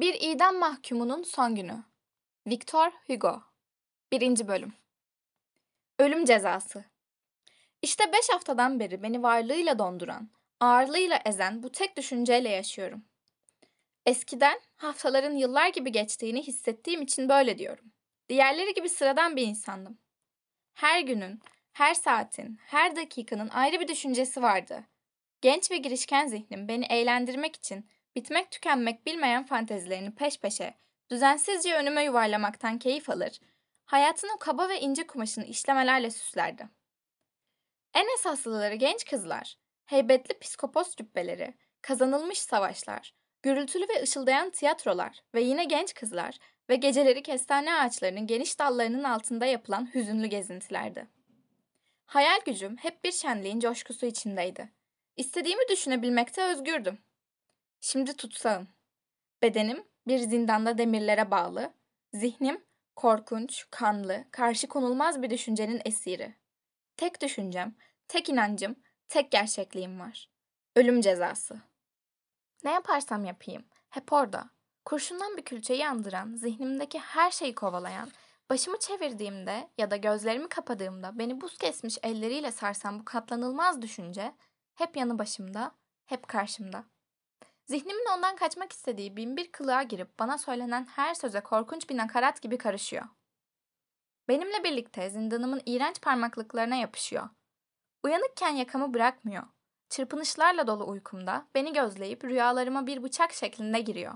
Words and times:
Bir 0.00 0.16
idam 0.20 0.56
mahkumunun 0.56 1.22
son 1.22 1.54
günü. 1.54 1.84
Victor 2.46 2.90
Hugo. 3.06 3.42
1. 4.12 4.48
bölüm. 4.48 4.72
Ölüm 5.98 6.24
cezası. 6.24 6.84
İşte 7.82 8.12
beş 8.12 8.28
haftadan 8.32 8.80
beri 8.80 9.02
beni 9.02 9.22
varlığıyla 9.22 9.78
donduran, 9.78 10.28
ağırlığıyla 10.60 11.20
ezen 11.24 11.62
bu 11.62 11.72
tek 11.72 11.96
düşünceyle 11.96 12.48
yaşıyorum. 12.48 13.04
Eskiden 14.06 14.60
haftaların 14.76 15.34
yıllar 15.36 15.68
gibi 15.68 15.92
geçtiğini 15.92 16.42
hissettiğim 16.42 17.02
için 17.02 17.28
böyle 17.28 17.58
diyorum. 17.58 17.92
Diğerleri 18.28 18.74
gibi 18.74 18.88
sıradan 18.88 19.36
bir 19.36 19.42
insandım. 19.42 19.98
Her 20.74 21.00
günün, 21.00 21.40
her 21.72 21.94
saatin, 21.94 22.58
her 22.66 22.96
dakikanın 22.96 23.48
ayrı 23.48 23.80
bir 23.80 23.88
düşüncesi 23.88 24.42
vardı. 24.42 24.84
Genç 25.40 25.70
ve 25.70 25.76
girişken 25.76 26.26
zihnim 26.26 26.68
beni 26.68 26.84
eğlendirmek 26.84 27.56
için 27.56 27.86
bitmek 28.16 28.50
tükenmek 28.50 29.06
bilmeyen 29.06 29.44
fantezilerini 29.46 30.14
peş 30.14 30.40
peşe, 30.40 30.74
düzensizce 31.10 31.74
önüme 31.74 32.04
yuvarlamaktan 32.04 32.78
keyif 32.78 33.10
alır, 33.10 33.40
hayatın 33.84 34.28
o 34.36 34.38
kaba 34.38 34.68
ve 34.68 34.80
ince 34.80 35.06
kumaşını 35.06 35.44
işlemelerle 35.44 36.10
süslerdi. 36.10 36.68
En 37.94 38.14
esaslıları 38.14 38.74
genç 38.74 39.04
kızlar, 39.04 39.58
heybetli 39.84 40.38
psikopos 40.38 40.96
cübbeleri, 40.96 41.54
kazanılmış 41.82 42.38
savaşlar, 42.38 43.14
gürültülü 43.42 43.88
ve 43.88 44.02
ışıldayan 44.02 44.50
tiyatrolar 44.50 45.22
ve 45.34 45.40
yine 45.40 45.64
genç 45.64 45.94
kızlar 45.94 46.38
ve 46.68 46.76
geceleri 46.76 47.22
kestane 47.22 47.74
ağaçlarının 47.74 48.26
geniş 48.26 48.58
dallarının 48.58 49.04
altında 49.04 49.46
yapılan 49.46 49.94
hüzünlü 49.94 50.26
gezintilerdi. 50.26 51.06
Hayal 52.06 52.40
gücüm 52.46 52.76
hep 52.76 53.04
bir 53.04 53.12
şenliğin 53.12 53.60
coşkusu 53.60 54.06
içindeydi. 54.06 54.72
İstediğimi 55.16 55.62
düşünebilmekte 55.70 56.42
özgürdüm. 56.42 56.98
Şimdi 57.88 58.16
tutsağım. 58.16 58.68
Bedenim 59.42 59.84
bir 60.06 60.18
zindanda 60.18 60.78
demirlere 60.78 61.30
bağlı, 61.30 61.72
zihnim 62.12 62.64
korkunç, 62.96 63.66
kanlı, 63.70 64.24
karşı 64.30 64.68
konulmaz 64.68 65.22
bir 65.22 65.30
düşüncenin 65.30 65.80
esiri. 65.84 66.34
Tek 66.96 67.22
düşüncem, 67.22 67.74
tek 68.08 68.28
inancım, 68.28 68.76
tek 69.08 69.30
gerçekliğim 69.30 70.00
var. 70.00 70.30
Ölüm 70.76 71.00
cezası. 71.00 71.60
Ne 72.64 72.70
yaparsam 72.70 73.24
yapayım, 73.24 73.64
hep 73.90 74.12
orada. 74.12 74.50
Kurşundan 74.84 75.36
bir 75.36 75.44
külçeyi 75.44 75.88
andıran, 75.88 76.34
zihnimdeki 76.34 76.98
her 76.98 77.30
şeyi 77.30 77.54
kovalayan, 77.54 78.10
başımı 78.50 78.78
çevirdiğimde 78.78 79.70
ya 79.78 79.90
da 79.90 79.96
gözlerimi 79.96 80.48
kapadığımda 80.48 81.18
beni 81.18 81.40
buz 81.40 81.58
kesmiş 81.58 81.98
elleriyle 82.02 82.52
sarsan 82.52 83.00
bu 83.00 83.04
katlanılmaz 83.04 83.82
düşünce 83.82 84.34
hep 84.74 84.96
yanı 84.96 85.18
başımda, 85.18 85.72
hep 86.06 86.28
karşımda. 86.28 86.95
Zihnimin 87.66 88.06
ondan 88.16 88.36
kaçmak 88.36 88.72
istediği 88.72 89.16
bin 89.16 89.36
bir 89.36 89.52
kılığa 89.52 89.82
girip 89.82 90.18
bana 90.18 90.38
söylenen 90.38 90.86
her 90.86 91.14
söze 91.14 91.40
korkunç 91.40 91.90
bir 91.90 91.96
nakarat 91.96 92.42
gibi 92.42 92.58
karışıyor. 92.58 93.04
Benimle 94.28 94.64
birlikte 94.64 95.10
zindanımın 95.10 95.62
iğrenç 95.66 96.00
parmaklıklarına 96.00 96.76
yapışıyor. 96.76 97.28
Uyanıkken 98.02 98.50
yakamı 98.50 98.94
bırakmıyor. 98.94 99.42
Çırpınışlarla 99.88 100.66
dolu 100.66 100.88
uykumda 100.88 101.46
beni 101.54 101.72
gözleyip 101.72 102.24
rüyalarıma 102.24 102.86
bir 102.86 103.02
bıçak 103.02 103.32
şeklinde 103.32 103.80
giriyor. 103.80 104.14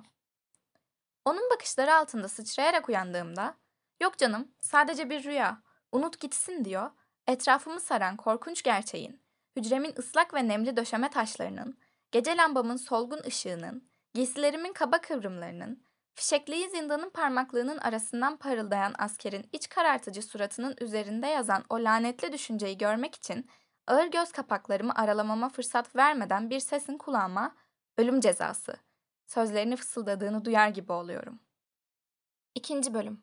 Onun 1.25 1.51
bakışları 1.51 1.95
altında 1.95 2.29
sıçrayarak 2.29 2.89
uyandığımda, 2.89 3.57
yok 4.01 4.19
canım 4.19 4.49
sadece 4.61 5.11
bir 5.11 5.25
rüya, 5.25 5.63
unut 5.93 6.21
gitsin 6.21 6.65
diyor, 6.65 6.91
etrafımı 7.27 7.81
saran 7.81 8.17
korkunç 8.17 8.63
gerçeğin, 8.63 9.23
hücremin 9.57 9.95
ıslak 9.99 10.35
ve 10.35 10.49
nemli 10.49 10.77
döşeme 10.77 11.11
taşlarının, 11.11 11.79
gece 12.13 12.37
lambamın 12.37 12.77
solgun 12.77 13.23
ışığının, 13.27 13.91
giysilerimin 14.15 14.73
kaba 14.73 15.01
kıvrımlarının, 15.01 15.85
fişekliği 16.15 16.71
zindanın 16.71 17.11
parmaklığının 17.11 17.79
arasından 17.79 18.37
parıldayan 18.37 18.95
askerin 18.99 19.49
iç 19.53 19.69
karartıcı 19.69 20.23
suratının 20.23 20.77
üzerinde 20.81 21.27
yazan 21.27 21.65
o 21.69 21.75
lanetli 21.77 22.33
düşünceyi 22.33 22.79
görmek 22.79 23.15
için 23.15 23.51
ağır 23.87 24.07
göz 24.07 24.33
kapaklarımı 24.33 24.95
aralamama 24.95 25.49
fırsat 25.49 25.97
vermeden 25.97 26.51
bir 26.51 26.61
sesin 26.61 26.99
kulağıma 26.99 27.57
ölüm 27.99 28.21
cezası 28.21 28.77
sözlerini 29.27 29.77
fısıldadığını 29.77 30.45
duyar 30.45 30.69
gibi 30.69 30.93
oluyorum. 30.93 31.41
İkinci 32.55 32.95
bölüm 32.95 33.23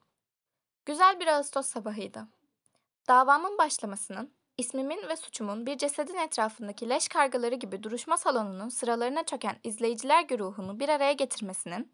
Güzel 0.85 1.19
bir 1.19 1.27
Ağustos 1.27 1.67
sabahıydı. 1.67 2.27
Davamın 3.07 3.57
başlamasının 3.57 4.33
İsmimin 4.57 5.09
ve 5.09 5.15
suçumun 5.15 5.65
bir 5.65 5.77
cesedin 5.77 6.15
etrafındaki 6.15 6.89
leş 6.89 7.07
kargaları 7.07 7.55
gibi 7.55 7.83
duruşma 7.83 8.17
salonunun 8.17 8.69
sıralarına 8.69 9.23
çöken 9.23 9.55
izleyiciler 9.63 10.23
güruhunu 10.23 10.79
bir 10.79 10.89
araya 10.89 11.13
getirmesinin, 11.13 11.91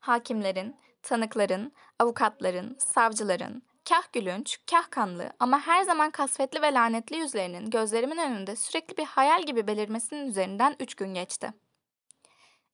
hakimlerin, 0.00 0.76
tanıkların, 1.02 1.72
avukatların, 1.98 2.76
savcıların, 2.78 3.62
kah 3.88 4.12
gülünç, 4.12 4.58
kah 4.70 4.90
kanlı 4.90 5.32
ama 5.40 5.60
her 5.60 5.82
zaman 5.82 6.10
kasvetli 6.10 6.62
ve 6.62 6.74
lanetli 6.74 7.16
yüzlerinin 7.16 7.70
gözlerimin 7.70 8.18
önünde 8.18 8.56
sürekli 8.56 8.96
bir 8.96 9.04
hayal 9.04 9.42
gibi 9.42 9.66
belirmesinin 9.66 10.26
üzerinden 10.26 10.76
üç 10.80 10.94
gün 10.94 11.14
geçti. 11.14 11.52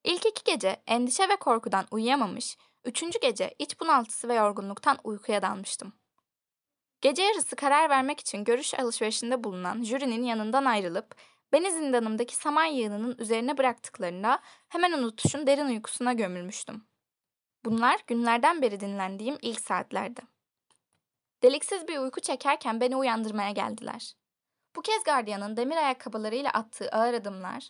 İlk 0.04 0.26
iki 0.26 0.44
gece 0.44 0.82
endişe 0.86 1.28
ve 1.28 1.36
korkudan 1.36 1.86
uyuyamamış, 1.90 2.56
üçüncü 2.84 3.20
gece 3.20 3.54
iç 3.58 3.80
bunaltısı 3.80 4.28
ve 4.28 4.34
yorgunluktan 4.34 4.98
uykuya 5.04 5.42
dalmıştım. 5.42 5.99
Gece 7.00 7.22
yarısı 7.22 7.56
karar 7.56 7.90
vermek 7.90 8.20
için 8.20 8.44
görüş 8.44 8.74
alışverişinde 8.74 9.44
bulunan 9.44 9.82
jürinin 9.82 10.24
yanından 10.24 10.64
ayrılıp 10.64 11.14
beni 11.52 11.72
zindanımdaki 11.72 12.36
saman 12.36 12.64
yığınının 12.64 13.16
üzerine 13.18 13.58
bıraktıklarında 13.58 14.40
hemen 14.68 14.92
unutuşun 14.92 15.46
derin 15.46 15.66
uykusuna 15.66 16.12
gömülmüştüm. 16.12 16.84
Bunlar 17.64 18.00
günlerden 18.06 18.62
beri 18.62 18.80
dinlendiğim 18.80 19.38
ilk 19.42 19.60
saatlerdi. 19.60 20.20
Deliksiz 21.42 21.88
bir 21.88 21.98
uyku 21.98 22.20
çekerken 22.20 22.80
beni 22.80 22.96
uyandırmaya 22.96 23.50
geldiler. 23.50 24.12
Bu 24.76 24.82
kez 24.82 25.04
gardiyanın 25.04 25.56
demir 25.56 25.76
ayakkabılarıyla 25.76 26.50
attığı 26.50 26.88
ağır 26.88 27.14
adımlar, 27.14 27.68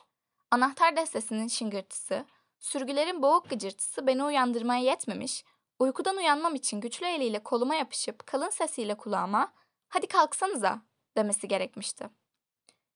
anahtar 0.50 0.96
destesinin 0.96 1.48
şıngırtısı, 1.48 2.24
sürgülerin 2.58 3.22
boğuk 3.22 3.50
gıcırtısı 3.50 4.06
beni 4.06 4.24
uyandırmaya 4.24 4.82
yetmemiş, 4.82 5.44
Uykudan 5.80 6.16
uyanmam 6.16 6.54
için 6.54 6.80
güçlü 6.80 7.06
eliyle 7.06 7.42
koluma 7.42 7.74
yapışıp 7.74 8.26
kalın 8.26 8.50
sesiyle 8.50 8.94
kulağıma 8.94 9.52
''Hadi 9.88 10.06
kalksanıza'' 10.06 10.82
demesi 11.16 11.48
gerekmişti. 11.48 12.10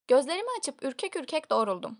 Gözlerimi 0.08 0.48
açıp 0.58 0.84
ürkek 0.84 1.16
ürkek 1.16 1.50
doğruldum. 1.50 1.98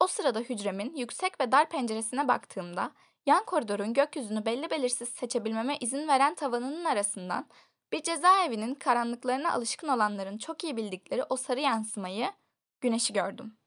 O 0.00 0.06
sırada 0.06 0.40
hücremin 0.40 0.96
yüksek 0.96 1.40
ve 1.40 1.52
dar 1.52 1.68
penceresine 1.68 2.28
baktığımda 2.28 2.92
yan 3.26 3.44
koridorun 3.44 3.92
gökyüzünü 3.92 4.46
belli 4.46 4.70
belirsiz 4.70 5.08
seçebilmeme 5.08 5.76
izin 5.80 6.08
veren 6.08 6.34
tavanının 6.34 6.84
arasından 6.84 7.46
bir 7.92 8.02
cezaevinin 8.02 8.74
karanlıklarına 8.74 9.52
alışkın 9.52 9.88
olanların 9.88 10.38
çok 10.38 10.64
iyi 10.64 10.76
bildikleri 10.76 11.24
o 11.24 11.36
sarı 11.36 11.60
yansımayı, 11.60 12.32
güneşi 12.80 13.12
gördüm. 13.12 13.58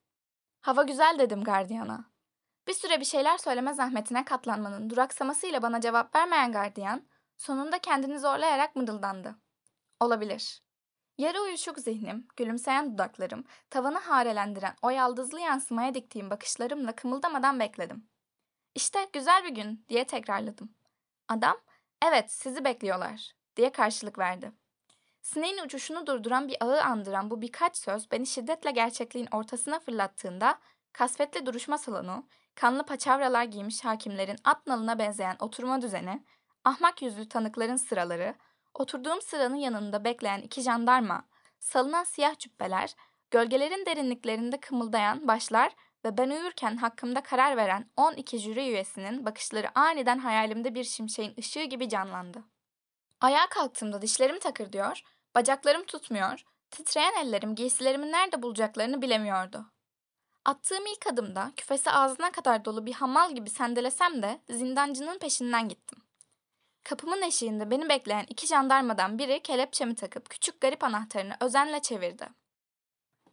Hava 0.61 0.83
güzel 0.83 1.15
dedim 1.19 1.43
gardiyana. 1.43 2.11
Bir 2.69 2.73
süre 2.73 2.99
bir 2.99 3.05
şeyler 3.05 3.37
söyleme 3.37 3.73
zahmetine 3.73 4.25
katlanmanın 4.25 4.89
duraksamasıyla 4.89 5.61
bana 5.61 5.81
cevap 5.81 6.15
vermeyen 6.15 6.51
gardiyan, 6.51 7.07
sonunda 7.37 7.79
kendini 7.79 8.19
zorlayarak 8.19 8.75
mırıldandı. 8.75 9.35
Olabilir. 9.99 10.63
Yarı 11.17 11.41
uyuşuk 11.41 11.79
zihnim, 11.79 12.27
gülümseyen 12.37 12.93
dudaklarım, 12.93 13.43
tavanı 13.69 13.99
harelendiren 13.99 14.75
o 14.81 14.89
yaldızlı 14.89 15.39
yansımaya 15.39 15.93
diktiğim 15.93 16.29
bakışlarımla 16.29 16.95
kımıldamadan 16.95 17.59
bekledim. 17.59 18.09
İşte 18.75 19.09
güzel 19.13 19.43
bir 19.43 19.55
gün 19.55 19.85
diye 19.89 20.03
tekrarladım. 20.03 20.75
Adam, 21.27 21.57
evet 22.05 22.31
sizi 22.31 22.65
bekliyorlar 22.65 23.31
diye 23.55 23.71
karşılık 23.71 24.19
verdi. 24.19 24.51
Sineğin 25.21 25.57
uçuşunu 25.57 26.07
durduran 26.07 26.47
bir 26.47 26.57
ağı 26.59 26.81
andıran 26.81 27.31
bu 27.31 27.41
birkaç 27.41 27.77
söz 27.77 28.11
beni 28.11 28.27
şiddetle 28.27 28.71
gerçekliğin 28.71 29.27
ortasına 29.31 29.79
fırlattığında 29.79 30.59
kasvetli 30.93 31.45
duruşma 31.45 31.77
salonu, 31.77 32.27
kanlı 32.59 32.83
paçavralar 32.85 33.43
giymiş 33.43 33.85
hakimlerin 33.85 34.37
at 34.43 34.67
nalına 34.67 34.99
benzeyen 34.99 35.35
oturma 35.39 35.81
düzeni, 35.81 36.23
ahmak 36.63 37.01
yüzlü 37.01 37.29
tanıkların 37.29 37.75
sıraları, 37.75 38.35
oturduğum 38.73 39.21
sıranın 39.21 39.55
yanında 39.55 40.03
bekleyen 40.03 40.41
iki 40.41 40.61
jandarma, 40.61 41.25
salınan 41.59 42.03
siyah 42.03 42.39
cübbeler, 42.39 42.95
gölgelerin 43.31 43.85
derinliklerinde 43.85 44.59
kımıldayan 44.59 45.27
başlar 45.27 45.75
ve 46.05 46.17
ben 46.17 46.29
uyurken 46.29 46.77
hakkımda 46.77 47.21
karar 47.23 47.57
veren 47.57 47.89
12 47.97 48.39
jüri 48.39 48.69
üyesinin 48.69 49.25
bakışları 49.25 49.79
aniden 49.79 50.19
hayalimde 50.19 50.75
bir 50.75 50.83
şimşeğin 50.83 51.33
ışığı 51.39 51.63
gibi 51.63 51.89
canlandı. 51.89 52.43
Ayağa 53.21 53.49
kalktığımda 53.49 54.01
dişlerimi 54.01 54.39
takır 54.39 54.73
diyor, 54.73 55.01
bacaklarım 55.35 55.83
tutmuyor, 55.83 56.45
titreyen 56.71 57.13
ellerim 57.25 57.55
giysilerimin 57.55 58.11
nerede 58.11 58.41
bulacaklarını 58.41 59.01
bilemiyordu. 59.01 59.65
Attığım 60.49 60.85
ilk 60.85 61.07
adımda 61.07 61.51
küfesi 61.57 61.91
ağzına 61.91 62.31
kadar 62.31 62.65
dolu 62.65 62.85
bir 62.85 62.93
hamal 62.93 63.35
gibi 63.35 63.49
sendelesem 63.49 64.21
de 64.21 64.39
zindancının 64.49 65.19
peşinden 65.19 65.69
gittim. 65.69 65.99
Kapımın 66.83 67.21
eşiğinde 67.21 67.71
beni 67.71 67.89
bekleyen 67.89 68.25
iki 68.29 68.47
jandarmadan 68.47 69.19
biri 69.19 69.43
kelepçemi 69.43 69.95
takıp 69.95 70.29
küçük 70.29 70.61
garip 70.61 70.83
anahtarını 70.83 71.33
özenle 71.41 71.81
çevirdi. 71.81 72.27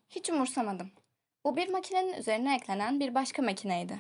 Hiç 0.09 0.31
umursamadım. 0.31 0.91
Bu 1.45 1.57
bir 1.57 1.69
makinenin 1.69 2.13
üzerine 2.13 2.57
eklenen 2.57 3.01
bir 3.01 3.15
başka 3.15 3.43
makineydi. 3.43 3.99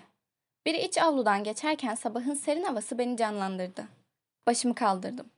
Bir 0.67 0.75
iç 0.75 0.99
avludan 0.99 1.45
geçerken 1.45 1.95
sabahın 1.95 2.35
serin 2.35 2.65
havası 2.65 2.99
beni 2.99 3.17
canlandırdı. 3.17 3.89
Başımı 4.47 4.75
kaldırdım. 4.75 5.31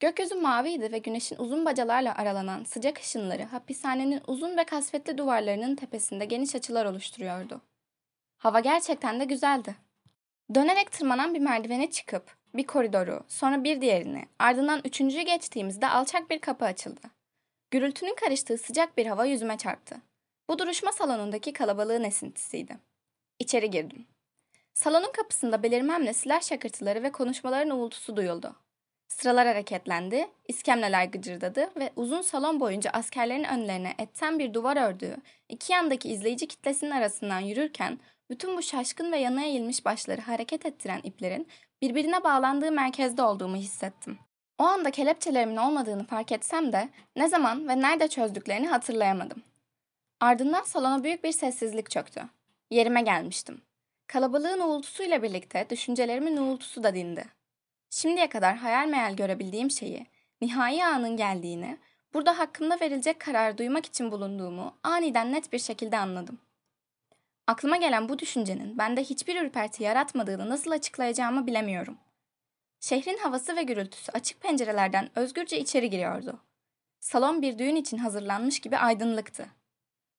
Gökyüzü 0.00 0.34
maviydi 0.34 0.92
ve 0.92 0.98
güneşin 0.98 1.36
uzun 1.36 1.64
bacalarla 1.64 2.14
aralanan 2.14 2.64
sıcak 2.64 2.98
ışınları 2.98 3.42
hapishanenin 3.42 4.22
uzun 4.26 4.56
ve 4.56 4.64
kasvetli 4.64 5.18
duvarlarının 5.18 5.76
tepesinde 5.76 6.24
geniş 6.24 6.54
açılar 6.54 6.84
oluşturuyordu. 6.86 7.60
Hava 8.38 8.60
gerçekten 8.60 9.20
de 9.20 9.24
güzeldi. 9.24 9.74
Dönerek 10.54 10.92
tırmanan 10.92 11.34
bir 11.34 11.40
merdivene 11.40 11.90
çıkıp 11.90 12.36
bir 12.54 12.66
koridoru, 12.66 13.24
sonra 13.28 13.64
bir 13.64 13.80
diğerini, 13.80 14.26
ardından 14.38 14.80
üçüncüyü 14.84 15.22
geçtiğimizde 15.22 15.88
alçak 15.88 16.30
bir 16.30 16.38
kapı 16.38 16.64
açıldı. 16.64 17.00
Gürültünün 17.70 18.14
karıştığı 18.14 18.58
sıcak 18.58 18.98
bir 18.98 19.06
hava 19.06 19.24
yüzüme 19.24 19.58
çarptı. 19.58 19.96
Bu 20.50 20.58
duruşma 20.58 20.92
salonundaki 20.92 21.52
kalabalığın 21.52 22.04
esintisiydi. 22.04 22.78
İçeri 23.38 23.70
girdim. 23.70 24.06
Salonun 24.74 25.12
kapısında 25.12 25.62
belirmemle 25.62 26.14
silah 26.14 26.42
şakırtıları 26.42 27.02
ve 27.02 27.12
konuşmaların 27.12 27.70
uğultusu 27.70 28.16
duyuldu. 28.16 28.56
Sıralar 29.08 29.46
hareketlendi, 29.46 30.28
iskemleler 30.48 31.04
gıcırdadı 31.04 31.70
ve 31.76 31.92
uzun 31.96 32.22
salon 32.22 32.60
boyunca 32.60 32.90
askerlerin 32.90 33.44
önlerine 33.44 33.94
etten 33.98 34.38
bir 34.38 34.54
duvar 34.54 34.76
ördüğü, 34.88 35.16
iki 35.48 35.72
yandaki 35.72 36.08
izleyici 36.08 36.48
kitlesinin 36.48 36.90
arasından 36.90 37.40
yürürken 37.40 37.98
bütün 38.30 38.56
bu 38.56 38.62
şaşkın 38.62 39.12
ve 39.12 39.18
yana 39.18 39.44
eğilmiş 39.44 39.84
başları 39.84 40.20
hareket 40.20 40.66
ettiren 40.66 41.00
iplerin 41.02 41.48
birbirine 41.82 42.24
bağlandığı 42.24 42.72
merkezde 42.72 43.22
olduğumu 43.22 43.56
hissettim. 43.56 44.18
O 44.58 44.64
anda 44.64 44.90
kelepçelerimin 44.90 45.56
olmadığını 45.56 46.06
fark 46.06 46.32
etsem 46.32 46.72
de 46.72 46.88
ne 47.16 47.28
zaman 47.28 47.68
ve 47.68 47.80
nerede 47.80 48.08
çözdüklerini 48.08 48.66
hatırlayamadım. 48.68 49.42
Ardından 50.20 50.62
salona 50.62 51.04
büyük 51.04 51.24
bir 51.24 51.32
sessizlik 51.32 51.90
çöktü. 51.90 52.22
Yerime 52.70 53.02
gelmiştim. 53.02 53.62
Kalabalığın 54.06 54.60
uğultusuyla 54.60 55.22
birlikte 55.22 55.66
düşüncelerimin 55.70 56.36
uğultusu 56.36 56.82
da 56.82 56.94
dindi. 56.94 57.24
Şimdiye 57.94 58.28
kadar 58.28 58.56
hayal 58.56 58.88
meyal 58.88 59.16
görebildiğim 59.16 59.70
şeyi, 59.70 60.06
nihai 60.40 60.84
anın 60.84 61.16
geldiğini, 61.16 61.78
burada 62.14 62.38
hakkında 62.38 62.80
verilecek 62.80 63.20
karar 63.20 63.58
duymak 63.58 63.86
için 63.86 64.12
bulunduğumu 64.12 64.78
aniden 64.82 65.32
net 65.32 65.52
bir 65.52 65.58
şekilde 65.58 65.98
anladım. 65.98 66.38
Aklıma 67.46 67.76
gelen 67.76 68.08
bu 68.08 68.18
düşüncenin 68.18 68.78
bende 68.78 69.04
hiçbir 69.04 69.42
ürperti 69.42 69.82
yaratmadığını 69.82 70.48
nasıl 70.48 70.70
açıklayacağımı 70.70 71.46
bilemiyorum. 71.46 71.98
Şehrin 72.80 73.18
havası 73.18 73.56
ve 73.56 73.62
gürültüsü 73.62 74.12
açık 74.12 74.40
pencerelerden 74.40 75.10
özgürce 75.14 75.60
içeri 75.60 75.90
giriyordu. 75.90 76.40
Salon 77.00 77.42
bir 77.42 77.58
düğün 77.58 77.76
için 77.76 77.98
hazırlanmış 77.98 78.60
gibi 78.60 78.76
aydınlıktı. 78.76 79.46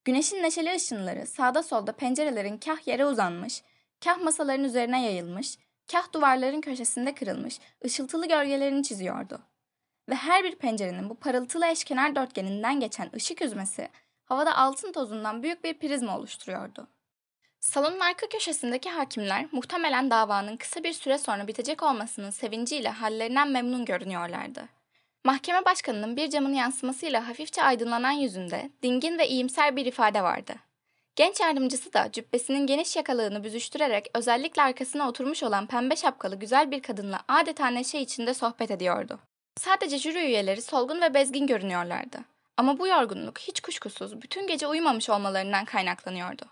Güneşin 0.06 0.44
neşeli 0.44 0.76
ışınları 0.76 1.28
sağda 1.28 1.64
solda 1.64 1.92
pencerelerin 1.92 2.58
kah 2.58 2.88
yere 2.88 3.06
uzanmış, 3.06 3.64
kah 4.04 4.22
masaların 4.22 4.64
üzerine 4.64 5.06
yayılmış, 5.06 5.58
kah 5.92 6.14
duvarların 6.14 6.62
köşesinde 6.62 7.16
kırılmış, 7.16 7.60
ışıltılı 7.86 8.28
gölgelerini 8.28 8.84
çiziyordu. 8.84 9.42
Ve 10.10 10.16
her 10.16 10.44
bir 10.44 10.56
pencerenin 10.56 11.10
bu 11.10 11.16
parıltılı 11.16 11.68
eşkenar 11.68 12.16
dörtgeninden 12.16 12.80
geçen 12.80 13.10
ışık 13.16 13.42
üzmesi 13.42 13.90
havada 14.26 14.58
altın 14.58 14.92
tozundan 14.92 15.44
büyük 15.44 15.64
bir 15.64 15.80
prizma 15.80 16.18
oluşturuyordu. 16.18 16.88
Salonun 17.60 18.00
arka 18.00 18.30
köşesindeki 18.30 18.90
hakimler 18.90 19.46
muhtemelen 19.52 20.12
davanın 20.12 20.58
kısa 20.58 20.84
bir 20.84 20.94
süre 20.94 21.18
sonra 21.18 21.48
bitecek 21.48 21.84
olmasının 21.84 22.30
sevinciyle 22.30 22.90
hallerinden 22.90 23.48
memnun 23.48 23.86
görünüyorlardı. 23.86 24.70
Mahkeme 25.24 25.66
başkanının 25.66 26.16
bir 26.16 26.30
camın 26.30 26.54
yansımasıyla 26.54 27.28
hafifçe 27.28 27.64
aydınlanan 27.64 28.12
yüzünde 28.12 28.70
dingin 28.84 29.18
ve 29.18 29.28
iyimser 29.28 29.76
bir 29.76 29.86
ifade 29.86 30.24
vardı. 30.24 30.56
Genç 31.16 31.40
yardımcısı 31.40 31.94
da 31.94 32.12
cübbesinin 32.12 32.68
geniş 32.68 32.96
yakalığını 32.96 33.44
büzüştürerek 33.44 34.08
özellikle 34.14 34.62
arkasına 34.62 35.10
oturmuş 35.10 35.44
olan 35.44 35.68
pembe 35.68 35.96
şapkalı 35.96 36.36
güzel 36.36 36.72
bir 36.72 36.82
kadınla 36.82 37.20
adeta 37.28 37.68
neşe 37.68 38.00
içinde 38.00 38.34
sohbet 38.34 38.72
ediyordu. 38.72 39.20
Sadece 39.58 39.98
jüri 39.98 40.20
üyeleri 40.20 40.62
solgun 40.62 41.02
ve 41.02 41.14
bezgin 41.14 41.48
görünüyorlardı. 41.48 42.18
Ama 42.58 42.80
bu 42.80 42.88
yorgunluk 42.88 43.40
hiç 43.40 43.60
kuşkusuz 43.60 44.22
bütün 44.22 44.48
gece 44.48 44.68
uyumamış 44.68 45.10
olmalarından 45.10 45.66
kaynaklanıyordu. 45.66 46.46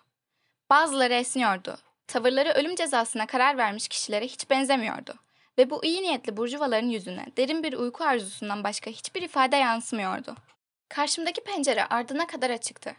Bazıları 0.70 1.14
esniyordu. 1.14 1.78
Tavırları 2.08 2.50
ölüm 2.50 2.76
cezasına 2.76 3.26
karar 3.26 3.58
vermiş 3.58 3.88
kişilere 3.88 4.26
hiç 4.26 4.50
benzemiyordu. 4.50 5.14
Ve 5.58 5.70
bu 5.70 5.86
iyi 5.86 6.02
niyetli 6.02 6.38
burjuvaların 6.38 6.88
yüzüne 6.88 7.26
derin 7.38 7.64
bir 7.64 7.74
uyku 7.74 8.04
arzusundan 8.04 8.64
başka 8.64 8.92
hiçbir 8.92 9.22
ifade 9.22 9.56
yansımıyordu. 9.56 10.36
Karşımdaki 10.90 11.44
pencere 11.44 11.86
ardına 11.86 12.28
kadar 12.28 12.50
açıktı. 12.50 12.96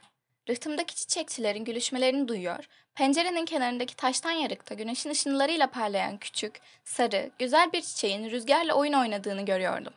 Rıhtımdaki 0.48 0.94
çiçekçilerin 0.94 1.64
gülüşmelerini 1.64 2.28
duyuyor, 2.28 2.64
pencerenin 2.94 3.44
kenarındaki 3.44 3.96
taştan 3.96 4.30
yarıkta 4.30 4.74
güneşin 4.74 5.10
ışınlarıyla 5.10 5.70
parlayan 5.70 6.18
küçük, 6.18 6.60
sarı, 6.84 7.30
güzel 7.38 7.72
bir 7.72 7.82
çiçeğin 7.82 8.30
rüzgarla 8.30 8.74
oyun 8.74 8.92
oynadığını 8.92 9.44
görüyordum. 9.44 9.92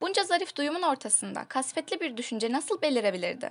Bunca 0.00 0.24
zarif 0.24 0.56
duyumun 0.56 0.82
ortasında 0.82 1.44
kasvetli 1.44 2.00
bir 2.00 2.16
düşünce 2.16 2.52
nasıl 2.52 2.82
belirebilirdi? 2.82 3.50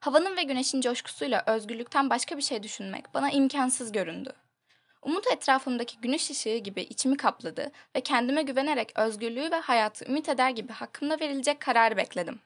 Havanın 0.00 0.36
ve 0.36 0.42
güneşin 0.42 0.80
coşkusuyla 0.80 1.44
özgürlükten 1.46 2.10
başka 2.10 2.36
bir 2.36 2.42
şey 2.42 2.62
düşünmek 2.62 3.14
bana 3.14 3.30
imkansız 3.30 3.92
göründü. 3.92 4.32
Umut 5.02 5.26
etrafımdaki 5.26 6.00
güneş 6.00 6.30
ışığı 6.30 6.56
gibi 6.56 6.80
içimi 6.80 7.16
kapladı 7.16 7.72
ve 7.96 8.00
kendime 8.00 8.42
güvenerek 8.42 8.98
özgürlüğü 8.98 9.50
ve 9.50 9.60
hayatı 9.60 10.04
ümit 10.04 10.28
eder 10.28 10.50
gibi 10.50 10.72
hakkımda 10.72 11.20
verilecek 11.20 11.60
kararı 11.60 11.96
bekledim. 11.96 12.40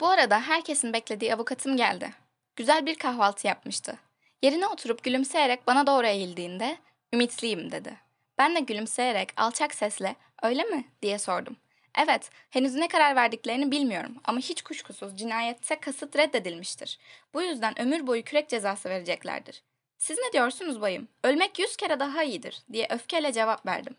Bu 0.00 0.08
arada 0.08 0.40
herkesin 0.40 0.92
beklediği 0.92 1.34
avukatım 1.34 1.76
geldi. 1.76 2.21
Güzel 2.56 2.86
bir 2.86 2.94
kahvaltı 2.94 3.46
yapmıştı. 3.46 3.98
Yerine 4.42 4.66
oturup 4.66 5.04
gülümseyerek 5.04 5.66
bana 5.66 5.86
doğru 5.86 6.06
eğildiğinde 6.06 6.76
ümitliyim 7.12 7.72
dedi. 7.72 7.96
Ben 8.38 8.56
de 8.56 8.60
gülümseyerek 8.60 9.28
alçak 9.36 9.74
sesle 9.74 10.16
öyle 10.42 10.62
mi 10.62 10.84
diye 11.02 11.18
sordum. 11.18 11.56
Evet, 11.98 12.30
henüz 12.50 12.74
ne 12.74 12.88
karar 12.88 13.16
verdiklerini 13.16 13.70
bilmiyorum 13.70 14.14
ama 14.24 14.38
hiç 14.38 14.62
kuşkusuz 14.62 15.16
cinayette 15.16 15.80
kasıt 15.80 16.16
reddedilmiştir. 16.16 16.98
Bu 17.34 17.42
yüzden 17.42 17.80
ömür 17.80 18.06
boyu 18.06 18.24
kürek 18.24 18.48
cezası 18.48 18.88
vereceklerdir. 18.88 19.62
Siz 19.98 20.18
ne 20.18 20.32
diyorsunuz 20.32 20.80
bayım? 20.80 21.08
Ölmek 21.24 21.58
yüz 21.58 21.76
kere 21.76 22.00
daha 22.00 22.22
iyidir 22.22 22.62
diye 22.72 22.86
öfkeyle 22.90 23.32
cevap 23.32 23.66
verdim. 23.66 23.96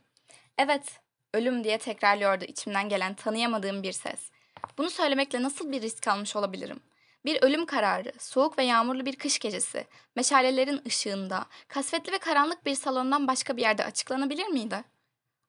Evet, 0.57 0.99
ölüm 1.33 1.63
diye 1.63 1.77
tekrarlıyordu 1.77 2.45
içimden 2.45 2.89
gelen 2.89 3.13
tanıyamadığım 3.13 3.83
bir 3.83 3.91
ses. 3.91 4.29
Bunu 4.77 4.89
söylemekle 4.89 5.43
nasıl 5.43 5.71
bir 5.71 5.81
risk 5.81 6.07
almış 6.07 6.35
olabilirim? 6.35 6.79
Bir 7.25 7.41
ölüm 7.41 7.65
kararı, 7.65 8.11
soğuk 8.19 8.57
ve 8.57 8.63
yağmurlu 8.63 9.05
bir 9.05 9.15
kış 9.15 9.39
gecesi, 9.39 9.87
meşalelerin 10.15 10.81
ışığında, 10.87 11.45
kasvetli 11.67 12.11
ve 12.11 12.17
karanlık 12.17 12.65
bir 12.65 12.75
salondan 12.75 13.27
başka 13.27 13.57
bir 13.57 13.61
yerde 13.61 13.85
açıklanabilir 13.85 14.47
miydi? 14.47 14.83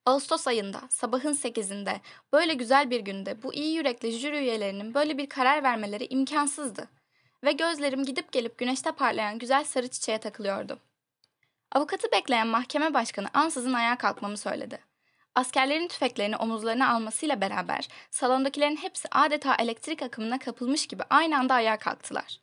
Ağustos 0.07 0.47
ayında, 0.47 0.81
sabahın 0.91 1.33
sekizinde, 1.33 2.01
böyle 2.33 2.55
güzel 2.55 2.91
bir 2.91 3.01
günde 3.01 3.43
bu 3.43 3.55
iyi 3.55 3.77
yürekli 3.77 4.13
jüri 4.13 4.39
üyelerinin 4.39 4.95
böyle 4.95 5.19
bir 5.19 5.29
karar 5.29 5.63
vermeleri 5.63 6.07
imkansızdı. 6.07 6.89
Ve 7.45 7.53
gözlerim 7.53 8.05
gidip 8.05 8.33
gelip 8.33 8.59
güneşte 8.59 8.93
parlayan 8.93 9.39
güzel 9.39 9.65
sarı 9.65 9.89
çiçeğe 9.89 10.19
takılıyordu. 10.19 10.79
Avukatı 11.73 12.13
bekleyen 12.13 12.47
mahkeme 12.47 12.95
başkanı 12.95 13.29
ansızın 13.35 13.73
ayağa 13.73 13.99
kalkmamı 13.99 14.37
söyledi. 14.37 14.94
Askerlerin 15.35 15.89
tüfeklerini 15.89 16.37
omuzlarına 16.37 16.95
almasıyla 16.95 17.41
beraber 17.41 17.89
salondakilerin 18.11 18.77
hepsi 18.77 19.09
adeta 19.13 19.55
elektrik 19.55 20.03
akımına 20.03 20.39
kapılmış 20.39 20.87
gibi 20.87 21.03
aynı 21.11 21.39
anda 21.39 21.55
ayağa 21.55 21.79
kalktılar. 21.79 22.41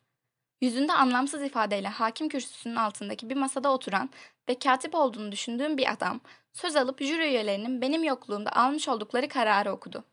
Yüzünde 0.61 0.93
anlamsız 0.93 1.41
ifadeyle 1.43 1.87
hakim 1.87 2.29
kürsüsünün 2.29 2.75
altındaki 2.75 3.29
bir 3.29 3.35
masada 3.35 3.71
oturan 3.71 4.09
ve 4.49 4.59
katip 4.59 4.95
olduğunu 4.95 5.31
düşündüğüm 5.31 5.77
bir 5.77 5.91
adam 5.91 6.19
söz 6.53 6.75
alıp 6.75 7.01
jüri 7.01 7.27
üyelerinin 7.27 7.81
benim 7.81 8.03
yokluğumda 8.03 8.51
almış 8.51 8.87
oldukları 8.87 9.27
kararı 9.27 9.71
okudu. 9.71 10.03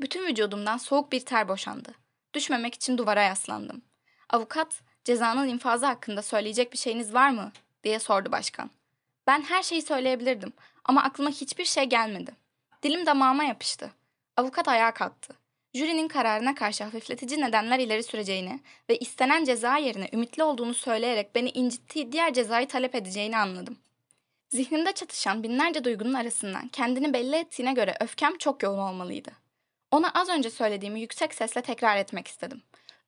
Bütün 0.00 0.26
vücudumdan 0.26 0.76
soğuk 0.76 1.12
bir 1.12 1.20
ter 1.20 1.48
boşandı. 1.48 1.94
Düşmemek 2.34 2.74
için 2.74 2.98
duvara 2.98 3.22
yaslandım. 3.22 3.82
Avukat, 4.30 4.82
cezanın 5.04 5.48
infazı 5.48 5.86
hakkında 5.86 6.22
söyleyecek 6.22 6.72
bir 6.72 6.78
şeyiniz 6.78 7.14
var 7.14 7.30
mı? 7.30 7.52
diye 7.84 7.98
sordu 7.98 8.32
başkan. 8.32 8.70
Ben 9.26 9.42
her 9.42 9.62
şeyi 9.62 9.82
söyleyebilirdim 9.82 10.52
ama 10.84 11.02
aklıma 11.02 11.30
hiçbir 11.30 11.64
şey 11.64 11.84
gelmedi. 11.84 12.36
Dilim 12.82 13.06
damağıma 13.06 13.44
yapıştı. 13.44 13.90
Avukat 14.36 14.68
ayağa 14.68 14.94
kalktı. 14.94 15.34
Jürinin 15.74 16.08
kararına 16.08 16.54
karşı 16.54 16.84
hafifletici 16.84 17.40
nedenler 17.40 17.78
ileri 17.78 18.02
süreceğini 18.02 18.60
ve 18.88 18.98
istenen 18.98 19.44
ceza 19.44 19.76
yerine 19.76 20.08
ümitli 20.12 20.42
olduğunu 20.42 20.74
söyleyerek 20.74 21.34
beni 21.34 21.50
incittiği 21.50 22.12
diğer 22.12 22.34
cezayı 22.34 22.68
talep 22.68 22.94
edeceğini 22.94 23.36
anladım. 23.36 23.78
Zihnimde 24.48 24.92
çatışan 24.92 25.42
binlerce 25.42 25.84
duygunun 25.84 26.14
arasından 26.14 26.68
kendini 26.68 27.12
belli 27.12 27.36
ettiğine 27.36 27.72
göre 27.72 27.96
öfkem 28.00 28.38
çok 28.38 28.62
yoğun 28.62 28.78
olmalıydı. 28.78 29.30
Ona 29.90 30.10
az 30.10 30.28
önce 30.28 30.50
söylediğimi 30.50 31.00
yüksek 31.00 31.34
sesle 31.34 31.62
tekrar 31.62 31.96
etmek 31.96 32.28
istedim. 32.28 32.62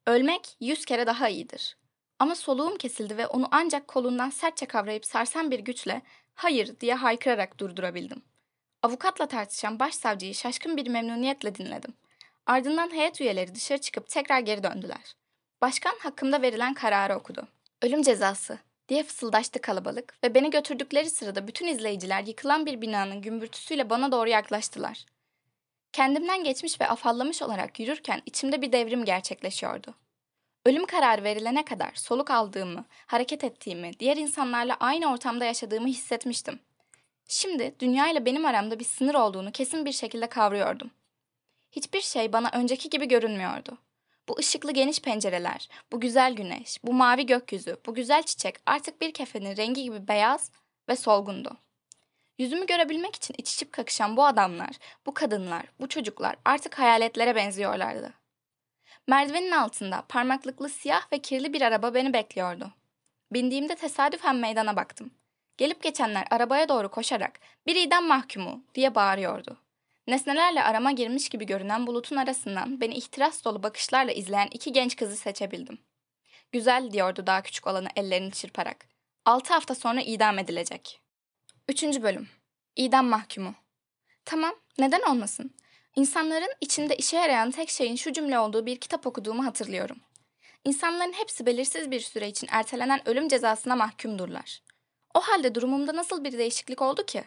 Ölmek 0.07 0.57
yüz 0.61 0.85
kere 0.85 1.07
daha 1.07 1.29
iyidir. 1.29 1.77
Ama 2.19 2.35
soluğum 2.35 2.79
kesildi 2.79 3.17
ve 3.17 3.27
onu 3.27 3.49
ancak 3.51 3.89
kolundan 3.89 4.31
sertçe 4.31 4.67
kavrayıp 4.67 5.07
sarsan 5.07 5.51
bir 5.51 5.59
güçle 5.59 6.03
hayır 6.37 6.81
diye 6.81 6.95
haykırarak 6.95 7.59
durdurabildim. 7.61 8.23
Avukatla 8.83 9.27
tartışan 9.27 9.79
başsavcıyı 9.79 10.35
şaşkın 10.35 10.77
bir 10.77 10.87
memnuniyetle 10.87 11.55
dinledim. 11.55 11.95
Ardından 12.47 12.93
heyet 12.93 13.21
üyeleri 13.21 13.55
dışarı 13.55 13.81
çıkıp 13.81 14.09
tekrar 14.09 14.41
geri 14.41 14.63
döndüler. 14.63 15.17
Başkan 15.61 15.95
hakkımda 16.03 16.43
verilen 16.43 16.75
kararı 16.75 17.17
okudu. 17.17 17.49
Ölüm 17.83 18.03
cezası. 18.03 18.59
diye 18.89 19.03
fısıldaştı 19.03 19.61
kalabalık 19.61 20.15
ve 20.25 20.35
beni 20.35 20.51
götürdükleri 20.51 21.11
sırada 21.11 21.49
bütün 21.49 21.67
izleyiciler 21.67 22.23
yıkılan 22.23 22.67
bir 22.67 22.81
binanın 22.81 23.23
gümbürtüsüyle 23.23 23.91
bana 23.91 24.13
doğru 24.13 24.29
yaklaştılar. 24.29 25.07
Kendimden 25.93 26.45
geçmiş 26.45 26.81
ve 26.81 26.89
afallamış 26.89 27.43
olarak 27.43 27.81
yürürken 27.81 28.23
içimde 28.27 28.63
bir 28.63 28.73
devrim 28.73 29.05
gerçekleşiyordu. 29.05 29.95
Ölüm 30.67 30.87
kararı 30.87 31.25
verilene 31.25 31.65
kadar 31.65 31.91
soluk 31.95 32.31
aldığımı, 32.31 32.85
hareket 33.07 33.45
ettiğimi, 33.45 33.91
diğer 33.99 34.17
insanlarla 34.17 34.77
aynı 34.81 35.13
ortamda 35.13 35.45
yaşadığımı 35.45 35.87
hissetmiştim. 35.89 36.61
Şimdi 37.29 37.75
dünya 37.81 38.11
ile 38.11 38.27
benim 38.27 38.47
aramda 38.47 38.79
bir 38.79 38.85
sınır 38.85 39.15
olduğunu 39.15 39.53
kesin 39.53 39.85
bir 39.85 39.93
şekilde 39.93 40.27
kavruyordum. 40.27 40.91
Hiçbir 41.73 42.01
şey 42.01 42.33
bana 42.33 42.51
önceki 42.53 42.91
gibi 42.91 43.09
görünmüyordu. 43.09 43.79
Bu 44.29 44.39
ışıklı 44.39 44.73
geniş 44.73 45.01
pencereler, 45.01 45.69
bu 45.93 46.01
güzel 46.01 46.33
güneş, 46.33 46.85
bu 46.85 46.93
mavi 46.93 47.27
gökyüzü, 47.27 47.77
bu 47.87 47.95
güzel 47.95 48.23
çiçek 48.23 48.57
artık 48.67 49.01
bir 49.01 49.13
kefenin 49.13 49.57
rengi 49.57 49.83
gibi 49.83 50.09
beyaz 50.09 50.51
ve 50.89 50.97
solgundu. 50.97 51.57
Yüzümü 52.39 52.67
görebilmek 52.67 53.15
için 53.15 53.35
iç 53.39 53.55
içip 53.55 53.73
kakışan 53.73 54.17
bu 54.17 54.25
adamlar, 54.25 54.77
bu 55.07 55.15
kadınlar, 55.15 55.67
bu 55.81 55.89
çocuklar 55.89 56.37
artık 56.45 56.79
hayaletlere 56.79 57.37
benziyorlardı. 57.37 58.26
Merdivenin 59.09 59.51
altında 59.51 60.05
parmaklıklı 60.09 60.69
siyah 60.69 61.13
ve 61.13 61.19
kirli 61.19 61.53
bir 61.53 61.63
araba 61.63 61.95
beni 61.95 62.13
bekliyordu. 62.13 62.73
Bindiğimde 63.33 63.77
tesadüfen 63.77 64.37
meydana 64.37 64.77
baktım. 64.77 65.11
Gelip 65.57 65.83
geçenler 65.83 66.27
arabaya 66.31 66.69
doğru 66.69 66.91
koşarak 66.91 67.41
bir 67.67 67.77
idam 67.77 68.05
mahkumu 68.05 68.65
diye 68.75 68.95
bağırıyordu. 68.95 69.57
Nesnelerle 70.07 70.63
arama 70.63 70.93
girmiş 70.93 71.29
gibi 71.29 71.47
görünen 71.47 71.87
bulutun 71.87 72.17
arasından 72.17 72.81
beni 72.81 72.95
ihtiras 72.95 73.45
dolu 73.45 73.63
bakışlarla 73.63 74.13
izleyen 74.13 74.49
iki 74.53 74.73
genç 74.73 74.97
kızı 74.97 75.17
seçebildim. 75.17 75.79
Güzel 76.53 76.93
diyordu 76.93 77.27
daha 77.27 77.43
küçük 77.43 77.67
olanı 77.67 77.89
ellerini 77.97 78.33
çırparak. 78.33 78.87
Altı 79.25 79.55
hafta 79.55 79.75
sonra 79.75 80.01
idam 80.01 80.39
edilecek. 80.39 81.01
Üçüncü 81.69 82.03
bölüm. 82.03 82.29
İdam 82.77 83.07
mahkumu. 83.07 83.55
Tamam, 84.25 84.55
neden 84.79 85.03
olmasın? 85.03 85.55
İnsanların 85.97 86.53
içinde 86.61 86.97
işe 86.97 87.17
yarayan 87.17 87.51
tek 87.51 87.71
şeyin 87.71 87.97
şu 87.97 88.13
cümle 88.13 88.39
olduğu 88.39 88.67
bir 88.67 88.77
kitap 88.77 89.07
okuduğumu 89.07 89.45
hatırlıyorum. 89.47 89.97
İnsanların 90.65 91.13
hepsi 91.13 91.47
belirsiz 91.47 91.91
bir 91.91 92.01
süre 92.01 92.29
için 92.29 92.49
ertelenen 92.51 93.09
ölüm 93.09 93.29
cezasına 93.29 93.77
mahkumdurlar. 93.77 94.63
O 95.15 95.21
halde 95.21 95.55
durumumda 95.55 95.97
nasıl 95.97 96.25
bir 96.25 96.39
değişiklik 96.39 96.83
oldu 96.83 97.07
ki? 97.07 97.25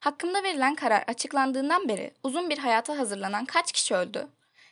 Hakkımda 0.00 0.42
verilen 0.42 0.74
karar 0.74 1.04
açıklandığından 1.06 1.88
beri 1.88 2.14
uzun 2.22 2.50
bir 2.50 2.58
hayata 2.58 2.98
hazırlanan 2.98 3.44
kaç 3.44 3.72
kişi 3.72 3.94
öldü? 3.94 4.28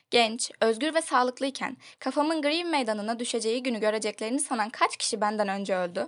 Genç, 0.09 0.51
özgür 0.61 0.93
ve 0.93 1.01
sağlıklıyken 1.01 1.77
kafamın 1.99 2.41
Green 2.41 2.67
meydanına 2.67 3.19
düşeceği 3.19 3.63
günü 3.63 3.79
göreceklerini 3.79 4.39
sanan 4.39 4.69
kaç 4.69 4.97
kişi 4.97 5.21
benden 5.21 5.47
önce 5.47 5.75
öldü? 5.75 6.07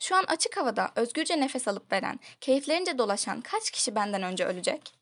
Şu 0.00 0.16
an 0.16 0.24
açık 0.24 0.56
havada 0.56 0.90
özgürce 0.96 1.40
nefes 1.40 1.68
alıp 1.68 1.92
veren, 1.92 2.20
keyiflerince 2.40 2.98
dolaşan 2.98 3.40
kaç 3.40 3.70
kişi 3.70 3.94
benden 3.94 4.22
önce 4.22 4.44
ölecek? 4.44 4.95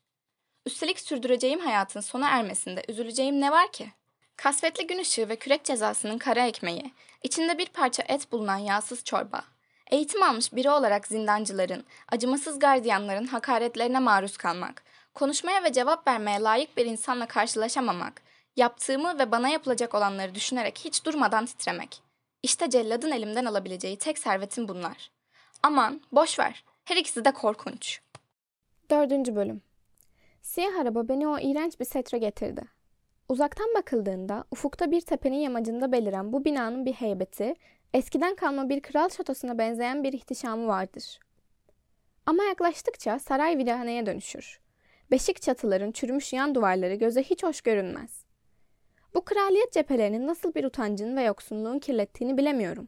Üstelik 0.65 0.99
sürdüreceğim 0.99 1.59
hayatın 1.59 2.01
sona 2.01 2.29
ermesinde 2.29 2.83
üzüleceğim 2.87 3.41
ne 3.41 3.51
var 3.51 3.71
ki? 3.71 3.91
Kasvetli 4.35 4.87
gün 4.87 4.99
ışığı 4.99 5.29
ve 5.29 5.35
kürek 5.35 5.63
cezasının 5.63 6.17
kara 6.17 6.47
ekmeği, 6.47 6.93
içinde 7.23 7.57
bir 7.57 7.65
parça 7.65 8.03
et 8.07 8.31
bulunan 8.31 8.57
yağsız 8.57 9.03
çorba, 9.03 9.43
eğitim 9.91 10.23
almış 10.23 10.53
biri 10.53 10.69
olarak 10.69 11.07
zindancıların, 11.07 11.85
acımasız 12.11 12.59
gardiyanların 12.59 13.27
hakaretlerine 13.27 13.99
maruz 13.99 14.37
kalmak, 14.37 14.83
konuşmaya 15.13 15.63
ve 15.63 15.73
cevap 15.73 16.07
vermeye 16.07 16.39
layık 16.39 16.77
bir 16.77 16.85
insanla 16.85 17.25
karşılaşamamak, 17.25 18.21
yaptığımı 18.55 19.19
ve 19.19 19.31
bana 19.31 19.49
yapılacak 19.49 19.95
olanları 19.95 20.35
düşünerek 20.35 20.79
hiç 20.85 21.05
durmadan 21.05 21.45
titremek. 21.45 22.01
İşte 22.43 22.69
celladın 22.69 23.11
elimden 23.11 23.45
alabileceği 23.45 23.97
tek 23.97 24.17
servetim 24.17 24.67
bunlar. 24.67 25.11
Aman, 25.63 26.01
boş 26.11 26.39
ver. 26.39 26.63
Her 26.85 26.97
ikisi 26.97 27.25
de 27.25 27.31
korkunç. 27.31 28.01
Dördüncü 28.89 29.35
bölüm. 29.35 29.61
Siyah 30.45 30.75
araba 30.79 31.07
beni 31.07 31.27
o 31.27 31.39
iğrenç 31.39 31.79
bir 31.79 31.85
setre 31.85 32.17
getirdi. 32.17 32.61
Uzaktan 33.29 33.67
bakıldığında 33.77 34.43
ufukta 34.51 34.91
bir 34.91 35.01
tepenin 35.01 35.37
yamacında 35.37 35.91
beliren 35.91 36.33
bu 36.33 36.45
binanın 36.45 36.85
bir 36.85 36.93
heybeti, 36.93 37.55
eskiden 37.93 38.35
kalma 38.35 38.69
bir 38.69 38.81
kral 38.81 39.09
şatosuna 39.09 39.57
benzeyen 39.57 40.03
bir 40.03 40.13
ihtişamı 40.13 40.67
vardır. 40.67 41.19
Ama 42.25 42.43
yaklaştıkça 42.43 43.19
saray 43.19 43.57
viraneye 43.57 44.05
dönüşür. 44.05 44.59
Beşik 45.11 45.41
çatıların 45.41 45.91
çürümüş 45.91 46.33
yan 46.33 46.55
duvarları 46.55 46.95
göze 46.95 47.23
hiç 47.23 47.43
hoş 47.43 47.61
görünmez. 47.61 48.25
Bu 49.15 49.25
kraliyet 49.25 49.73
cephelerinin 49.73 50.27
nasıl 50.27 50.53
bir 50.53 50.63
utancın 50.63 51.17
ve 51.17 51.23
yoksunluğun 51.23 51.79
kirlettiğini 51.79 52.37
bilemiyorum. 52.37 52.87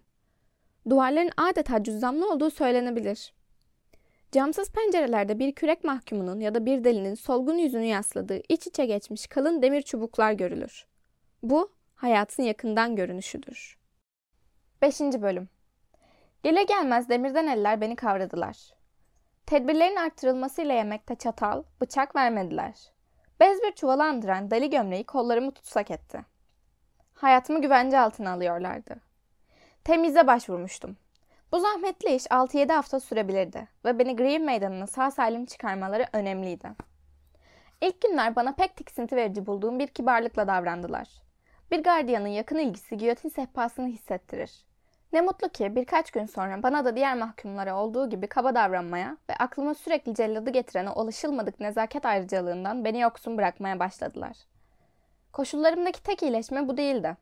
Duvarların 0.89 1.31
adeta 1.37 1.83
cüzzamlı 1.83 2.31
olduğu 2.31 2.49
söylenebilir. 2.49 3.36
Camsız 4.31 4.71
pencerelerde 4.71 5.39
bir 5.39 5.55
kürek 5.55 5.83
mahkumunun 5.83 6.39
ya 6.39 6.55
da 6.55 6.65
bir 6.65 6.83
delinin 6.83 7.15
solgun 7.15 7.57
yüzünü 7.57 7.85
yasladığı 7.85 8.41
iç 8.49 8.67
içe 8.67 8.85
geçmiş 8.85 9.27
kalın 9.27 9.61
demir 9.61 9.81
çubuklar 9.81 10.31
görülür. 10.31 10.85
Bu 11.43 11.71
hayatın 11.95 12.43
yakından 12.43 12.95
görünüşüdür. 12.95 13.77
5. 14.81 14.99
Bölüm 14.99 15.49
Gele 16.43 16.63
gelmez 16.63 17.09
demirden 17.09 17.47
eller 17.47 17.81
beni 17.81 17.95
kavradılar. 17.95 18.57
Tedbirlerin 19.45 19.95
arttırılmasıyla 19.95 20.73
yemekte 20.73 21.15
çatal, 21.15 21.63
bıçak 21.81 22.15
vermediler. 22.15 22.91
Bez 23.39 23.61
bir 23.63 23.71
çuvala 23.71 24.03
andıran 24.03 24.51
deli 24.51 24.69
gömleği 24.69 25.03
kollarımı 25.03 25.51
tutsak 25.51 25.91
etti. 25.91 26.25
Hayatımı 27.13 27.61
güvence 27.61 27.99
altına 27.99 28.31
alıyorlardı. 28.31 28.95
Temize 29.83 30.27
başvurmuştum. 30.27 30.97
Bu 31.51 31.59
zahmetli 31.59 32.15
iş 32.15 32.25
6-7 32.25 32.73
hafta 32.73 32.99
sürebilirdi 32.99 33.67
ve 33.85 33.99
beni 33.99 34.15
Green 34.15 34.45
Meydanı'na 34.45 34.87
sağ 34.87 35.11
salim 35.11 35.45
çıkarmaları 35.45 36.05
önemliydi. 36.13 36.69
İlk 37.81 38.01
günler 38.01 38.35
bana 38.35 38.55
pek 38.55 38.75
tiksinti 38.75 39.15
verici 39.15 39.45
bulduğum 39.45 39.79
bir 39.79 39.87
kibarlıkla 39.87 40.47
davrandılar. 40.47 41.07
Bir 41.71 41.83
gardiyanın 41.83 42.27
yakın 42.27 42.57
ilgisi 42.57 42.97
giyotin 42.97 43.29
sehpasını 43.29 43.87
hissettirir. 43.87 44.65
Ne 45.13 45.21
mutlu 45.21 45.49
ki 45.49 45.75
birkaç 45.75 46.11
gün 46.11 46.25
sonra 46.25 46.63
bana 46.63 46.85
da 46.85 46.95
diğer 46.95 47.17
mahkumlara 47.17 47.75
olduğu 47.75 48.09
gibi 48.09 48.27
kaba 48.27 48.55
davranmaya 48.55 49.17
ve 49.29 49.35
aklıma 49.35 49.73
sürekli 49.73 50.15
celladı 50.15 50.49
getiren 50.49 50.85
o 50.85 51.01
ulaşılmadık 51.01 51.59
nezaket 51.59 52.05
ayrıcalığından 52.05 52.85
beni 52.85 52.99
yoksun 52.99 53.37
bırakmaya 53.37 53.79
başladılar. 53.79 54.37
Koşullarımdaki 55.33 56.03
tek 56.03 56.23
iyileşme 56.23 56.67
bu 56.67 56.77
değildi. 56.77 57.17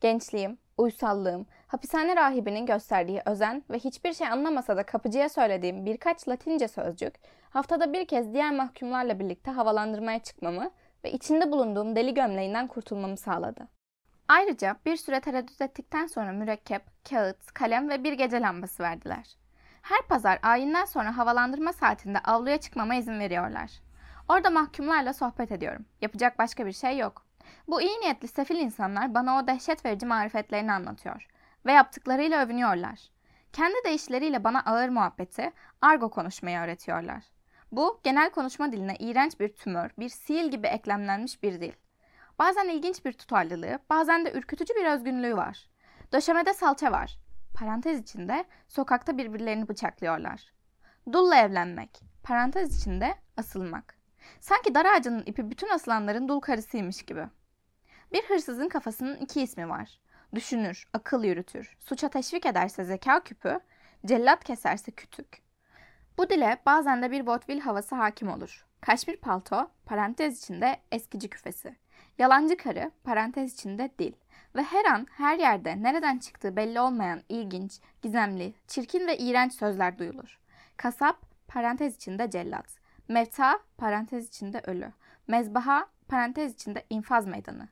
Gençliğim, 0.00 0.58
uysallığım, 0.78 1.46
hapishane 1.66 2.16
rahibinin 2.16 2.66
gösterdiği 2.66 3.22
özen 3.26 3.62
ve 3.70 3.78
hiçbir 3.78 4.12
şey 4.12 4.28
anlamasa 4.28 4.76
da 4.76 4.82
kapıcıya 4.82 5.28
söylediğim 5.28 5.86
birkaç 5.86 6.28
latince 6.28 6.68
sözcük, 6.68 7.14
haftada 7.50 7.92
bir 7.92 8.06
kez 8.06 8.34
diğer 8.34 8.52
mahkumlarla 8.52 9.18
birlikte 9.18 9.50
havalandırmaya 9.50 10.18
çıkmamı 10.18 10.70
ve 11.04 11.12
içinde 11.12 11.52
bulunduğum 11.52 11.96
deli 11.96 12.14
gömleğinden 12.14 12.66
kurtulmamı 12.66 13.16
sağladı. 13.16 13.68
Ayrıca 14.28 14.76
bir 14.86 14.96
süre 14.96 15.20
tereddüt 15.20 15.60
ettikten 15.60 16.06
sonra 16.06 16.32
mürekkep, 16.32 16.82
kağıt, 17.10 17.52
kalem 17.52 17.88
ve 17.88 18.04
bir 18.04 18.12
gece 18.12 18.40
lambası 18.40 18.82
verdiler. 18.82 19.36
Her 19.82 20.02
pazar 20.08 20.38
ayinden 20.42 20.84
sonra 20.84 21.16
havalandırma 21.16 21.72
saatinde 21.72 22.18
avluya 22.18 22.56
çıkmama 22.56 22.94
izin 22.94 23.20
veriyorlar. 23.20 23.70
Orada 24.28 24.50
mahkumlarla 24.50 25.12
sohbet 25.12 25.52
ediyorum. 25.52 25.84
Yapacak 26.00 26.38
başka 26.38 26.66
bir 26.66 26.72
şey 26.72 26.98
yok. 26.98 27.26
Bu 27.68 27.82
iyi 27.82 28.00
niyetli 28.00 28.28
sefil 28.28 28.56
insanlar 28.56 29.14
bana 29.14 29.38
o 29.38 29.46
dehşet 29.46 29.84
verici 29.84 30.06
marifetlerini 30.06 30.72
anlatıyor 30.72 31.26
ve 31.66 31.72
yaptıklarıyla 31.72 32.44
övünüyorlar. 32.44 33.10
Kendi 33.52 33.76
deyişleriyle 33.84 34.44
bana 34.44 34.60
ağır 34.60 34.88
muhabbeti, 34.88 35.52
argo 35.80 36.10
konuşmayı 36.10 36.58
öğretiyorlar. 36.58 37.24
Bu 37.72 38.00
genel 38.04 38.30
konuşma 38.30 38.72
diline 38.72 38.96
iğrenç 38.96 39.40
bir 39.40 39.48
tümör, 39.48 39.90
bir 39.98 40.08
sil 40.22 40.46
gibi 40.50 40.66
eklemlenmiş 40.66 41.42
bir 41.42 41.60
dil. 41.60 41.72
Bazen 42.38 42.68
ilginç 42.68 43.04
bir 43.04 43.12
tutarlılığı, 43.12 43.78
bazen 43.90 44.24
de 44.24 44.32
ürkütücü 44.32 44.74
bir 44.74 44.86
özgünlüğü 44.86 45.36
var. 45.36 45.70
Döşemede 46.12 46.54
salça 46.54 46.92
var. 46.92 47.18
Parantez 47.54 48.00
içinde 48.00 48.44
sokakta 48.68 49.18
birbirlerini 49.18 49.68
bıçaklıyorlar. 49.68 50.52
Dulla 51.12 51.36
evlenmek. 51.36 52.00
Parantez 52.22 52.80
içinde 52.80 53.14
asılmak. 53.36 53.96
Sanki 54.40 54.74
dar 54.74 54.84
ağacının 54.84 55.22
ipi 55.26 55.50
bütün 55.50 55.68
asılanların 55.68 56.28
dul 56.28 56.40
karısıymış 56.40 57.02
gibi. 57.02 57.26
Bir 58.12 58.22
hırsızın 58.22 58.68
kafasının 58.68 59.16
iki 59.16 59.42
ismi 59.42 59.68
var. 59.68 60.00
Düşünür, 60.36 60.86
akıl 60.92 61.24
yürütür, 61.24 61.76
suça 61.80 62.08
teşvik 62.08 62.46
ederse 62.46 62.84
zeka 62.84 63.20
küpü, 63.20 63.60
cellat 64.06 64.44
keserse 64.44 64.92
kütük. 64.92 65.42
Bu 66.18 66.30
dile 66.30 66.62
bazen 66.66 67.02
de 67.02 67.10
bir 67.10 67.26
vaudeville 67.26 67.60
havası 67.60 67.94
hakim 67.94 68.28
olur. 68.28 68.66
Kaşmir 68.80 69.16
palto, 69.16 69.70
parantez 69.86 70.38
içinde 70.38 70.76
eskici 70.92 71.28
küfesi. 71.28 71.76
Yalancı 72.18 72.56
karı, 72.56 72.90
parantez 73.04 73.54
içinde 73.54 73.90
dil. 73.98 74.12
Ve 74.56 74.62
her 74.62 74.84
an, 74.84 75.06
her 75.10 75.38
yerde 75.38 75.82
nereden 75.82 76.18
çıktığı 76.18 76.56
belli 76.56 76.80
olmayan 76.80 77.22
ilginç, 77.28 77.80
gizemli, 78.02 78.54
çirkin 78.66 79.06
ve 79.06 79.18
iğrenç 79.18 79.52
sözler 79.52 79.98
duyulur. 79.98 80.38
Kasap, 80.76 81.16
parantez 81.48 81.96
içinde 81.96 82.30
cellat. 82.30 82.66
Mevta, 83.08 83.60
parantez 83.78 84.28
içinde 84.28 84.60
ölü. 84.66 84.92
Mezbaha, 85.26 85.86
parantez 86.08 86.54
içinde 86.54 86.84
infaz 86.90 87.26
meydanı. 87.26 87.68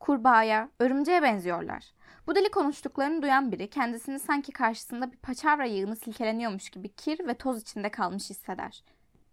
Kurbağaya, 0.00 0.68
örümceğe 0.78 1.22
benziyorlar. 1.22 1.84
Bu 2.26 2.34
dili 2.34 2.50
konuştuklarını 2.50 3.22
duyan 3.22 3.52
biri 3.52 3.70
kendisini 3.70 4.18
sanki 4.18 4.52
karşısında 4.52 5.12
bir 5.12 5.16
paçavra 5.16 5.64
yığını 5.64 5.96
silkeleniyormuş 5.96 6.70
gibi 6.70 6.88
kir 6.88 7.26
ve 7.26 7.34
toz 7.34 7.62
içinde 7.62 7.88
kalmış 7.88 8.30
hisseder. 8.30 8.84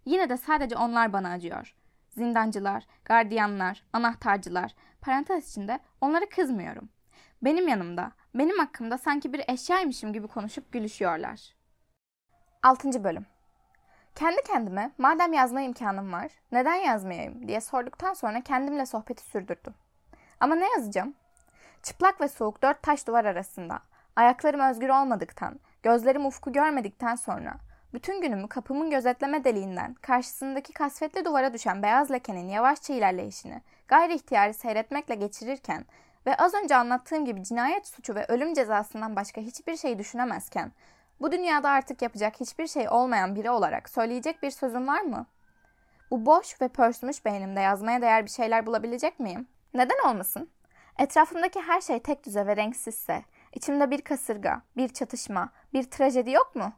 Yine 0.04 0.28
de 0.28 0.36
sadece 0.36 0.76
onlar 0.76 1.12
bana 1.12 1.30
acıyor. 1.30 1.74
Zindancılar, 2.10 2.86
gardiyanlar, 3.04 3.82
anahtarcılar, 3.92 4.74
parantez 5.00 5.50
içinde 5.50 5.80
onlara 6.00 6.28
kızmıyorum. 6.28 6.88
Benim 7.42 7.68
yanımda, 7.68 8.12
benim 8.34 8.58
hakkımda 8.58 8.98
sanki 8.98 9.32
bir 9.32 9.44
eşyaymışım 9.48 10.12
gibi 10.12 10.26
konuşup 10.26 10.72
gülüşüyorlar. 10.72 11.54
6. 12.62 13.04
Bölüm 13.04 13.26
Kendi 14.14 14.42
kendime 14.42 14.90
madem 14.98 15.32
yazma 15.32 15.60
imkanım 15.60 16.12
var 16.12 16.32
neden 16.52 16.74
yazmayayım 16.74 17.48
diye 17.48 17.60
sorduktan 17.60 18.14
sonra 18.14 18.40
kendimle 18.40 18.86
sohbeti 18.86 19.22
sürdürdüm. 19.22 19.74
Ama 20.40 20.54
ne 20.54 20.68
yazacağım? 20.70 21.14
Çıplak 21.82 22.20
ve 22.20 22.28
soğuk 22.28 22.62
dört 22.62 22.82
taş 22.82 23.06
duvar 23.06 23.24
arasında, 23.24 23.80
ayaklarım 24.16 24.60
özgür 24.60 24.88
olmadıktan, 24.88 25.60
gözlerim 25.82 26.26
ufku 26.26 26.52
görmedikten 26.52 27.14
sonra, 27.14 27.54
bütün 27.94 28.20
günümü 28.20 28.48
kapımın 28.48 28.90
gözetleme 28.90 29.44
deliğinden 29.44 29.94
karşısındaki 29.94 30.72
kasvetli 30.72 31.24
duvara 31.24 31.54
düşen 31.54 31.82
beyaz 31.82 32.10
lekenin 32.10 32.48
yavaşça 32.48 32.94
ilerleyişini 32.94 33.62
gayri 33.88 34.14
ihtiyari 34.14 34.54
seyretmekle 34.54 35.14
geçirirken 35.14 35.84
ve 36.26 36.36
az 36.36 36.54
önce 36.54 36.76
anlattığım 36.76 37.24
gibi 37.24 37.44
cinayet 37.44 37.86
suçu 37.86 38.14
ve 38.14 38.26
ölüm 38.28 38.54
cezasından 38.54 39.16
başka 39.16 39.40
hiçbir 39.40 39.76
şey 39.76 39.98
düşünemezken, 39.98 40.72
bu 41.20 41.32
dünyada 41.32 41.70
artık 41.70 42.02
yapacak 42.02 42.40
hiçbir 42.40 42.66
şey 42.66 42.88
olmayan 42.88 43.34
biri 43.34 43.50
olarak 43.50 43.88
söyleyecek 43.88 44.42
bir 44.42 44.50
sözüm 44.50 44.88
var 44.88 45.00
mı? 45.00 45.26
Bu 46.10 46.26
boş 46.26 46.60
ve 46.60 46.68
pörsümüş 46.68 47.24
beynimde 47.24 47.60
yazmaya 47.60 48.02
değer 48.02 48.24
bir 48.24 48.30
şeyler 48.30 48.66
bulabilecek 48.66 49.20
miyim? 49.20 49.48
Neden 49.76 50.08
olmasın? 50.08 50.50
Etrafımdaki 50.98 51.60
her 51.60 51.80
şey 51.80 51.98
tek 51.98 52.26
düze 52.26 52.46
ve 52.46 52.56
renksizse, 52.56 53.22
içimde 53.52 53.90
bir 53.90 54.00
kasırga, 54.00 54.62
bir 54.76 54.88
çatışma, 54.88 55.48
bir 55.72 55.90
trajedi 55.90 56.30
yok 56.30 56.56
mu? 56.56 56.72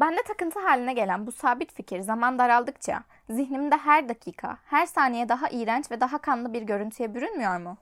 Bende 0.00 0.22
takıntı 0.22 0.60
haline 0.60 0.92
gelen 0.92 1.26
bu 1.26 1.32
sabit 1.32 1.74
fikir 1.74 2.00
zaman 2.00 2.38
daraldıkça 2.38 3.02
zihnimde 3.30 3.76
her 3.76 4.08
dakika, 4.08 4.58
her 4.66 4.86
saniye 4.86 5.28
daha 5.28 5.48
iğrenç 5.48 5.90
ve 5.90 6.00
daha 6.00 6.18
kanlı 6.18 6.52
bir 6.52 6.62
görüntüye 6.62 7.14
bürünmüyor 7.14 7.60
mu? 7.60 7.76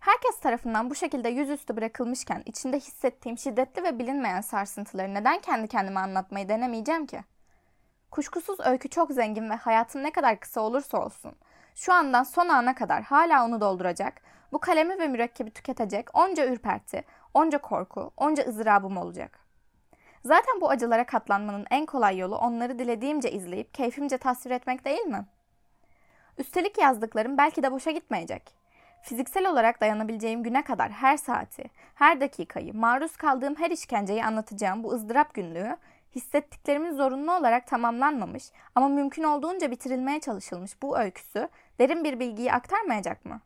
Herkes 0.00 0.40
tarafından 0.40 0.90
bu 0.90 0.94
şekilde 0.94 1.28
yüzüstü 1.28 1.76
bırakılmışken 1.76 2.42
içinde 2.46 2.76
hissettiğim 2.76 3.38
şiddetli 3.38 3.82
ve 3.82 3.98
bilinmeyen 3.98 4.40
sarsıntıları 4.40 5.14
neden 5.14 5.38
kendi 5.38 5.68
kendime 5.68 6.00
anlatmayı 6.00 6.48
denemeyeceğim 6.48 7.06
ki? 7.06 7.20
Kuşkusuz 8.10 8.60
öykü 8.60 8.88
çok 8.88 9.10
zengin 9.10 9.50
ve 9.50 9.54
hayatım 9.54 10.02
ne 10.02 10.10
kadar 10.10 10.40
kısa 10.40 10.60
olursa 10.60 10.98
olsun, 10.98 11.32
şu 11.76 11.92
andan 11.92 12.22
son 12.22 12.48
ana 12.48 12.74
kadar 12.74 13.02
hala 13.02 13.44
onu 13.44 13.60
dolduracak, 13.60 14.22
bu 14.52 14.58
kalemi 14.58 14.98
ve 14.98 15.08
mürekkebi 15.08 15.50
tüketecek 15.50 16.18
onca 16.18 16.46
ürperti, 16.46 17.04
onca 17.34 17.58
korku, 17.58 18.12
onca 18.16 18.44
ızdırabım 18.48 18.96
olacak. 18.96 19.38
Zaten 20.24 20.60
bu 20.60 20.70
acılara 20.70 21.06
katlanmanın 21.06 21.66
en 21.70 21.86
kolay 21.86 22.18
yolu 22.18 22.36
onları 22.38 22.78
dilediğimce 22.78 23.30
izleyip 23.30 23.74
keyfimce 23.74 24.18
tasvir 24.18 24.50
etmek 24.50 24.84
değil 24.84 25.06
mi? 25.06 25.26
Üstelik 26.38 26.78
yazdıklarım 26.78 27.38
belki 27.38 27.62
de 27.62 27.72
boşa 27.72 27.90
gitmeyecek. 27.90 28.56
Fiziksel 29.02 29.50
olarak 29.50 29.80
dayanabileceğim 29.80 30.42
güne 30.42 30.64
kadar 30.64 30.90
her 30.90 31.16
saati, 31.16 31.64
her 31.94 32.20
dakikayı, 32.20 32.74
maruz 32.74 33.16
kaldığım 33.16 33.54
her 33.54 33.70
işkenceyi 33.70 34.24
anlatacağım 34.24 34.84
bu 34.84 34.92
ızdırap 34.92 35.34
günlüğü, 35.34 35.76
hissettiklerimin 36.16 36.92
zorunlu 36.92 37.32
olarak 37.32 37.66
tamamlanmamış 37.66 38.44
ama 38.74 38.88
mümkün 38.88 39.22
olduğunca 39.22 39.70
bitirilmeye 39.70 40.20
çalışılmış 40.20 40.82
bu 40.82 40.98
öyküsü 40.98 41.48
derin 41.78 42.04
bir 42.04 42.20
bilgiyi 42.20 42.52
aktarmayacak 42.52 43.24
mı? 43.24 43.40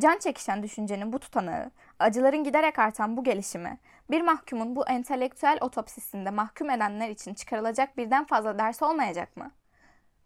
Can 0.00 0.18
çekişen 0.18 0.62
düşüncenin 0.62 1.12
bu 1.12 1.18
tutanağı, 1.18 1.70
acıların 1.98 2.44
giderek 2.44 2.78
artan 2.78 3.16
bu 3.16 3.24
gelişimi, 3.24 3.78
bir 4.10 4.22
mahkumun 4.22 4.76
bu 4.76 4.86
entelektüel 4.86 5.58
otopsisinde 5.60 6.30
mahkum 6.30 6.70
edenler 6.70 7.08
için 7.08 7.34
çıkarılacak 7.34 7.96
birden 7.96 8.24
fazla 8.24 8.58
ders 8.58 8.82
olmayacak 8.82 9.36
mı? 9.36 9.50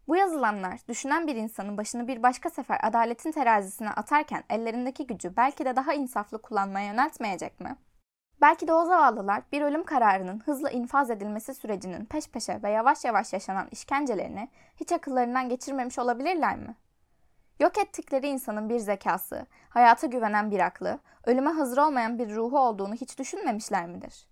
Bu 0.07 0.15
yazılanlar 0.15 0.79
düşünen 0.87 1.27
bir 1.27 1.35
insanın 1.35 1.77
başını 1.77 2.07
bir 2.07 2.23
başka 2.23 2.49
sefer 2.49 2.79
adaletin 2.83 3.31
terazisine 3.31 3.89
atarken 3.89 4.43
ellerindeki 4.49 5.07
gücü 5.07 5.37
belki 5.37 5.65
de 5.65 5.75
daha 5.75 5.93
insaflı 5.93 6.41
kullanmaya 6.41 6.87
yöneltmeyecek 6.87 7.59
mi? 7.59 7.75
Belki 8.41 8.67
de 8.67 8.73
o 8.73 8.85
zavallılar 8.85 9.43
bir 9.51 9.61
ölüm 9.61 9.83
kararının 9.83 10.39
hızla 10.39 10.69
infaz 10.69 11.09
edilmesi 11.09 11.53
sürecinin 11.53 12.05
peş 12.05 12.29
peşe 12.29 12.63
ve 12.63 12.69
yavaş 12.69 13.05
yavaş 13.05 13.33
yaşanan 13.33 13.67
işkencelerini 13.71 14.49
hiç 14.75 14.91
akıllarından 14.91 15.49
geçirmemiş 15.49 15.99
olabilirler 15.99 16.57
mi? 16.57 16.75
Yok 17.59 17.77
ettikleri 17.77 18.27
insanın 18.27 18.69
bir 18.69 18.79
zekası, 18.79 19.45
hayata 19.69 20.07
güvenen 20.07 20.51
bir 20.51 20.59
aklı, 20.59 20.99
ölüme 21.25 21.51
hazır 21.51 21.77
olmayan 21.77 22.19
bir 22.19 22.35
ruhu 22.35 22.59
olduğunu 22.59 22.93
hiç 22.93 23.19
düşünmemişler 23.19 23.87
midir? 23.87 24.27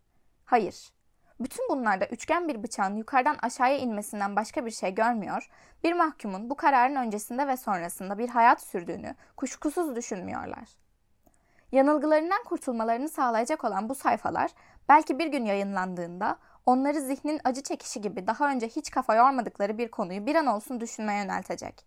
Hayır. 0.45 0.91
Bütün 1.39 1.69
bunlarda 1.69 2.05
üçgen 2.05 2.47
bir 2.47 2.63
bıçağın 2.63 2.95
yukarıdan 2.95 3.37
aşağıya 3.41 3.77
inmesinden 3.77 4.35
başka 4.35 4.65
bir 4.65 4.71
şey 4.71 4.95
görmüyor, 4.95 5.49
bir 5.83 5.93
mahkumun 5.93 6.49
bu 6.49 6.55
kararın 6.55 6.95
öncesinde 6.95 7.47
ve 7.47 7.57
sonrasında 7.57 8.17
bir 8.17 8.29
hayat 8.29 8.61
sürdüğünü 8.61 9.15
kuşkusuz 9.37 9.95
düşünmüyorlar. 9.95 10.84
Yanılgılarından 11.75 12.43
kurtulmalarını 12.43 13.09
sağlayacak 13.09 13.63
olan 13.63 13.89
bu 13.89 13.95
sayfalar 13.95 14.51
belki 14.89 15.19
bir 15.19 15.27
gün 15.27 15.45
yayınlandığında 15.45 16.37
onları 16.65 17.01
zihnin 17.01 17.39
acı 17.43 17.63
çekişi 17.63 18.01
gibi 18.01 18.27
daha 18.27 18.51
önce 18.51 18.67
hiç 18.67 18.91
kafa 18.91 19.15
yormadıkları 19.15 19.77
bir 19.77 19.91
konuyu 19.91 20.25
bir 20.25 20.35
an 20.35 20.45
olsun 20.45 20.79
düşünmeye 20.79 21.23
yöneltecek. 21.23 21.85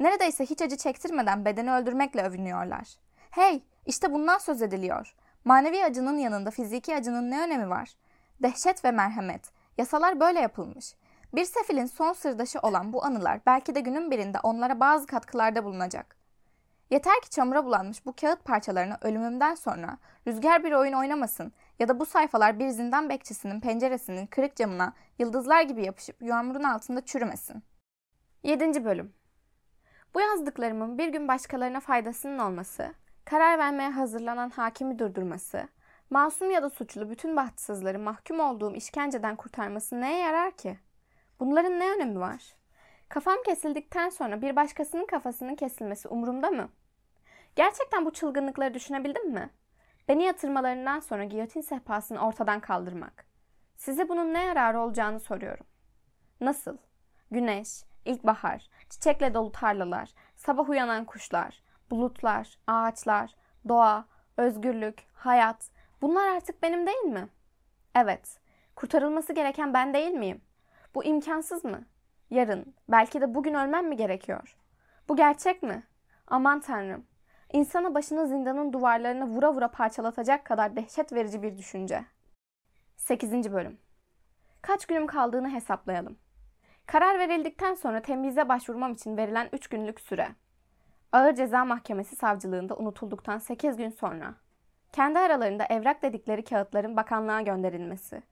Neredeyse 0.00 0.44
hiç 0.44 0.62
acı 0.62 0.76
çektirmeden 0.76 1.44
bedeni 1.44 1.72
öldürmekle 1.72 2.22
övünüyorlar. 2.22 2.88
Hey, 3.30 3.62
işte 3.86 4.12
bundan 4.12 4.38
söz 4.38 4.62
ediliyor. 4.62 5.14
Manevi 5.44 5.84
acının 5.84 6.18
yanında 6.18 6.50
fiziki 6.50 6.96
acının 6.96 7.30
ne 7.30 7.40
önemi 7.40 7.70
var? 7.70 7.94
Dehşet 8.42 8.84
ve 8.84 8.90
merhamet. 8.90 9.50
Yasalar 9.78 10.20
böyle 10.20 10.40
yapılmış. 10.40 10.94
Bir 11.34 11.44
sefilin 11.44 11.86
son 11.86 12.12
sırdaşı 12.12 12.58
olan 12.58 12.92
bu 12.92 13.04
anılar 13.04 13.40
belki 13.46 13.74
de 13.74 13.80
günün 13.80 14.10
birinde 14.10 14.38
onlara 14.42 14.80
bazı 14.80 15.06
katkılarda 15.06 15.64
bulunacak. 15.64 16.17
Yeter 16.90 17.20
ki 17.20 17.30
çamura 17.30 17.64
bulanmış 17.64 18.06
bu 18.06 18.12
kağıt 18.12 18.44
parçalarını 18.44 18.98
ölümümden 19.02 19.54
sonra 19.54 19.98
rüzgar 20.26 20.64
bir 20.64 20.72
oyun 20.72 20.92
oynamasın 20.92 21.52
ya 21.78 21.88
da 21.88 22.00
bu 22.00 22.06
sayfalar 22.06 22.58
bir 22.58 22.68
zindan 22.68 23.08
bekçisinin 23.08 23.60
penceresinin 23.60 24.26
kırık 24.26 24.56
camına 24.56 24.92
yıldızlar 25.18 25.62
gibi 25.62 25.84
yapışıp 25.84 26.22
yağmurun 26.22 26.62
altında 26.62 27.04
çürümesin. 27.04 27.62
7. 28.42 28.84
Bölüm 28.84 29.12
Bu 30.14 30.20
yazdıklarımın 30.20 30.98
bir 30.98 31.08
gün 31.08 31.28
başkalarına 31.28 31.80
faydasının 31.80 32.38
olması, 32.38 32.94
karar 33.24 33.58
vermeye 33.58 33.90
hazırlanan 33.90 34.50
hakimi 34.50 34.98
durdurması, 34.98 35.68
masum 36.10 36.50
ya 36.50 36.62
da 36.62 36.70
suçlu 36.70 37.10
bütün 37.10 37.36
bahtsızları 37.36 37.98
mahkum 37.98 38.40
olduğum 38.40 38.74
işkenceden 38.74 39.36
kurtarması 39.36 40.00
neye 40.00 40.18
yarar 40.18 40.50
ki? 40.50 40.78
Bunların 41.40 41.80
ne 41.80 41.90
önemi 41.90 42.20
var? 42.20 42.56
Kafam 43.08 43.36
kesildikten 43.46 44.08
sonra 44.08 44.42
bir 44.42 44.56
başkasının 44.56 45.06
kafasının 45.06 45.54
kesilmesi 45.54 46.08
umurumda 46.08 46.50
mı? 46.50 46.68
Gerçekten 47.58 48.04
bu 48.04 48.12
çılgınlıkları 48.12 48.74
düşünebildim 48.74 49.30
mi? 49.30 49.50
Beni 50.08 50.24
yatırmalarından 50.24 51.00
sonra 51.00 51.24
giyotin 51.24 51.60
sehpasını 51.60 52.26
ortadan 52.26 52.60
kaldırmak. 52.60 53.26
Size 53.76 54.08
bunun 54.08 54.34
ne 54.34 54.44
yararı 54.44 54.80
olacağını 54.80 55.20
soruyorum. 55.20 55.66
Nasıl? 56.40 56.76
Güneş, 57.30 57.82
ilkbahar, 58.04 58.68
çiçekle 58.90 59.34
dolu 59.34 59.52
tarlalar, 59.52 60.10
sabah 60.36 60.68
uyanan 60.68 61.04
kuşlar, 61.04 61.62
bulutlar, 61.90 62.58
ağaçlar, 62.66 63.34
doğa, 63.68 64.04
özgürlük, 64.36 65.06
hayat 65.14 65.70
bunlar 66.02 66.28
artık 66.28 66.62
benim 66.62 66.86
değil 66.86 67.04
mi? 67.04 67.28
Evet. 67.94 68.40
Kurtarılması 68.76 69.32
gereken 69.32 69.74
ben 69.74 69.94
değil 69.94 70.12
miyim? 70.12 70.40
Bu 70.94 71.04
imkansız 71.04 71.64
mı? 71.64 71.84
Yarın, 72.30 72.74
belki 72.88 73.20
de 73.20 73.34
bugün 73.34 73.54
ölmem 73.54 73.88
mi 73.88 73.96
gerekiyor? 73.96 74.56
Bu 75.08 75.16
gerçek 75.16 75.62
mi? 75.62 75.82
Aman 76.26 76.60
tanrım. 76.60 77.06
İnsana 77.52 77.94
başını 77.94 78.28
zindanın 78.28 78.72
duvarlarına 78.72 79.26
vura 79.26 79.54
vura 79.54 79.68
parçalatacak 79.68 80.44
kadar 80.44 80.76
dehşet 80.76 81.12
verici 81.12 81.42
bir 81.42 81.58
düşünce. 81.58 82.04
8. 82.96 83.52
Bölüm 83.52 83.78
Kaç 84.62 84.86
günüm 84.86 85.06
kaldığını 85.06 85.50
hesaplayalım. 85.50 86.18
Karar 86.86 87.18
verildikten 87.18 87.74
sonra 87.74 88.02
temyize 88.02 88.48
başvurmam 88.48 88.92
için 88.92 89.16
verilen 89.16 89.48
3 89.52 89.68
günlük 89.68 90.00
süre. 90.00 90.28
Ağır 91.12 91.34
Ceza 91.34 91.64
Mahkemesi 91.64 92.16
savcılığında 92.16 92.76
unutulduktan 92.76 93.38
8 93.38 93.76
gün 93.76 93.90
sonra. 93.90 94.34
Kendi 94.92 95.18
aralarında 95.18 95.64
evrak 95.64 96.02
dedikleri 96.02 96.44
kağıtların 96.44 96.96
bakanlığa 96.96 97.40
gönderilmesi. 97.40 98.22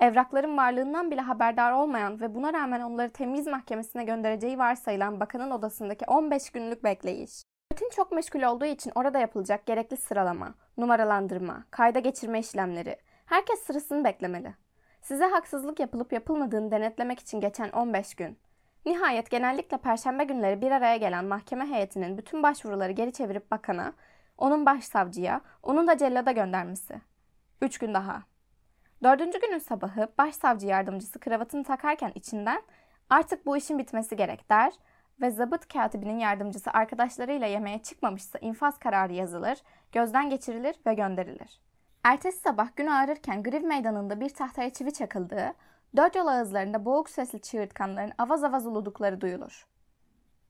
Evrakların 0.00 0.56
varlığından 0.56 1.10
bile 1.10 1.20
haberdar 1.20 1.72
olmayan 1.72 2.20
ve 2.20 2.34
buna 2.34 2.52
rağmen 2.52 2.80
onları 2.80 3.10
temyiz 3.10 3.46
mahkemesine 3.46 4.04
göndereceği 4.04 4.58
varsayılan 4.58 5.20
bakanın 5.20 5.50
odasındaki 5.50 6.04
15 6.04 6.50
günlük 6.50 6.84
bekleyiş. 6.84 7.42
Rutin 7.76 7.90
çok 7.90 8.12
meşgul 8.12 8.42
olduğu 8.42 8.64
için 8.64 8.92
orada 8.94 9.18
yapılacak 9.18 9.66
gerekli 9.66 9.96
sıralama, 9.96 10.54
numaralandırma, 10.76 11.64
kayda 11.70 11.98
geçirme 11.98 12.38
işlemleri. 12.38 12.96
Herkes 13.26 13.62
sırasını 13.62 14.04
beklemeli. 14.04 14.54
Size 15.02 15.24
haksızlık 15.24 15.80
yapılıp 15.80 16.12
yapılmadığını 16.12 16.70
denetlemek 16.70 17.20
için 17.20 17.40
geçen 17.40 17.70
15 17.70 18.14
gün. 18.14 18.38
Nihayet 18.86 19.30
genellikle 19.30 19.76
perşembe 19.76 20.24
günleri 20.24 20.60
bir 20.60 20.70
araya 20.70 20.96
gelen 20.96 21.24
mahkeme 21.24 21.66
heyetinin 21.66 22.18
bütün 22.18 22.42
başvuruları 22.42 22.92
geri 22.92 23.12
çevirip 23.12 23.50
bakana, 23.50 23.92
onun 24.38 24.66
başsavcıya, 24.66 25.40
onun 25.62 25.86
da 25.86 25.98
cellada 25.98 26.32
göndermesi. 26.32 27.00
Üç 27.62 27.78
gün 27.78 27.94
daha. 27.94 28.22
Dördüncü 29.02 29.40
günün 29.40 29.58
sabahı 29.58 30.08
başsavcı 30.18 30.66
yardımcısı 30.66 31.20
kravatını 31.20 31.64
takarken 31.64 32.12
içinden 32.14 32.62
artık 33.10 33.46
bu 33.46 33.56
işin 33.56 33.78
bitmesi 33.78 34.16
gerek 34.16 34.50
der 34.50 34.72
ve 35.20 35.30
zabıt 35.30 35.68
katibinin 35.72 36.18
yardımcısı 36.18 36.70
arkadaşlarıyla 36.70 37.46
yemeğe 37.46 37.82
çıkmamışsa 37.82 38.38
infaz 38.38 38.78
kararı 38.78 39.12
yazılır, 39.12 39.58
gözden 39.92 40.30
geçirilir 40.30 40.76
ve 40.86 40.94
gönderilir. 40.94 41.60
Ertesi 42.04 42.38
sabah 42.38 42.76
gün 42.76 42.86
ağrırken 42.86 43.42
Griv 43.42 43.62
meydanında 43.62 44.20
bir 44.20 44.28
tahtaya 44.28 44.72
çivi 44.72 44.92
çakıldığı, 44.92 45.52
dört 45.96 46.16
yol 46.16 46.26
ağızlarında 46.26 46.84
boğuk 46.84 47.10
sesli 47.10 47.40
çığırtkanların 47.40 48.12
avaz 48.18 48.44
avaz 48.44 48.66
uludukları 48.66 49.20
duyulur. 49.20 49.66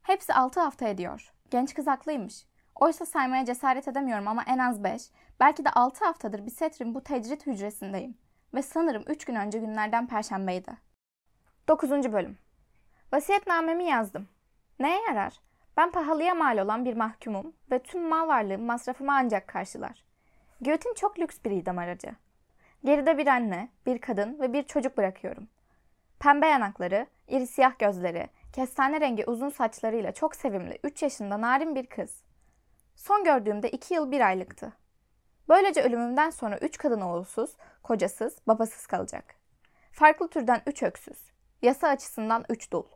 Hepsi 0.02 0.34
altı 0.34 0.60
hafta 0.60 0.88
ediyor. 0.88 1.32
Genç 1.50 1.74
kız 1.74 1.86
haklıymış. 1.86 2.46
Oysa 2.74 3.06
saymaya 3.06 3.44
cesaret 3.44 3.88
edemiyorum 3.88 4.28
ama 4.28 4.42
en 4.46 4.58
az 4.58 4.84
beş, 4.84 5.02
belki 5.40 5.64
de 5.64 5.70
altı 5.70 6.04
haftadır 6.04 6.46
bir 6.46 6.50
setrin 6.50 6.94
bu 6.94 7.00
tecrit 7.00 7.46
hücresindeyim. 7.46 8.14
Ve 8.54 8.62
sanırım 8.62 9.04
üç 9.06 9.24
gün 9.24 9.34
önce 9.34 9.58
günlerden 9.58 10.06
perşembeydi. 10.06 10.72
Dokuzuncu 11.68 12.12
bölüm. 12.12 12.38
Vasiyetnamemi 13.12 13.84
yazdım. 13.84 14.28
Neye 14.80 15.00
yarar? 15.08 15.40
Ben 15.76 15.90
pahalıya 15.90 16.34
mal 16.34 16.58
olan 16.58 16.84
bir 16.84 16.94
mahkumum 16.94 17.52
ve 17.70 17.78
tüm 17.78 18.08
mal 18.08 18.28
varlığım 18.28 18.62
masrafımı 18.62 19.12
ancak 19.16 19.48
karşılar. 19.48 20.04
Giyotin 20.62 20.94
çok 20.94 21.18
lüks 21.18 21.38
bir 21.44 21.50
idam 21.50 21.78
aracı. 21.78 22.10
Geride 22.84 23.18
bir 23.18 23.26
anne, 23.26 23.68
bir 23.86 23.98
kadın 23.98 24.40
ve 24.40 24.52
bir 24.52 24.62
çocuk 24.62 24.96
bırakıyorum. 24.96 25.48
Pembe 26.18 26.46
yanakları, 26.46 27.06
iri 27.28 27.46
siyah 27.46 27.78
gözleri, 27.78 28.28
kestane 28.52 29.00
rengi 29.00 29.24
uzun 29.24 29.48
saçlarıyla 29.48 30.12
çok 30.12 30.36
sevimli 30.36 30.78
3 30.84 31.02
yaşında 31.02 31.40
narin 31.40 31.74
bir 31.74 31.86
kız. 31.86 32.22
Son 32.96 33.24
gördüğümde 33.24 33.70
2 33.70 33.94
yıl 33.94 34.10
1 34.10 34.20
aylıktı. 34.20 34.72
Böylece 35.48 35.82
ölümümden 35.82 36.30
sonra 36.30 36.58
3 36.58 36.78
kadın 36.78 37.00
oğulsuz, 37.00 37.56
kocasız, 37.82 38.38
babasız 38.46 38.86
kalacak. 38.86 39.34
Farklı 39.92 40.28
türden 40.28 40.62
3 40.66 40.82
öksüz. 40.82 41.32
Yasa 41.62 41.88
açısından 41.88 42.44
3 42.48 42.72
dul. 42.72 42.95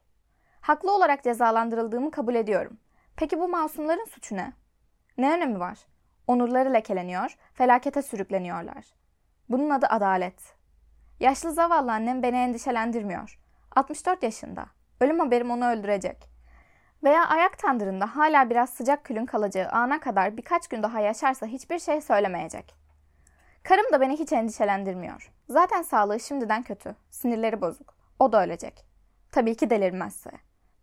Haklı 0.61 0.95
olarak 0.95 1.23
cezalandırıldığımı 1.25 2.11
kabul 2.11 2.35
ediyorum. 2.35 2.79
Peki 3.17 3.41
bu 3.41 3.49
masumların 3.49 4.05
suçu 4.05 4.37
ne? 4.37 4.53
Ne 5.19 5.33
önemi 5.33 5.61
var? 5.61 5.79
Onurları 6.27 6.73
lekeleniyor, 6.73 7.37
felakete 7.55 8.03
sürükleniyorlar. 8.03 8.85
Bunun 9.49 9.71
adı 9.71 9.87
adalet. 9.87 10.55
Yaşlı 11.21 11.53
zavallı 11.53 11.93
annem 11.93 12.23
beni 12.23 12.37
endişelendirmiyor. 12.37 13.39
64 13.77 14.23
yaşında. 14.23 14.67
Ölüm 15.01 15.19
haberim 15.19 15.51
onu 15.51 15.67
öldürecek. 15.67 16.31
Veya 17.05 17.27
ayak 17.29 17.59
tandırında 17.59 18.17
hala 18.17 18.51
biraz 18.51 18.71
sıcak 18.71 19.05
külün 19.05 19.27
kalacağı 19.27 19.69
ana 19.69 20.01
kadar 20.01 20.37
birkaç 20.37 20.69
gün 20.69 20.83
daha 20.83 21.01
yaşarsa 21.01 21.47
hiçbir 21.47 21.79
şey 21.79 22.01
söylemeyecek. 22.01 22.75
Karım 23.63 23.93
da 23.93 24.01
beni 24.01 24.19
hiç 24.19 24.33
endişelendirmiyor. 24.33 25.33
Zaten 25.49 25.83
sağlığı 25.83 26.21
şimdiden 26.21 26.63
kötü. 26.63 26.97
Sinirleri 27.11 27.61
bozuk. 27.61 27.95
O 28.19 28.33
da 28.33 28.45
ölecek. 28.45 28.85
Tabii 29.33 29.57
ki 29.57 29.71
delirmezse. 29.71 30.31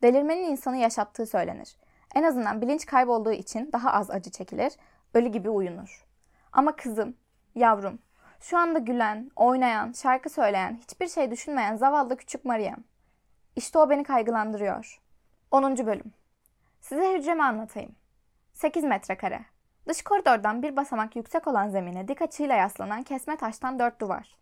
Delirmenin 0.02 0.52
insanı 0.52 0.78
yaşattığı 0.78 1.26
söylenir. 1.26 1.78
En 2.16 2.24
azından 2.24 2.62
bilinç 2.62 2.86
kaybolduğu 2.86 3.32
için 3.32 3.70
daha 3.74 3.92
az 3.94 4.12
acı 4.12 4.32
çekilir, 4.32 4.74
ölü 5.14 5.28
gibi 5.28 5.50
uyunur. 5.50 6.06
Ama 6.52 6.76
kızım, 6.76 7.16
yavrum, 7.56 8.00
şu 8.40 8.58
anda 8.58 8.80
gülen, 8.80 9.32
oynayan, 9.36 9.92
şarkı 9.92 10.30
söyleyen, 10.30 10.78
hiçbir 10.82 11.08
şey 11.08 11.32
düşünmeyen 11.32 11.76
zavallı 11.76 12.18
küçük 12.18 12.46
Meryem. 12.46 12.84
İşte 13.56 13.80
o 13.80 13.90
beni 13.90 14.04
kaygılandırıyor. 14.04 15.02
10. 15.52 15.78
bölüm. 15.78 16.14
Size 16.82 17.18
hücremi 17.18 17.44
anlatayım. 17.44 17.96
8 18.54 18.84
metrekare. 18.84 19.46
Dış 19.88 20.02
koridordan 20.02 20.64
bir 20.64 20.76
basamak 20.76 21.16
yüksek 21.16 21.48
olan 21.48 21.70
zemine 21.70 22.08
dik 22.08 22.22
açıyla 22.22 22.56
yaslanan 22.56 23.04
kesme 23.04 23.38
taştan 23.38 23.80
dört 23.80 24.02
duvar. 24.02 24.38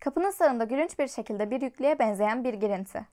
Kapının 0.00 0.30
sağında 0.30 0.64
gülünç 0.64 0.98
bir 0.98 1.08
şekilde 1.08 1.50
bir 1.50 1.60
yüklüğe 1.60 1.98
benzeyen 1.98 2.44
bir 2.44 2.54
girinti. 2.54 3.06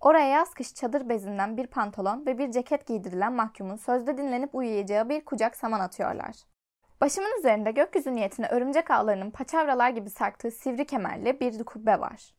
Oraya 0.00 0.26
yaz 0.26 0.54
kış 0.54 0.74
çadır 0.74 1.08
bezinden 1.08 1.56
bir 1.56 1.66
pantolon 1.66 2.26
ve 2.26 2.38
bir 2.38 2.50
ceket 2.50 2.86
giydirilen 2.86 3.32
mahkumun 3.32 3.76
sözde 3.76 4.18
dinlenip 4.18 4.54
uyuyacağı 4.54 5.08
bir 5.08 5.24
kucak 5.24 5.56
saman 5.56 5.80
atıyorlar. 5.80 6.36
Başımın 7.00 7.38
üzerinde 7.38 7.70
gökyüzü 7.70 8.14
niyetine 8.14 8.48
örümcek 8.48 8.90
ağlarının 8.90 9.30
paçavralar 9.30 9.90
gibi 9.90 10.10
sarktığı 10.10 10.50
sivri 10.50 10.84
kemerli 10.84 11.40
bir 11.40 11.64
kubbe 11.64 12.00
var. 12.00 12.34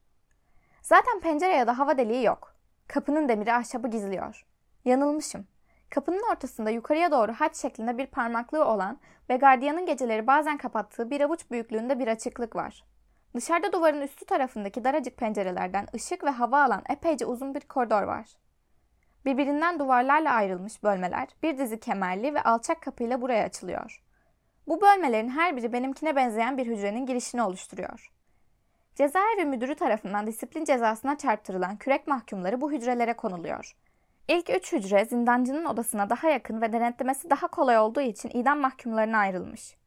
Zaten 0.82 1.19
pencere 1.19 1.56
ya 1.56 1.67
da 1.67 1.80
hava 1.80 1.97
deliği 1.97 2.24
yok. 2.26 2.56
Kapının 2.88 3.30
demiri 3.30 3.54
ahşabı 3.54 3.88
gizliyor. 3.88 4.45
Yanılmışım. 4.86 5.47
Kapının 5.89 6.32
ortasında 6.32 6.69
yukarıya 6.69 7.12
doğru 7.12 7.34
haç 7.34 7.56
şeklinde 7.56 7.97
bir 7.97 8.06
parmaklığı 8.06 8.65
olan 8.65 9.00
ve 9.30 9.38
gardiyanın 9.38 9.86
geceleri 9.86 10.28
bazen 10.28 10.58
kapattığı 10.58 11.10
bir 11.10 11.21
avuç 11.21 11.52
büyüklüğünde 11.52 12.00
bir 12.00 12.08
açıklık 12.08 12.56
var. 12.56 12.90
Dışarıda 13.36 13.74
duvarın 13.74 14.02
üstü 14.02 14.26
tarafındaki 14.26 14.84
daracık 14.84 15.17
pencerelerden 15.17 15.88
ışık 15.96 16.24
ve 16.24 16.30
hava 16.30 16.63
alan 16.63 16.84
epeyce 16.89 17.26
uzun 17.26 17.56
bir 17.56 17.62
koridor 17.62 18.04
var. 18.04 18.26
Birbirinden 19.26 19.80
duvarlarla 19.80 20.34
ayrılmış 20.34 20.84
bölmeler 20.84 21.28
bir 21.44 21.58
dizi 21.58 21.80
kemerli 21.80 22.34
ve 22.34 22.41
alçak 22.41 22.82
kapıyla 22.82 23.22
buraya 23.22 23.46
açılıyor. 23.46 24.04
Bu 24.67 24.82
bölmelerin 24.82 25.30
her 25.30 25.58
biri 25.58 25.74
benimkine 25.74 26.15
benzeyen 26.15 26.58
bir 26.58 26.67
hücrenin 26.67 27.06
girişini 27.06 27.44
oluşturuyor. 27.44 28.12
Cezaevi 28.96 29.46
müdürü 29.46 29.76
tarafından 29.76 30.28
disiplin 30.28 30.65
cezasına 30.65 31.17
çarptırılan 31.17 31.78
kürek 31.78 32.08
mahkumları 32.08 32.62
bu 32.62 32.72
hücrelere 32.72 33.13
konuluyor. 33.13 33.76
İlk 34.28 34.50
üç 34.50 34.74
hücre 34.74 35.06
zindancının 35.06 35.65
odasına 35.65 36.10
daha 36.10 36.30
yakın 36.30 36.62
ve 36.62 36.74
denetlemesi 36.74 37.30
daha 37.30 37.48
kolay 37.48 37.78
olduğu 37.78 38.02
için 38.02 38.30
idam 38.30 38.60
mahkumlarına 38.60 39.17
ayrılmış. 39.17 39.81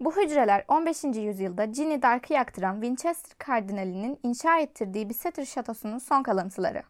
Bu 0.00 0.16
hücreler 0.16 0.64
15. 0.68 1.04
yüzyılda 1.04 1.64
Ginny 1.64 2.02
Dark'ı 2.02 2.32
yaktıran 2.32 2.74
Winchester 2.74 3.38
kardinalinin 3.38 4.18
inşa 4.22 4.58
ettirdiği 4.58 5.08
Bicester 5.08 5.44
şatosunun 5.44 5.98
son 5.98 6.22
kalıntıları. 6.22 6.82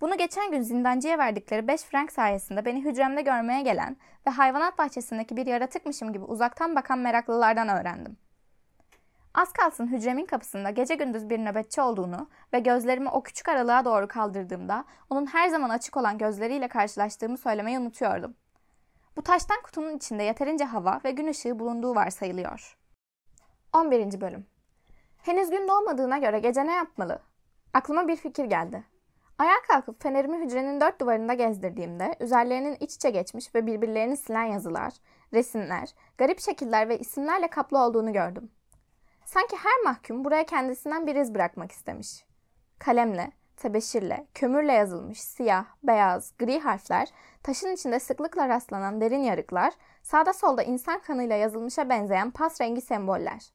Bunu 0.00 0.16
geçen 0.16 0.50
gün 0.50 0.62
zindancıya 0.62 1.18
verdikleri 1.18 1.68
5 1.68 1.82
frank 1.82 2.12
sayesinde 2.12 2.64
beni 2.64 2.84
hücremde 2.84 3.22
görmeye 3.22 3.62
gelen 3.62 3.96
ve 4.26 4.30
hayvanat 4.30 4.78
bahçesindeki 4.78 5.36
bir 5.36 5.46
yaratıkmışım 5.46 6.12
gibi 6.12 6.24
uzaktan 6.24 6.76
bakan 6.76 6.98
meraklılardan 6.98 7.68
öğrendim. 7.68 8.16
Az 9.34 9.52
kalsın 9.52 9.86
hücremin 9.86 10.26
kapısında 10.26 10.70
gece 10.70 10.94
gündüz 10.94 11.30
bir 11.30 11.38
nöbetçi 11.38 11.80
olduğunu 11.80 12.28
ve 12.52 12.58
gözlerimi 12.58 13.08
o 13.08 13.22
küçük 13.22 13.48
aralığa 13.48 13.84
doğru 13.84 14.08
kaldırdığımda 14.08 14.84
onun 15.10 15.26
her 15.26 15.48
zaman 15.48 15.70
açık 15.70 15.96
olan 15.96 16.18
gözleriyle 16.18 16.68
karşılaştığımı 16.68 17.38
söylemeyi 17.38 17.78
unutuyordum. 17.78 18.34
Bu 19.16 19.22
taştan 19.22 19.62
kutunun 19.62 19.96
içinde 19.96 20.22
yeterince 20.22 20.64
hava 20.64 21.00
ve 21.04 21.10
gün 21.10 21.26
ışığı 21.26 21.58
bulunduğu 21.58 21.94
varsayılıyor. 21.94 22.78
11. 23.72 24.20
Bölüm 24.20 24.46
Henüz 25.18 25.50
gün 25.50 25.68
doğmadığına 25.68 26.18
göre 26.18 26.38
gece 26.38 26.66
ne 26.66 26.72
yapmalı? 26.72 27.22
Aklıma 27.74 28.08
bir 28.08 28.16
fikir 28.16 28.44
geldi. 28.44 28.84
Ayağa 29.38 29.62
kalkıp 29.68 30.02
fenerimi 30.02 30.44
hücrenin 30.44 30.80
dört 30.80 31.00
duvarında 31.00 31.34
gezdirdiğimde 31.34 32.16
üzerlerinin 32.20 32.76
iç 32.80 32.94
içe 32.94 33.10
geçmiş 33.10 33.54
ve 33.54 33.66
birbirlerini 33.66 34.16
silen 34.16 34.44
yazılar, 34.44 34.92
resimler, 35.32 35.94
garip 36.18 36.40
şekiller 36.40 36.88
ve 36.88 36.98
isimlerle 36.98 37.48
kaplı 37.48 37.78
olduğunu 37.78 38.12
gördüm. 38.12 38.50
Sanki 39.24 39.56
her 39.56 39.84
mahkum 39.84 40.24
buraya 40.24 40.44
kendisinden 40.46 41.06
bir 41.06 41.16
iz 41.16 41.34
bırakmak 41.34 41.72
istemiş. 41.72 42.24
Kalemle, 42.78 43.32
tebeşirle, 43.60 44.26
kömürle 44.34 44.72
yazılmış 44.72 45.20
siyah, 45.20 45.64
beyaz, 45.82 46.32
gri 46.38 46.60
harfler, 46.60 47.08
taşın 47.42 47.72
içinde 47.72 48.00
sıklıkla 48.00 48.48
rastlanan 48.48 49.00
derin 49.00 49.22
yarıklar, 49.22 49.72
sağda 50.02 50.32
solda 50.32 50.62
insan 50.62 51.00
kanıyla 51.00 51.36
yazılmışa 51.36 51.88
benzeyen 51.88 52.30
pas 52.30 52.60
rengi 52.60 52.80
semboller. 52.80 53.52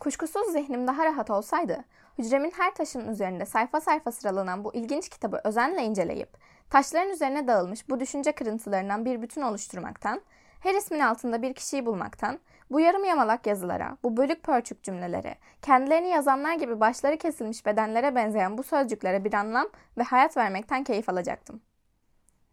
Kuşkusuz 0.00 0.52
zihnim 0.52 0.86
daha 0.86 1.04
rahat 1.04 1.30
olsaydı, 1.30 1.84
hücremin 2.18 2.52
her 2.56 2.74
taşının 2.74 3.12
üzerinde 3.12 3.46
sayfa 3.46 3.80
sayfa 3.80 4.12
sıralanan 4.12 4.64
bu 4.64 4.74
ilginç 4.74 5.08
kitabı 5.08 5.40
özenle 5.44 5.82
inceleyip, 5.82 6.36
taşların 6.70 7.10
üzerine 7.10 7.46
dağılmış 7.46 7.88
bu 7.88 8.00
düşünce 8.00 8.32
kırıntılarından 8.32 9.04
bir 9.04 9.22
bütün 9.22 9.42
oluşturmaktan, 9.42 10.22
her 10.60 10.74
ismin 10.74 11.00
altında 11.00 11.42
bir 11.42 11.54
kişiyi 11.54 11.86
bulmaktan, 11.86 12.38
bu 12.72 12.80
yarım 12.80 13.04
yamalak 13.04 13.46
yazılara, 13.46 13.96
bu 14.02 14.16
bölük 14.16 14.42
pörçük 14.42 14.82
cümlelere, 14.82 15.34
kendilerini 15.62 16.08
yazanlar 16.08 16.54
gibi 16.54 16.80
başları 16.80 17.16
kesilmiş 17.18 17.66
bedenlere 17.66 18.14
benzeyen 18.14 18.58
bu 18.58 18.62
sözcüklere 18.62 19.24
bir 19.24 19.34
anlam 19.34 19.68
ve 19.98 20.02
hayat 20.02 20.36
vermekten 20.36 20.84
keyif 20.84 21.08
alacaktım. 21.08 21.60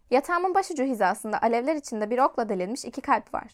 Yatağımın 0.09 0.55
başucu 0.55 0.83
hizasında 0.83 1.41
alevler 1.41 1.75
içinde 1.75 2.09
bir 2.09 2.19
okla 2.19 2.49
delinmiş 2.49 2.85
iki 2.85 3.01
kalp 3.01 3.33
var. 3.33 3.51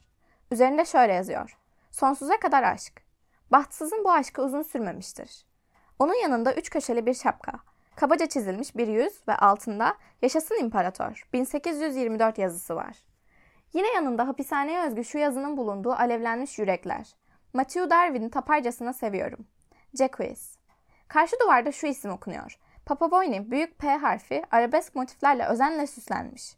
Üzerinde 0.52 0.86
şöyle 0.86 1.14
yazıyor. 1.14 1.58
Sonsuza 1.92 2.40
kadar 2.40 2.64
aşk. 2.64 3.02
Bahtsızın 3.52 4.04
bu 4.04 4.12
aşkı 4.12 4.44
uzun 4.44 4.62
sürmemiştir. 4.62 5.46
Onun 6.00 6.22
yanında 6.22 6.54
üç 6.54 6.70
köşeli 6.70 7.06
bir 7.06 7.14
şapka, 7.14 7.52
kabaca 7.96 8.26
çizilmiş 8.26 8.76
bir 8.76 8.88
yüz 8.88 9.28
ve 9.28 9.36
altında 9.36 9.96
Yaşasın 10.22 10.56
İmparator 10.56 11.28
1824 11.34 12.38
yazısı 12.38 12.76
var. 12.76 12.96
Yine 13.74 13.88
yanında 13.88 14.28
hapishaneye 14.28 14.82
özgü 14.82 15.04
şu 15.04 15.18
yazının 15.18 15.58
bulunduğu 15.58 15.92
alevlenmiş 15.92 16.60
yürekler. 16.60 17.16
Matthew 17.54 17.90
Darwin'i 17.90 18.32
taparcasına 18.32 18.94
seviyorum. 18.94 19.48
Jacques. 19.94 20.58
Karşı 21.08 21.36
duvarda 21.44 21.72
şu 21.72 21.88
isim 21.88 22.12
okunuyor. 22.12 22.60
Papa 22.86 23.12
Boyne 23.12 23.52
büyük 23.52 23.80
P 23.80 23.88
harfi 23.88 24.44
arabesk 24.52 24.96
motiflerle 24.96 25.46
özenle 25.46 25.88
süslenmiş. 25.88 26.56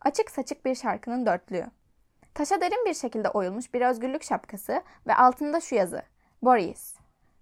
Açık 0.00 0.30
saçık 0.30 0.64
bir 0.64 0.74
şarkının 0.74 1.26
dörtlüğü. 1.26 1.66
Taşa 2.34 2.60
derin 2.60 2.86
bir 2.86 2.94
şekilde 2.94 3.28
oyulmuş 3.28 3.74
bir 3.74 3.80
özgürlük 3.80 4.22
şapkası 4.22 4.82
ve 5.06 5.14
altında 5.14 5.60
şu 5.60 5.74
yazı. 5.74 6.02
Boris. 6.42 6.96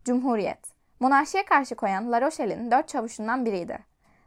Cumhuriyet. 0.05 0.79
Monarşiye 1.01 1.44
karşı 1.44 1.75
koyan 1.75 2.12
La 2.12 2.21
Rochelle'in 2.21 2.71
dört 2.71 2.88
çavuşundan 2.88 3.47
biriydi. 3.47 3.79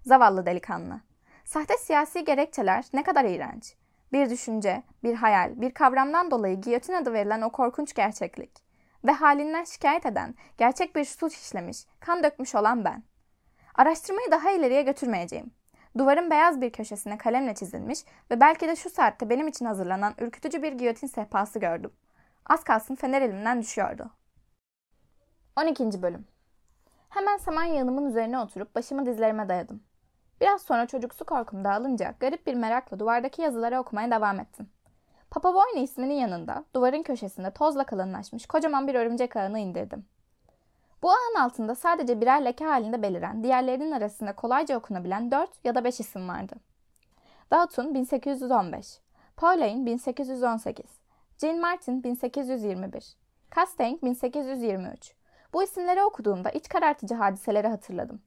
Zavallı 0.05 0.45
delikanlı. 0.45 1.01
Sahte 1.45 1.77
siyasi 1.77 2.25
gerekçeler 2.25 2.85
ne 2.93 3.03
kadar 3.03 3.25
iğrenç. 3.25 3.75
Bir 4.13 4.29
düşünce, 4.29 4.83
bir 5.03 5.15
hayal, 5.15 5.61
bir 5.61 5.73
kavramdan 5.73 6.31
dolayı 6.31 6.61
giyotin 6.61 6.93
adı 6.93 7.13
verilen 7.13 7.41
o 7.41 7.51
korkunç 7.51 7.93
gerçeklik. 7.93 8.51
Ve 9.05 9.11
halinden 9.11 9.63
şikayet 9.63 10.05
eden, 10.05 10.35
gerçek 10.57 10.95
bir 10.95 11.05
suç 11.05 11.33
işlemiş, 11.33 11.85
kan 11.99 12.23
dökmüş 12.23 12.55
olan 12.55 12.85
ben. 12.85 13.03
Araştırmayı 13.75 14.31
daha 14.31 14.51
ileriye 14.51 14.81
götürmeyeceğim. 14.81 15.51
Duvarın 15.97 16.29
beyaz 16.29 16.61
bir 16.61 16.69
köşesine 16.69 17.17
kalemle 17.17 17.55
çizilmiş 17.55 17.99
ve 18.31 18.39
belki 18.39 18.67
de 18.67 18.75
şu 18.75 18.89
saatte 18.89 19.29
benim 19.29 19.47
için 19.47 19.65
hazırlanan 19.65 20.13
ürkütücü 20.19 20.63
bir 20.63 20.73
giyotin 20.73 21.07
sehpası 21.07 21.59
gördüm. 21.59 21.91
Az 22.45 22.63
kalsın 22.63 22.95
fener 22.95 23.21
elimden 23.21 23.61
düşüyordu. 23.61 24.11
12. 25.55 26.01
Bölüm 26.01 26.27
Hemen 27.09 27.37
saman 27.37 27.63
yığınımın 27.63 28.05
üzerine 28.09 28.39
oturup 28.39 28.75
başımı 28.75 29.05
dizlerime 29.05 29.49
dayadım. 29.49 29.83
Biraz 30.41 30.61
sonra 30.61 30.87
çocuksu 30.87 31.25
korkum 31.25 31.63
dağılınca 31.63 32.13
garip 32.19 32.47
bir 32.47 32.53
merakla 32.53 32.99
duvardaki 32.99 33.41
yazıları 33.41 33.79
okumaya 33.79 34.11
devam 34.11 34.39
ettim. 34.39 34.69
Papa 35.31 35.53
Boyne 35.53 35.83
isminin 35.83 36.13
yanında 36.13 36.65
duvarın 36.75 37.03
köşesinde 37.03 37.51
tozla 37.51 37.83
kalınlaşmış 37.83 38.45
kocaman 38.45 38.87
bir 38.87 38.95
örümcek 38.95 39.35
ağını 39.35 39.59
indirdim. 39.59 40.05
Bu 41.01 41.11
ağın 41.11 41.35
altında 41.39 41.75
sadece 41.75 42.21
birer 42.21 42.45
leke 42.45 42.65
halinde 42.65 43.01
beliren, 43.01 43.43
diğerlerinin 43.43 43.91
arasında 43.91 44.35
kolayca 44.35 44.77
okunabilen 44.77 45.31
4 45.31 45.49
ya 45.63 45.75
da 45.75 45.83
5 45.83 45.99
isim 45.99 46.29
vardı. 46.29 46.55
Dalton 47.51 47.93
1815, 47.93 48.99
Pauline 49.37 49.85
1818, 49.85 50.85
Jean 51.37 51.59
Martin 51.59 52.03
1821, 52.03 53.15
Castaigne 53.55 54.01
1823. 54.01 55.15
Bu 55.53 55.63
isimleri 55.63 56.03
okuduğumda 56.03 56.49
iç 56.49 56.69
karartıcı 56.69 57.15
hadiseleri 57.15 57.67
hatırladım. 57.67 58.21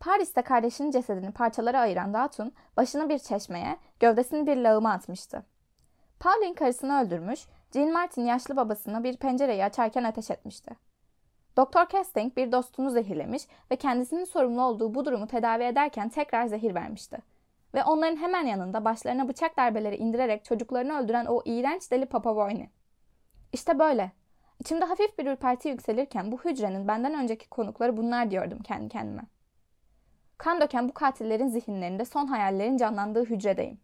Paris'te 0.00 0.42
kardeşinin 0.42 0.90
cesedini 0.90 1.32
parçalara 1.32 1.80
ayıran 1.80 2.14
Datun 2.14 2.52
başını 2.76 3.08
bir 3.08 3.18
çeşmeye, 3.18 3.76
gövdesini 4.00 4.46
bir 4.46 4.56
lağıma 4.56 4.92
atmıştı. 4.92 5.42
Pauline 6.20 6.54
karısını 6.54 7.00
öldürmüş, 7.00 7.46
Jean 7.72 7.92
Martin 7.92 8.24
yaşlı 8.24 8.56
babasına 8.56 9.04
bir 9.04 9.16
pencereyi 9.16 9.64
açarken 9.64 10.04
ateş 10.04 10.30
etmişti. 10.30 10.70
Doktor 11.56 11.88
Casting 11.88 12.36
bir 12.36 12.52
dostunu 12.52 12.90
zehirlemiş 12.90 13.42
ve 13.70 13.76
kendisinin 13.76 14.24
sorumlu 14.24 14.62
olduğu 14.62 14.94
bu 14.94 15.04
durumu 15.04 15.26
tedavi 15.26 15.64
ederken 15.64 16.08
tekrar 16.08 16.46
zehir 16.46 16.74
vermişti. 16.74 17.18
Ve 17.74 17.84
onların 17.84 18.16
hemen 18.16 18.46
yanında 18.46 18.84
başlarına 18.84 19.28
bıçak 19.28 19.56
darbeleri 19.56 19.96
indirerek 19.96 20.44
çocuklarını 20.44 20.98
öldüren 20.98 21.26
o 21.26 21.42
iğrenç 21.44 21.90
deli 21.90 22.06
Papa 22.06 22.36
Boyne. 22.36 22.70
İşte 23.52 23.78
böyle. 23.78 24.12
İçimde 24.60 24.84
hafif 24.84 25.18
bir 25.18 25.26
ürperti 25.26 25.68
yükselirken 25.68 26.32
bu 26.32 26.38
hücrenin 26.44 26.88
benden 26.88 27.14
önceki 27.14 27.48
konukları 27.48 27.96
bunlar 27.96 28.30
diyordum 28.30 28.58
kendi 28.62 28.88
kendime. 28.88 29.22
Kan 30.38 30.60
döken 30.60 30.88
bu 30.88 30.92
katillerin 30.92 31.48
zihinlerinde 31.48 32.04
son 32.04 32.26
hayallerin 32.26 32.76
canlandığı 32.76 33.24
hücredeyim. 33.24 33.80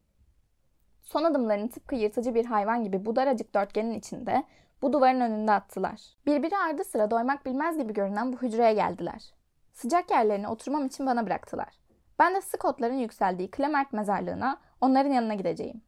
Son 1.03 1.25
adımlarını 1.25 1.71
tıpkı 1.71 1.95
yırtıcı 1.95 2.35
bir 2.35 2.45
hayvan 2.45 2.85
gibi 2.85 3.07
bu 3.07 3.17
daracık 3.17 3.55
dörtgenin 3.55 3.95
içinde 3.95 4.45
bu 4.83 4.93
duvarın 4.93 5.21
önünde 5.21 5.53
attılar. 5.53 6.01
Birbiri 6.27 6.57
ardı 6.57 6.85
sıra 6.85 7.11
doymak 7.11 7.47
bilmez 7.47 7.79
gibi 7.79 7.93
görünen 7.93 8.33
bu 8.33 8.37
hücreye 8.37 8.75
geldiler. 8.75 9.33
Sıcak 9.73 10.11
yerlerine 10.11 10.49
oturmam 10.49 10.87
için 10.87 11.07
bana 11.07 11.27
bıraktılar. 11.27 11.79
Ben 12.19 12.35
de 12.35 12.41
Scottların 12.41 12.95
yükseldiği 12.95 13.51
Clement 13.57 13.93
mezarlığına 13.93 14.59
onların 14.81 15.11
yanına 15.11 15.35
gideceğim. 15.35 15.83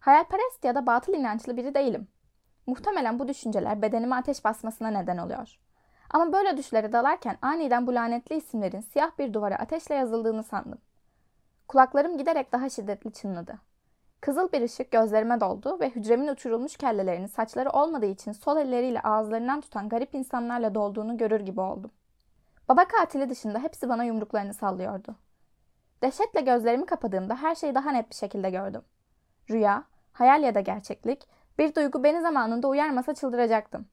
Hayalperest 0.00 0.64
ya 0.64 0.74
da 0.74 0.86
batıl 0.86 1.14
inançlı 1.14 1.56
biri 1.56 1.74
değilim. 1.74 2.08
Muhtemelen 2.66 3.18
bu 3.18 3.28
düşünceler 3.28 3.82
bedenime 3.82 4.16
ateş 4.16 4.44
basmasına 4.44 4.90
neden 4.90 5.18
oluyor. 5.18 5.58
Ama 6.12 6.32
böyle 6.32 6.56
düşlere 6.56 6.92
dalarken 6.92 7.38
aniden 7.42 7.86
bu 7.86 7.94
lanetli 7.94 8.36
isimlerin 8.36 8.80
siyah 8.80 9.18
bir 9.18 9.34
duvara 9.34 9.56
ateşle 9.56 9.94
yazıldığını 9.94 10.42
sandım. 10.42 10.78
Kulaklarım 11.68 12.18
giderek 12.18 12.52
daha 12.52 12.68
şiddetli 12.68 13.12
çınladı. 13.12 13.58
Kızıl 14.20 14.52
bir 14.52 14.62
ışık 14.62 14.90
gözlerime 14.90 15.40
doldu 15.40 15.80
ve 15.80 15.90
hücremin 15.90 16.28
uçurulmuş 16.28 16.76
kellelerini 16.76 17.28
saçları 17.28 17.70
olmadığı 17.70 18.06
için 18.06 18.32
sol 18.32 18.56
elleriyle 18.56 19.00
ağızlarından 19.00 19.60
tutan 19.60 19.88
garip 19.88 20.14
insanlarla 20.14 20.74
dolduğunu 20.74 21.16
görür 21.16 21.40
gibi 21.40 21.60
oldum. 21.60 21.90
Baba 22.68 22.84
katili 22.84 23.30
dışında 23.30 23.58
hepsi 23.58 23.88
bana 23.88 24.04
yumruklarını 24.04 24.54
sallıyordu. 24.54 25.16
Dehşetle 26.02 26.40
gözlerimi 26.40 26.86
kapadığımda 26.86 27.36
her 27.36 27.54
şeyi 27.54 27.74
daha 27.74 27.90
net 27.90 28.10
bir 28.10 28.14
şekilde 28.14 28.50
gördüm. 28.50 28.82
Rüya, 29.50 29.84
hayal 30.12 30.42
ya 30.42 30.54
da 30.54 30.60
gerçeklik, 30.60 31.26
bir 31.58 31.74
duygu 31.74 32.04
beni 32.04 32.20
zamanında 32.20 32.68
uyarmasa 32.68 33.14
çıldıracaktım. 33.14 33.86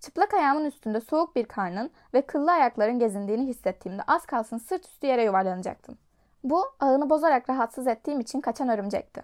Çıplak 0.00 0.34
ayağımın 0.34 0.64
üstünde 0.64 1.00
soğuk 1.00 1.36
bir 1.36 1.44
karnın 1.44 1.90
ve 2.14 2.22
kıllı 2.22 2.52
ayakların 2.52 2.98
gezindiğini 2.98 3.46
hissettiğimde 3.46 4.02
az 4.06 4.26
kalsın 4.26 4.58
sırt 4.58 4.86
üstü 4.86 5.06
yere 5.06 5.24
yuvarlanacaktım. 5.24 5.98
Bu, 6.44 6.64
ağını 6.80 7.10
bozarak 7.10 7.50
rahatsız 7.50 7.86
ettiğim 7.86 8.20
için 8.20 8.40
kaçan 8.40 8.68
örümcekti. 8.68 9.22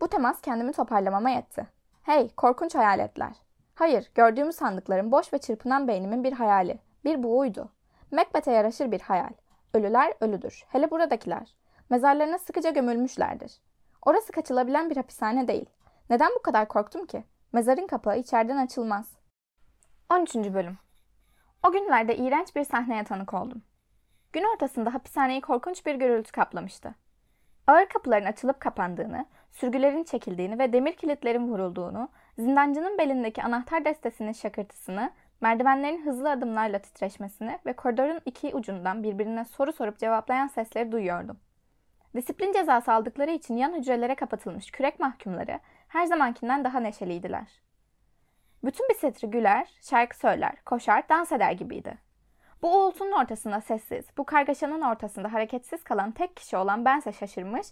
Bu 0.00 0.08
temas 0.08 0.40
kendimi 0.40 0.72
toparlamama 0.72 1.30
yetti. 1.30 1.66
Hey, 2.02 2.34
korkunç 2.34 2.74
hayaletler. 2.74 3.32
Hayır, 3.74 4.10
gördüğümü 4.14 4.52
sandıklarım 4.52 5.12
boş 5.12 5.32
ve 5.32 5.38
çırpınan 5.38 5.88
beynimin 5.88 6.24
bir 6.24 6.32
hayali. 6.32 6.78
Bir 7.04 7.22
buğuydu. 7.22 7.68
Macbeth'e 8.10 8.52
yaraşır 8.52 8.92
bir 8.92 9.00
hayal. 9.00 9.32
Ölüler 9.74 10.14
ölüdür. 10.20 10.64
Hele 10.68 10.90
buradakiler. 10.90 11.54
Mezarlarına 11.90 12.38
sıkıca 12.38 12.70
gömülmüşlerdir. 12.70 13.52
Orası 14.06 14.32
kaçılabilen 14.32 14.90
bir 14.90 14.96
hapishane 14.96 15.48
değil. 15.48 15.70
Neden 16.10 16.30
bu 16.38 16.42
kadar 16.42 16.68
korktum 16.68 17.06
ki? 17.06 17.24
Mezarın 17.52 17.86
kapağı 17.86 18.18
içeriden 18.18 18.56
açılmaz. 18.56 19.17
13. 20.10 20.34
Bölüm 20.34 20.78
O 21.66 21.72
günlerde 21.72 22.16
iğrenç 22.16 22.56
bir 22.56 22.64
sahneye 22.64 23.04
tanık 23.04 23.34
oldum. 23.34 23.62
Gün 24.32 24.44
ortasında 24.54 24.94
hapishaneyi 24.94 25.40
korkunç 25.40 25.86
bir 25.86 25.94
gürültü 25.94 26.32
kaplamıştı. 26.32 26.94
Ağır 27.66 27.86
kapıların 27.88 28.26
açılıp 28.26 28.60
kapandığını, 28.60 29.26
sürgülerin 29.50 30.04
çekildiğini 30.04 30.58
ve 30.58 30.72
demir 30.72 30.92
kilitlerin 30.92 31.48
vurulduğunu, 31.48 32.08
zindancının 32.38 32.98
belindeki 32.98 33.42
anahtar 33.42 33.84
destesinin 33.84 34.32
şakırtısını, 34.32 35.10
merdivenlerin 35.40 36.06
hızlı 36.06 36.30
adımlarla 36.30 36.78
titreşmesini 36.78 37.58
ve 37.66 37.72
koridorun 37.72 38.20
iki 38.26 38.54
ucundan 38.54 39.02
birbirine 39.02 39.44
soru 39.44 39.72
sorup 39.72 39.98
cevaplayan 39.98 40.46
sesleri 40.46 40.92
duyuyordum. 40.92 41.40
Disiplin 42.16 42.52
cezası 42.52 42.92
aldıkları 42.92 43.30
için 43.30 43.56
yan 43.56 43.72
hücrelere 43.72 44.14
kapatılmış 44.14 44.70
kürek 44.70 45.00
mahkumları 45.00 45.60
her 45.88 46.06
zamankinden 46.06 46.64
daha 46.64 46.80
neşeliydiler. 46.80 47.67
Bütün 48.64 48.88
bir 48.88 48.94
setri 48.94 49.30
güler, 49.30 49.68
şarkı 49.82 50.18
söyler, 50.18 50.52
koşar, 50.64 51.08
dans 51.08 51.32
eder 51.32 51.52
gibiydi. 51.52 51.98
Bu 52.62 52.76
uğultunun 52.76 53.12
ortasında 53.12 53.60
sessiz, 53.60 54.04
bu 54.18 54.24
kargaşanın 54.24 54.80
ortasında 54.80 55.32
hareketsiz 55.32 55.84
kalan 55.84 56.10
tek 56.10 56.36
kişi 56.36 56.56
olan 56.56 56.84
bense 56.84 57.12
şaşırmış, 57.12 57.66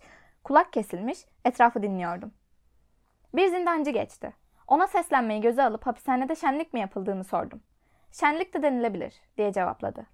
kulak 0.44 0.72
kesilmiş, 0.72 1.18
etrafı 1.44 1.82
dinliyordum. 1.82 2.32
Bir 3.34 3.48
zindancı 3.48 3.90
geçti. 3.90 4.32
Ona 4.68 4.86
seslenmeyi 4.86 5.40
göze 5.40 5.62
alıp 5.62 5.86
hapishanede 5.86 6.36
şenlik 6.36 6.74
mi 6.74 6.80
yapıldığını 6.80 7.24
sordum. 7.24 7.60
Şenlik 8.12 8.54
de 8.54 8.62
denilebilir, 8.62 9.14
diye 9.36 9.52
cevapladı. 9.52 10.06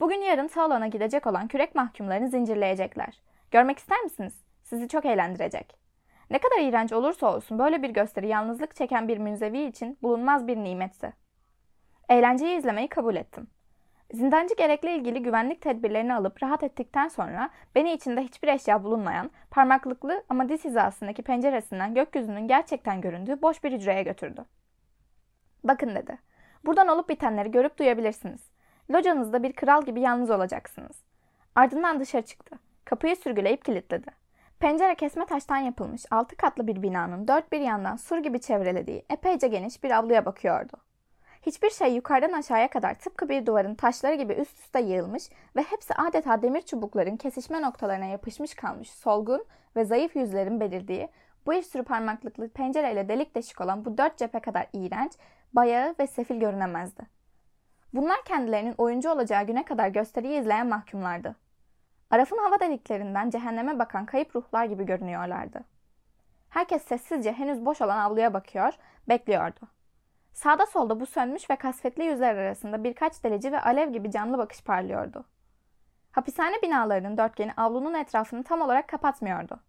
Bugün 0.00 0.20
yarın 0.20 0.46
salona 0.46 0.86
gidecek 0.86 1.26
olan 1.26 1.48
kürek 1.48 1.74
mahkumlarını 1.74 2.28
zincirleyecekler. 2.28 3.20
Görmek 3.50 3.78
ister 3.78 4.00
misiniz? 4.00 4.34
Sizi 4.62 4.88
çok 4.88 5.04
eğlendirecek. 5.04 5.79
Ne 6.30 6.38
kadar 6.38 6.60
iğrenç 6.60 6.92
olursa 6.92 7.36
olsun 7.36 7.58
böyle 7.58 7.82
bir 7.82 7.90
gösteri 7.90 8.28
yalnızlık 8.28 8.76
çeken 8.76 9.08
bir 9.08 9.18
münzevi 9.18 9.62
için 9.62 9.98
bulunmaz 10.02 10.46
bir 10.46 10.56
nimetti. 10.56 11.12
Eğlenceyi 12.08 12.58
izlemeyi 12.58 12.88
kabul 12.88 13.16
ettim. 13.16 13.46
Zindancı 14.14 14.54
gerekli 14.54 14.90
ilgili 14.96 15.22
güvenlik 15.22 15.60
tedbirlerini 15.60 16.14
alıp 16.14 16.42
rahat 16.42 16.62
ettikten 16.62 17.08
sonra 17.08 17.50
beni 17.74 17.92
içinde 17.92 18.22
hiçbir 18.22 18.48
eşya 18.48 18.84
bulunmayan, 18.84 19.30
parmaklıklı 19.50 20.24
ama 20.28 20.48
diz 20.48 20.64
hizasındaki 20.64 21.22
penceresinden 21.22 21.94
gökyüzünün 21.94 22.48
gerçekten 22.48 23.00
göründüğü 23.00 23.42
boş 23.42 23.64
bir 23.64 23.72
hücreye 23.72 24.02
götürdü. 24.02 24.44
Bakın 25.64 25.94
dedi. 25.94 26.18
Buradan 26.64 26.88
olup 26.88 27.08
bitenleri 27.08 27.50
görüp 27.50 27.78
duyabilirsiniz. 27.78 28.50
Locanızda 28.90 29.42
bir 29.42 29.52
kral 29.52 29.84
gibi 29.84 30.00
yalnız 30.00 30.30
olacaksınız. 30.30 31.02
Ardından 31.54 32.00
dışarı 32.00 32.22
çıktı. 32.22 32.58
Kapıyı 32.84 33.16
sürgüleyip 33.16 33.64
kilitledi. 33.64 34.19
Pencere 34.60 34.94
kesme 34.94 35.26
taştan 35.26 35.56
yapılmış 35.56 36.04
altı 36.10 36.36
katlı 36.36 36.66
bir 36.66 36.82
binanın 36.82 37.28
dört 37.28 37.52
bir 37.52 37.60
yandan 37.60 37.96
sur 37.96 38.18
gibi 38.18 38.40
çevrelediği 38.40 39.04
epeyce 39.10 39.48
geniş 39.48 39.84
bir 39.84 39.90
avluya 39.90 40.24
bakıyordu. 40.24 40.72
Hiçbir 41.42 41.70
şey 41.70 41.94
yukarıdan 41.94 42.32
aşağıya 42.32 42.70
kadar 42.70 42.94
tıpkı 42.94 43.28
bir 43.28 43.46
duvarın 43.46 43.74
taşları 43.74 44.14
gibi 44.14 44.32
üst 44.32 44.58
üste 44.58 44.80
yığılmış 44.80 45.28
ve 45.56 45.62
hepsi 45.62 45.94
adeta 45.94 46.42
demir 46.42 46.60
çubukların 46.60 47.16
kesişme 47.16 47.62
noktalarına 47.62 48.04
yapışmış 48.04 48.54
kalmış 48.54 48.90
solgun 48.90 49.44
ve 49.76 49.84
zayıf 49.84 50.16
yüzlerin 50.16 50.60
belirdiği 50.60 51.08
bu 51.46 51.52
bir 51.52 51.62
sürü 51.62 51.82
parmaklıklı 51.82 52.48
pencereyle 52.48 53.08
delik 53.08 53.34
deşik 53.34 53.60
olan 53.60 53.84
bu 53.84 53.98
dört 53.98 54.18
cephe 54.18 54.40
kadar 54.40 54.66
iğrenç, 54.72 55.12
bayağı 55.52 55.94
ve 56.00 56.06
sefil 56.06 56.40
görünemezdi. 56.40 57.02
Bunlar 57.94 58.24
kendilerinin 58.24 58.74
oyuncu 58.78 59.10
olacağı 59.10 59.46
güne 59.46 59.64
kadar 59.64 59.88
gösteriyi 59.88 60.40
izleyen 60.40 60.66
mahkumlardı. 60.66 61.36
Araf'ın 62.10 62.38
hava 62.38 62.60
deliklerinden 62.60 63.30
cehenneme 63.30 63.78
bakan 63.78 64.06
kayıp 64.06 64.36
ruhlar 64.36 64.64
gibi 64.64 64.86
görünüyorlardı. 64.86 65.60
Herkes 66.48 66.82
sessizce 66.84 67.32
henüz 67.32 67.64
boş 67.64 67.80
olan 67.80 67.98
avluya 67.98 68.34
bakıyor, 68.34 68.72
bekliyordu. 69.08 69.60
Sağda 70.32 70.66
solda 70.66 71.00
bu 71.00 71.06
sönmüş 71.06 71.50
ve 71.50 71.56
kasvetli 71.56 72.04
yüzler 72.04 72.34
arasında 72.34 72.84
birkaç 72.84 73.24
delici 73.24 73.52
ve 73.52 73.60
alev 73.60 73.92
gibi 73.92 74.10
canlı 74.10 74.38
bakış 74.38 74.64
parlıyordu. 74.64 75.24
Hapishane 76.12 76.62
binalarının 76.62 77.18
dörtgeni 77.18 77.52
avlunun 77.56 77.94
etrafını 77.94 78.44
tam 78.44 78.60
olarak 78.60 78.88
kapatmıyordu. 78.88 79.60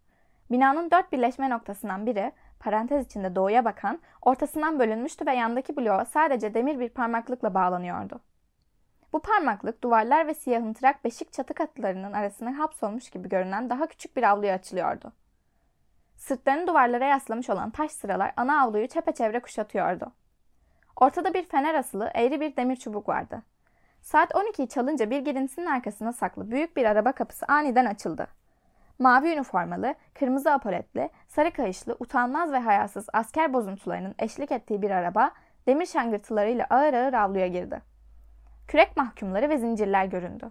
Binanın 0.50 0.90
dört 0.90 1.12
birleşme 1.12 1.50
noktasından 1.50 2.06
biri, 2.06 2.32
parantez 2.60 3.06
içinde 3.06 3.36
doğuya 3.36 3.64
bakan, 3.64 4.00
ortasından 4.22 4.78
bölünmüştü 4.78 5.26
ve 5.26 5.34
yandaki 5.34 5.76
bloğa 5.76 6.04
sadece 6.04 6.54
demir 6.54 6.80
bir 6.80 6.88
parmaklıkla 6.88 7.54
bağlanıyordu. 7.54 8.20
Bu 9.12 9.20
parmaklık 9.20 9.84
duvarlar 9.84 10.26
ve 10.26 10.34
siyahımtırak 10.34 11.04
beşik 11.04 11.32
çatı 11.32 11.54
katlarının 11.54 12.12
arasına 12.12 12.58
hapsolmuş 12.58 13.10
gibi 13.10 13.28
görünen 13.28 13.70
daha 13.70 13.86
küçük 13.86 14.16
bir 14.16 14.22
avluya 14.22 14.54
açılıyordu. 14.54 15.12
Sırtlarını 16.16 16.66
duvarlara 16.66 17.04
yaslamış 17.04 17.50
olan 17.50 17.70
taş 17.70 17.90
sıralar 17.90 18.32
ana 18.36 18.62
avluyu 18.62 18.88
çepeçevre 18.88 19.40
kuşatıyordu. 19.40 20.12
Ortada 20.96 21.34
bir 21.34 21.42
fener 21.42 21.74
asılı 21.74 22.10
eğri 22.14 22.40
bir 22.40 22.56
demir 22.56 22.76
çubuk 22.76 23.08
vardı. 23.08 23.42
Saat 24.00 24.30
12'yi 24.30 24.68
çalınca 24.68 25.10
bir 25.10 25.18
girintisinin 25.18 25.66
arkasına 25.66 26.12
saklı 26.12 26.50
büyük 26.50 26.76
bir 26.76 26.84
araba 26.84 27.12
kapısı 27.12 27.46
aniden 27.48 27.86
açıldı. 27.86 28.26
Mavi 28.98 29.32
üniformalı, 29.32 29.94
kırmızı 30.14 30.52
apoletli, 30.52 31.10
sarı 31.28 31.52
kayışlı, 31.52 31.96
utanmaz 32.00 32.52
ve 32.52 32.58
hayasız 32.58 33.06
asker 33.12 33.52
bozuntularının 33.52 34.14
eşlik 34.18 34.52
ettiği 34.52 34.82
bir 34.82 34.90
araba 34.90 35.30
demir 35.66 35.86
şangırtılarıyla 35.86 36.66
ağır 36.70 36.94
ağır 36.94 37.12
avluya 37.12 37.46
girdi. 37.46 37.91
Kürek 38.68 38.96
mahkumları 38.96 39.48
ve 39.48 39.58
zincirler 39.58 40.04
göründü. 40.04 40.50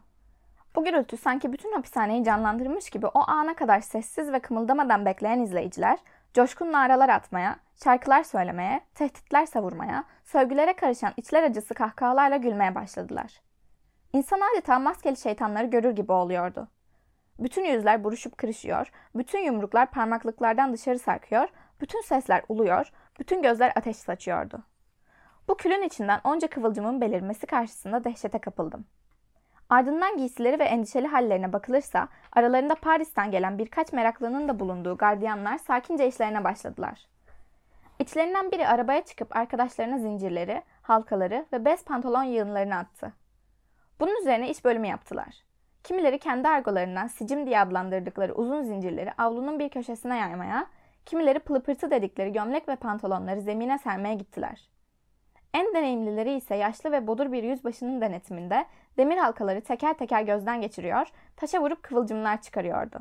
Bu 0.75 0.83
gürültü 0.83 1.17
sanki 1.17 1.53
bütün 1.53 1.71
hapishaneyi 1.71 2.23
canlandırmış 2.23 2.89
gibi 2.89 3.07
o 3.07 3.23
ana 3.27 3.55
kadar 3.55 3.79
sessiz 3.79 4.31
ve 4.31 4.39
kımıldamadan 4.39 5.05
bekleyen 5.05 5.39
izleyiciler 5.39 5.99
coşkun 6.33 6.71
naralar 6.71 7.09
atmaya, 7.09 7.55
şarkılar 7.83 8.23
söylemeye, 8.23 8.81
tehditler 8.95 9.45
savurmaya, 9.45 10.03
sövgülere 10.23 10.73
karışan 10.73 11.13
içler 11.17 11.43
acısı 11.43 11.73
kahkahalarla 11.73 12.37
gülmeye 12.37 12.75
başladılar. 12.75 13.41
İnsan 14.13 14.39
adeta 14.53 14.79
maskeli 14.79 15.17
şeytanları 15.17 15.65
görür 15.65 15.91
gibi 15.91 16.11
oluyordu. 16.11 16.67
Bütün 17.39 17.63
yüzler 17.63 18.03
buruşup 18.03 18.37
kırışıyor, 18.37 18.91
bütün 19.15 19.39
yumruklar 19.39 19.91
parmaklıklardan 19.91 20.73
dışarı 20.73 20.99
sarkıyor, 20.99 21.47
bütün 21.81 22.01
sesler 22.01 22.43
uluyor, 22.49 22.91
bütün 23.19 23.41
gözler 23.41 23.71
ateş 23.75 23.97
saçıyordu. 23.97 24.63
Bu 25.47 25.57
külün 25.57 25.81
içinden 25.81 26.21
onca 26.23 26.47
kıvılcımın 26.47 27.01
belirmesi 27.01 27.47
karşısında 27.47 28.03
dehşete 28.03 28.39
kapıldım. 28.39 28.85
Ardından 29.69 30.17
giysileri 30.17 30.59
ve 30.59 30.63
endişeli 30.63 31.07
hallerine 31.07 31.53
bakılırsa 31.53 32.07
aralarında 32.33 32.75
Paris'ten 32.75 33.31
gelen 33.31 33.57
birkaç 33.57 33.93
meraklının 33.93 34.47
da 34.47 34.59
bulunduğu 34.59 34.97
gardiyanlar 34.97 35.57
sakince 35.57 36.07
işlerine 36.07 36.43
başladılar. 36.43 37.07
İçlerinden 37.99 38.51
biri 38.51 38.67
arabaya 38.67 39.01
çıkıp 39.05 39.35
arkadaşlarına 39.35 39.97
zincirleri, 39.97 40.63
halkaları 40.81 41.45
ve 41.53 41.65
bez 41.65 41.83
pantolon 41.85 42.23
yığınlarını 42.23 42.75
attı. 42.75 43.13
Bunun 43.99 44.21
üzerine 44.21 44.49
iş 44.49 44.65
bölümü 44.65 44.87
yaptılar. 44.87 45.35
Kimileri 45.83 46.19
kendi 46.19 46.47
argolarından 46.47 47.07
sicim 47.07 47.45
diye 47.45 47.59
adlandırdıkları 47.59 48.33
uzun 48.33 48.63
zincirleri 48.63 49.11
avlunun 49.17 49.59
bir 49.59 49.69
köşesine 49.69 50.17
yaymaya, 50.17 50.67
kimileri 51.05 51.39
pılıpırtı 51.39 51.91
dedikleri 51.91 52.31
gömlek 52.31 52.67
ve 52.67 52.75
pantolonları 52.75 53.41
zemine 53.41 53.77
sermeye 53.77 54.15
gittiler. 54.15 54.70
En 55.53 55.73
deneyimlileri 55.75 56.33
ise 56.33 56.55
yaşlı 56.55 56.91
ve 56.91 57.07
bodur 57.07 57.31
bir 57.31 57.43
yüzbaşının 57.43 58.01
denetiminde 58.01 58.65
demir 58.97 59.17
halkaları 59.17 59.61
teker 59.61 59.93
teker 59.93 60.21
gözden 60.21 60.61
geçiriyor, 60.61 61.07
taşa 61.35 61.61
vurup 61.61 61.83
kıvılcımlar 61.83 62.41
çıkarıyordu. 62.41 62.99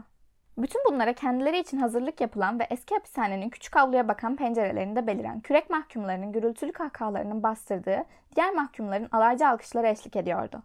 Bütün 0.58 0.80
bunlara 0.90 1.12
kendileri 1.12 1.58
için 1.58 1.78
hazırlık 1.78 2.20
yapılan 2.20 2.60
ve 2.60 2.66
eski 2.70 2.94
hapishanenin 2.94 3.50
küçük 3.50 3.76
avluya 3.76 4.08
bakan 4.08 4.36
pencerelerinde 4.36 5.06
beliren 5.06 5.40
kürek 5.40 5.70
mahkumlarının 5.70 6.32
gürültülü 6.32 6.72
kahkahalarının 6.72 7.42
bastırdığı 7.42 8.04
diğer 8.36 8.54
mahkumların 8.54 9.08
alaycı 9.12 9.48
alkışları 9.48 9.86
eşlik 9.86 10.16
ediyordu. 10.16 10.62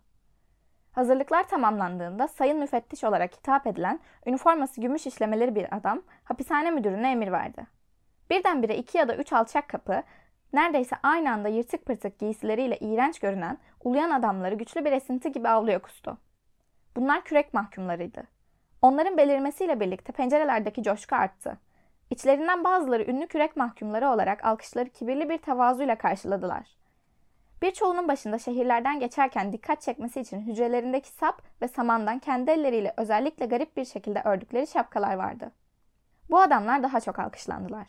Hazırlıklar 0.91 1.47
tamamlandığında 1.47 2.27
sayın 2.27 2.59
müfettiş 2.59 3.03
olarak 3.03 3.35
hitap 3.35 3.67
edilen 3.67 3.99
üniforması 4.25 4.81
gümüş 4.81 5.07
işlemeleri 5.07 5.55
bir 5.55 5.75
adam 5.77 6.01
hapishane 6.23 6.71
müdürüne 6.71 7.11
emir 7.11 7.31
verdi. 7.31 7.67
Birdenbire 8.29 8.77
iki 8.77 8.97
ya 8.97 9.07
da 9.07 9.15
üç 9.15 9.33
alçak 9.33 9.67
kapı 9.67 10.03
neredeyse 10.55 10.95
aynı 11.03 11.31
anda 11.31 11.47
yırtık 11.47 11.85
pırtık 11.85 12.19
giysileriyle 12.19 12.77
iğrenç 12.77 13.19
görünen 13.19 13.57
uluyan 13.83 14.09
adamları 14.09 14.55
güçlü 14.55 14.85
bir 14.85 14.91
esinti 14.91 15.31
gibi 15.31 15.49
avluya 15.49 15.79
kustu. 15.79 16.17
Bunlar 16.95 17.23
kürek 17.23 17.53
mahkumlarıydı. 17.53 18.23
Onların 18.81 19.17
belirmesiyle 19.17 19.79
birlikte 19.79 20.13
pencerelerdeki 20.13 20.83
coşku 20.83 21.15
arttı. 21.15 21.57
İçlerinden 22.09 22.63
bazıları 22.63 23.03
ünlü 23.03 23.27
kürek 23.27 23.55
mahkumları 23.55 24.09
olarak 24.09 24.45
alkışları 24.45 24.89
kibirli 24.89 25.29
bir 25.29 25.37
tavazuyla 25.37 25.97
karşıladılar. 25.97 26.67
Birçoğunun 27.61 28.07
başında 28.07 28.39
şehirlerden 28.39 28.99
geçerken 28.99 29.53
dikkat 29.53 29.81
çekmesi 29.81 30.19
için 30.21 30.41
hücrelerindeki 30.41 31.09
sap 31.09 31.41
ve 31.61 31.67
samandan 31.67 32.19
kendi 32.19 32.51
elleriyle 32.51 32.93
özellikle 32.97 33.45
garip 33.45 33.77
bir 33.77 33.85
şekilde 33.85 34.21
ördükleri 34.21 34.67
şapkalar 34.67 35.15
vardı. 35.15 35.51
Bu 36.29 36.39
adamlar 36.39 36.83
daha 36.83 36.99
çok 36.99 37.19
alkışlandılar. 37.19 37.87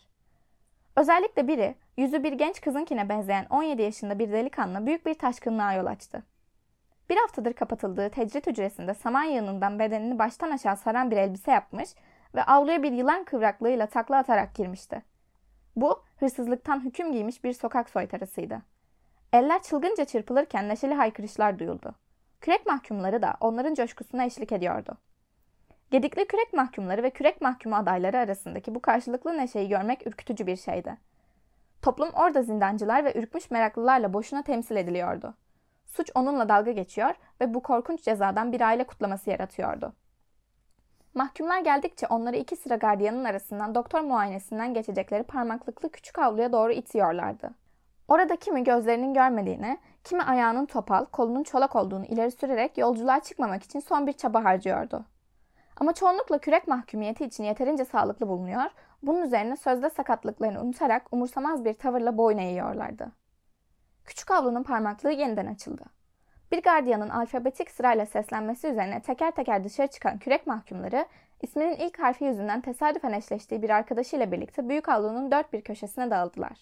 Özellikle 0.96 1.48
biri, 1.48 1.74
yüzü 1.96 2.24
bir 2.24 2.32
genç 2.32 2.60
kızınkine 2.60 3.08
benzeyen 3.08 3.46
17 3.50 3.82
yaşında 3.82 4.18
bir 4.18 4.32
delikanlı 4.32 4.86
büyük 4.86 5.06
bir 5.06 5.14
taşkınlığa 5.14 5.72
yol 5.72 5.86
açtı. 5.86 6.22
Bir 7.10 7.16
haftadır 7.16 7.52
kapatıldığı 7.52 8.10
tecrit 8.10 8.46
hücresinde 8.46 8.94
saman 8.94 9.24
yığınından 9.24 9.78
bedenini 9.78 10.18
baştan 10.18 10.50
aşağı 10.50 10.76
saran 10.76 11.10
bir 11.10 11.16
elbise 11.16 11.50
yapmış 11.50 11.90
ve 12.34 12.42
avluya 12.42 12.82
bir 12.82 12.92
yılan 12.92 13.24
kıvraklığıyla 13.24 13.86
takla 13.86 14.16
atarak 14.16 14.54
girmişti. 14.54 15.02
Bu, 15.76 16.02
hırsızlıktan 16.16 16.84
hüküm 16.84 17.12
giymiş 17.12 17.44
bir 17.44 17.52
sokak 17.52 17.90
soytarısıydı. 17.90 18.62
Eller 19.32 19.62
çılgınca 19.62 20.04
çırpılırken 20.04 20.68
neşeli 20.68 20.94
haykırışlar 20.94 21.58
duyuldu. 21.58 21.94
Kürek 22.40 22.66
mahkumları 22.66 23.22
da 23.22 23.36
onların 23.40 23.74
coşkusuna 23.74 24.24
eşlik 24.24 24.52
ediyordu. 24.52 24.96
Gedikli 25.90 26.26
kürek 26.26 26.52
mahkumları 26.52 27.02
ve 27.02 27.10
kürek 27.10 27.40
mahkumu 27.40 27.76
adayları 27.76 28.18
arasındaki 28.18 28.74
bu 28.74 28.80
karşılıklı 28.80 29.36
neşeyi 29.36 29.68
görmek 29.68 30.06
ürkütücü 30.06 30.46
bir 30.46 30.56
şeydi. 30.56 30.96
Toplum 31.82 32.10
orada 32.10 32.42
zindancılar 32.42 33.04
ve 33.04 33.18
ürkmüş 33.18 33.50
meraklılarla 33.50 34.12
boşuna 34.12 34.42
temsil 34.42 34.76
ediliyordu. 34.76 35.34
Suç 35.86 36.10
onunla 36.14 36.48
dalga 36.48 36.72
geçiyor 36.72 37.14
ve 37.40 37.54
bu 37.54 37.62
korkunç 37.62 38.02
cezadan 38.02 38.52
bir 38.52 38.60
aile 38.60 38.84
kutlaması 38.84 39.30
yaratıyordu. 39.30 39.92
Mahkumlar 41.14 41.60
geldikçe 41.60 42.06
onları 42.06 42.36
iki 42.36 42.56
sıra 42.56 42.74
gardiyanın 42.76 43.24
arasından 43.24 43.74
doktor 43.74 44.00
muayenesinden 44.00 44.74
geçecekleri 44.74 45.22
parmaklıklı 45.22 45.90
küçük 45.90 46.18
avluya 46.18 46.52
doğru 46.52 46.72
itiyorlardı. 46.72 47.50
Orada 48.08 48.36
kimi 48.36 48.64
gözlerinin 48.64 49.14
görmediğini, 49.14 49.78
kimi 50.04 50.22
ayağının 50.22 50.66
topal, 50.66 51.04
kolunun 51.04 51.42
çolak 51.42 51.76
olduğunu 51.76 52.04
ileri 52.04 52.30
sürerek 52.30 52.78
yolculuğa 52.78 53.20
çıkmamak 53.20 53.62
için 53.62 53.80
son 53.80 54.06
bir 54.06 54.12
çaba 54.12 54.44
harcıyordu. 54.44 55.04
Ama 55.76 55.92
çoğunlukla 55.92 56.38
kürek 56.38 56.68
mahkumiyeti 56.68 57.24
için 57.24 57.44
yeterince 57.44 57.84
sağlıklı 57.84 58.28
bulunuyor, 58.28 58.70
bunun 59.02 59.22
üzerine 59.22 59.56
sözde 59.56 59.90
sakatlıklarını 59.90 60.60
unutarak 60.60 61.06
umursamaz 61.12 61.64
bir 61.64 61.74
tavırla 61.74 62.18
boyun 62.18 62.38
eğiyorlardı. 62.38 63.12
Küçük 64.04 64.30
avlunun 64.30 64.62
parmaklığı 64.62 65.12
yeniden 65.12 65.46
açıldı. 65.46 65.84
Bir 66.52 66.62
gardiyanın 66.62 67.08
alfabetik 67.08 67.70
sırayla 67.70 68.06
seslenmesi 68.06 68.68
üzerine 68.68 69.02
teker 69.02 69.30
teker 69.30 69.64
dışarı 69.64 69.86
çıkan 69.86 70.18
kürek 70.18 70.46
mahkumları, 70.46 71.06
isminin 71.42 71.76
ilk 71.76 71.98
harfi 71.98 72.24
yüzünden 72.24 72.60
tesadüfen 72.60 73.12
eşleştiği 73.12 73.62
bir 73.62 73.70
arkadaşıyla 73.70 74.32
birlikte 74.32 74.68
büyük 74.68 74.88
avlunun 74.88 75.30
dört 75.30 75.52
bir 75.52 75.60
köşesine 75.60 76.10
dağıldılar. 76.10 76.58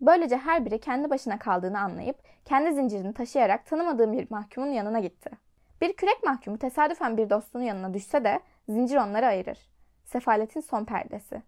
Böylece 0.00 0.36
her 0.36 0.64
biri 0.64 0.80
kendi 0.80 1.10
başına 1.10 1.38
kaldığını 1.38 1.80
anlayıp 1.80 2.16
kendi 2.44 2.74
zincirini 2.74 3.14
taşıyarak 3.14 3.66
tanımadığım 3.66 4.12
bir 4.12 4.30
mahkumun 4.30 4.66
yanına 4.66 5.00
gitti. 5.00 5.45
Bir 5.80 5.92
kürek 5.92 6.22
mahkumu 6.24 6.58
tesadüfen 6.58 7.16
bir 7.16 7.30
dostunun 7.30 7.64
yanına 7.64 7.94
düşse 7.94 8.24
de 8.24 8.40
zincir 8.68 8.96
onları 8.96 9.26
ayırır. 9.26 9.58
Sefaletin 10.04 10.60
son 10.60 10.84
perdesi. 10.84 11.42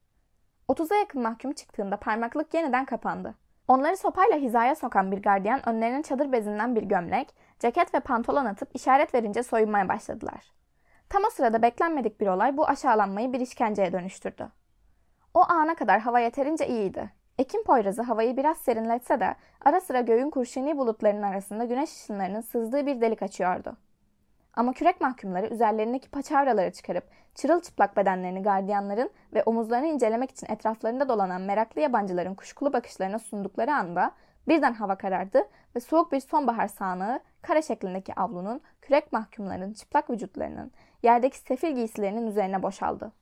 30'a 0.68 0.96
yakın 0.96 1.22
mahkum 1.22 1.52
çıktığında 1.52 1.96
parmaklık 1.96 2.54
yeniden 2.54 2.84
kapandı. 2.84 3.34
Onları 3.68 3.96
sopayla 3.96 4.36
hizaya 4.36 4.74
sokan 4.74 5.12
bir 5.12 5.22
gardiyan 5.22 5.68
önlerine 5.68 6.02
çadır 6.02 6.32
bezinden 6.32 6.76
bir 6.76 6.82
gömlek, 6.82 7.34
ceket 7.58 7.94
ve 7.94 8.00
pantolon 8.00 8.44
atıp 8.44 8.68
işaret 8.74 9.14
verince 9.14 9.42
soyunmaya 9.42 9.88
başladılar. 9.88 10.52
Tam 11.08 11.22
o 11.26 11.30
sırada 11.30 11.62
beklenmedik 11.62 12.20
bir 12.20 12.26
olay 12.26 12.56
bu 12.56 12.68
aşağılanmayı 12.68 13.32
bir 13.32 13.40
işkenceye 13.40 13.92
dönüştürdü. 13.92 14.48
O 15.34 15.42
ana 15.48 15.74
kadar 15.74 16.00
hava 16.00 16.20
yeterince 16.20 16.68
iyiydi. 16.68 17.10
Ekim 17.38 17.64
Poyrazı 17.64 18.02
havayı 18.02 18.36
biraz 18.36 18.58
serinletse 18.58 19.20
de 19.20 19.34
ara 19.64 19.80
sıra 19.80 20.00
göğün 20.00 20.30
kurşuni 20.30 20.78
bulutlarının 20.78 21.22
arasında 21.22 21.64
güneş 21.64 21.90
ışınlarının 21.90 22.40
sızdığı 22.40 22.86
bir 22.86 23.00
delik 23.00 23.22
açıyordu. 23.22 23.76
Ama 24.58 24.72
kürek 24.72 25.00
mahkumları 25.00 25.46
üzerlerindeki 25.46 26.10
paçavraları 26.10 26.72
çıkarıp 26.72 27.04
çırılçıplak 27.34 27.96
bedenlerini 27.96 28.42
gardiyanların 28.42 29.10
ve 29.34 29.42
omuzlarını 29.42 29.86
incelemek 29.86 30.30
için 30.30 30.46
etraflarında 30.52 31.08
dolanan 31.08 31.40
meraklı 31.40 31.80
yabancıların 31.80 32.34
kuşkulu 32.34 32.72
bakışlarına 32.72 33.18
sundukları 33.18 33.74
anda 33.74 34.12
birden 34.48 34.72
hava 34.72 34.94
karardı 34.98 35.48
ve 35.76 35.80
soğuk 35.80 36.12
bir 36.12 36.20
sonbahar 36.20 36.68
sağanağı 36.68 37.20
kare 37.42 37.62
şeklindeki 37.62 38.14
avlunun 38.14 38.60
kürek 38.82 39.12
mahkumların 39.12 39.72
çıplak 39.72 40.10
vücutlarının 40.10 40.72
yerdeki 41.02 41.38
sefil 41.38 41.74
giysilerinin 41.74 42.26
üzerine 42.26 42.62
boşaldı. 42.62 43.12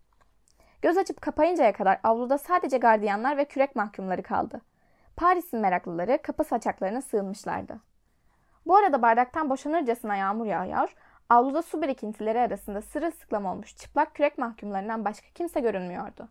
Göz 0.82 0.96
açıp 0.96 1.20
kapayıncaya 1.20 1.72
kadar 1.72 2.00
avluda 2.02 2.38
sadece 2.38 2.78
gardiyanlar 2.78 3.36
ve 3.36 3.44
kürek 3.44 3.76
mahkumları 3.76 4.22
kaldı. 4.22 4.60
Paris'in 5.16 5.60
meraklıları 5.60 6.22
kapı 6.22 6.44
saçaklarına 6.44 7.00
sığınmışlardı. 7.00 7.80
Bu 8.66 8.76
arada 8.76 9.02
bardaktan 9.02 9.50
boşanırcasına 9.50 10.16
yağmur 10.16 10.46
yağıyor, 10.46 10.94
avluda 11.28 11.62
su 11.62 11.82
birikintileri 11.82 12.40
arasında 12.40 12.82
sırılsıklam 12.82 13.46
olmuş 13.46 13.76
çıplak 13.76 14.14
kürek 14.14 14.38
mahkumlarından 14.38 15.04
başka 15.04 15.26
kimse 15.34 15.60
görünmüyordu. 15.60 16.28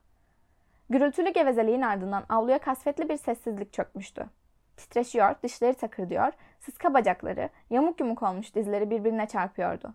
Gürültülü 0.89 1.29
gevezeliğin 1.29 1.81
ardından 1.81 2.23
avluya 2.29 2.59
kasvetli 2.59 3.09
bir 3.09 3.17
sessizlik 3.17 3.73
çökmüştü. 3.73 4.25
Titreşiyor, 4.77 5.35
dişleri 5.43 5.73
takırdıyor, 5.73 6.33
sıska 6.59 6.93
bacakları, 6.93 7.49
yamuk 7.69 7.99
yumuk 7.99 8.23
olmuş 8.23 8.55
dizleri 8.55 8.89
birbirine 8.89 9.27
çarpıyordu. 9.27 9.93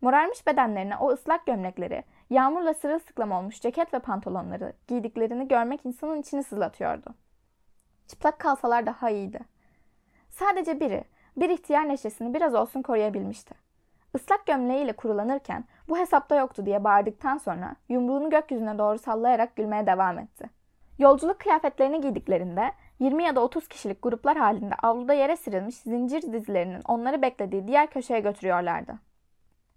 Morarmış 0.00 0.46
bedenlerine 0.46 0.96
o 0.96 1.10
ıslak 1.10 1.46
gömlekleri, 1.46 2.04
yağmurla 2.30 2.74
sırılsıklam 2.74 3.32
olmuş 3.32 3.60
ceket 3.60 3.94
ve 3.94 3.98
pantolonları 3.98 4.72
giydiklerini 4.88 5.48
görmek 5.48 5.86
insanın 5.86 6.20
içini 6.20 6.44
sızlatıyordu. 6.44 7.14
Çıplak 8.08 8.38
kalsalar 8.38 8.86
daha 8.86 9.10
iyiydi. 9.10 9.40
Sadece 10.30 10.80
biri, 10.80 11.04
bir 11.36 11.50
ihtiyar 11.50 11.88
neşesini 11.88 12.34
biraz 12.34 12.54
olsun 12.54 12.82
koruyabilmişti. 12.82 13.69
Islak 14.14 14.46
gömleğiyle 14.46 14.92
kurulanırken 14.92 15.64
bu 15.88 15.98
hesapta 15.98 16.36
yoktu 16.36 16.66
diye 16.66 16.84
bağırdıktan 16.84 17.38
sonra 17.38 17.76
yumruğunu 17.88 18.30
gökyüzüne 18.30 18.78
doğru 18.78 18.98
sallayarak 18.98 19.56
gülmeye 19.56 19.86
devam 19.86 20.18
etti. 20.18 20.50
Yolculuk 20.98 21.40
kıyafetlerini 21.40 22.00
giydiklerinde 22.00 22.72
20 22.98 23.24
ya 23.24 23.36
da 23.36 23.40
30 23.40 23.68
kişilik 23.68 24.02
gruplar 24.02 24.36
halinde 24.36 24.74
avluda 24.82 25.14
yere 25.14 25.36
serilmiş 25.36 25.76
zincir 25.76 26.32
dizilerinin 26.32 26.82
onları 26.88 27.22
beklediği 27.22 27.68
diğer 27.68 27.90
köşeye 27.90 28.20
götürüyorlardı. 28.20 28.98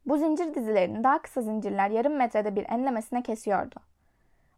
Bu 0.06 0.18
zincir 0.18 0.56
dizilerinin 0.56 1.04
daha 1.04 1.22
kısa 1.22 1.42
zincirler 1.42 1.90
yarım 1.90 2.16
metrede 2.16 2.56
bir 2.56 2.66
enlemesine 2.70 3.24
kesiyordu. 3.24 3.76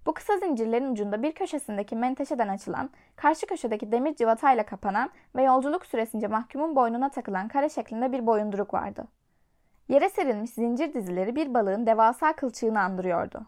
Bu 0.06 0.14
kısa 0.14 0.38
zincirlerin 0.38 0.92
ucunda 0.92 1.24
bir 1.24 1.32
köşesindeki 1.32 1.96
menteşeden 1.96 2.48
açılan, 2.48 2.90
karşı 3.16 3.48
köşedeki 3.48 3.92
demir 3.92 4.16
civatayla 4.16 4.66
kapanan 4.66 5.10
ve 5.36 5.44
yolculuk 5.44 5.86
süresince 5.86 6.28
mahkumun 6.28 6.76
boynuna 6.76 7.10
takılan 7.10 7.48
kare 7.48 7.70
şeklinde 7.70 8.12
bir 8.12 8.28
boyunduruk 8.28 8.74
vardı. 8.74 9.08
Yere 9.88 10.10
serilmiş 10.10 10.50
zincir 10.50 10.94
dizileri 10.94 11.36
bir 11.36 11.54
balığın 11.54 11.86
devasa 11.86 12.36
kılçığını 12.36 12.80
andırıyordu. 12.80 13.46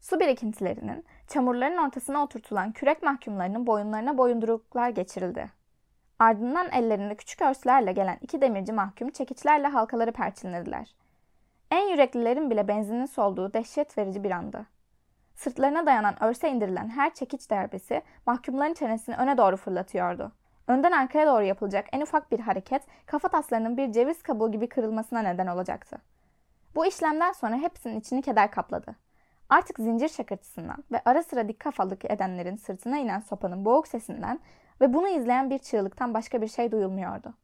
Su 0.00 0.20
birikintilerinin, 0.20 1.04
çamurların 1.28 1.76
ortasına 1.76 2.22
oturtulan 2.22 2.72
kürek 2.72 3.02
mahkumlarının 3.02 3.66
boyunlarına 3.66 4.18
boyunduruklar 4.18 4.90
geçirildi. 4.90 5.50
Ardından 6.18 6.70
ellerinde 6.72 7.14
küçük 7.14 7.42
örslerle 7.42 7.92
gelen 7.92 8.18
iki 8.20 8.40
demirci 8.40 8.72
mahkum 8.72 9.10
çekiçlerle 9.10 9.66
halkaları 9.66 10.12
perçinlediler. 10.12 10.94
En 11.70 11.88
yüreklilerin 11.88 12.50
bile 12.50 12.68
benzinin 12.68 13.06
solduğu 13.06 13.52
dehşet 13.52 13.98
verici 13.98 14.24
bir 14.24 14.30
andı. 14.30 14.66
Sırtlarına 15.34 15.86
dayanan 15.86 16.22
örse 16.22 16.50
indirilen 16.50 16.88
her 16.88 17.14
çekiç 17.14 17.50
darbesi 17.50 18.02
mahkumların 18.26 18.74
çenesini 18.74 19.16
öne 19.16 19.38
doğru 19.38 19.56
fırlatıyordu. 19.56 20.32
Önden 20.68 20.92
arkaya 20.92 21.26
doğru 21.26 21.44
yapılacak 21.44 21.86
en 21.92 22.00
ufak 22.00 22.32
bir 22.32 22.40
hareket 22.40 22.82
kafa 23.06 23.28
taslarının 23.28 23.76
bir 23.76 23.92
ceviz 23.92 24.22
kabuğu 24.22 24.52
gibi 24.52 24.68
kırılmasına 24.68 25.20
neden 25.20 25.46
olacaktı. 25.46 25.98
Bu 26.74 26.86
işlemden 26.86 27.32
sonra 27.32 27.56
hepsinin 27.56 28.00
içini 28.00 28.22
keder 28.22 28.50
kapladı. 28.50 28.96
Artık 29.48 29.78
zincir 29.78 30.08
şakırtısından 30.08 30.84
ve 30.92 31.02
ara 31.04 31.22
sıra 31.22 31.48
dik 31.48 31.60
kafalık 31.60 32.04
edenlerin 32.04 32.56
sırtına 32.56 32.98
inen 32.98 33.20
sopanın 33.20 33.64
boğuk 33.64 33.88
sesinden 33.88 34.40
ve 34.80 34.94
bunu 34.94 35.08
izleyen 35.08 35.50
bir 35.50 35.58
çığlıktan 35.58 36.14
başka 36.14 36.42
bir 36.42 36.48
şey 36.48 36.72
duyulmuyordu. 36.72 37.34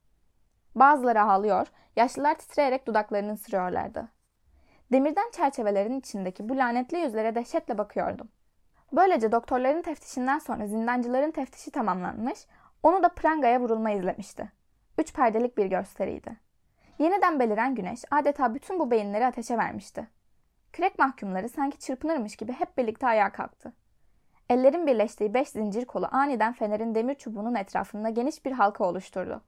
Bazıları 0.75 1.23
ağlıyor, 1.23 1.67
yaşlılar 1.97 2.35
titreyerek 2.35 2.87
dudaklarını 2.87 3.33
ısırıyorlardı. 3.33 4.09
Demirden 4.93 5.31
çerçevelerin 5.33 6.01
içindeki 6.01 6.49
bu 6.49 6.57
lanetli 6.57 6.99
yüzlere 6.99 7.35
dehşetle 7.35 7.79
bakıyordum. 7.79 8.29
Böylece 8.93 9.33
doktorların 9.33 9.83
teftişinden 9.83 10.39
sonra 10.39 10.67
zindancıların 10.67 11.31
teftişi 11.31 11.71
tamamlanmış, 11.71 12.47
onu 12.83 13.03
da 13.03 13.09
prangaya 13.09 13.61
vurulma 13.61 13.91
izlemişti. 13.91 14.53
Üç 14.99 15.15
perdelik 15.15 15.59
bir 15.59 15.67
gösteriydi. 15.67 16.37
Yeniden 16.99 17.41
beliren 17.41 17.75
güneş 17.75 18.05
adeta 18.11 18.55
bütün 18.55 18.79
bu 18.79 18.91
beyinleri 18.91 19.27
ateşe 19.27 19.59
vermişti. 19.59 20.09
Kürek 20.73 20.99
mahkumları 20.99 21.49
sanki 21.49 21.79
çırpınırmış 21.79 22.37
gibi 22.37 22.53
hep 22.53 22.79
birlikte 22.79 23.07
ayağa 23.07 23.33
kalktı. 23.33 23.73
Ellerin 24.51 24.87
birleştiği 24.87 25.35
beş 25.35 25.49
zincir 25.49 25.85
kolu 25.85 26.09
aniden 26.13 26.53
fenerin 26.53 26.95
demir 26.95 27.15
çubuğunun 27.15 27.55
etrafında 27.55 28.09
geniş 28.09 28.45
bir 28.45 28.53
halka 28.53 28.85
oluşturdu. 28.85 29.43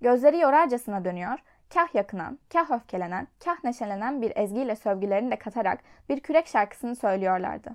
Gözleri 0.00 0.38
yorarcasına 0.38 1.04
dönüyor, 1.04 1.38
kah 1.74 1.94
yakınan, 1.94 2.38
kah 2.52 2.70
öfkelenen, 2.70 3.28
kah 3.44 3.64
neşelenen 3.64 4.22
bir 4.22 4.32
ezgiyle 4.36 4.76
sövgülerini 4.76 5.30
de 5.30 5.36
katarak 5.36 5.80
bir 6.08 6.20
kürek 6.20 6.46
şarkısını 6.46 6.96
söylüyorlardı. 6.96 7.70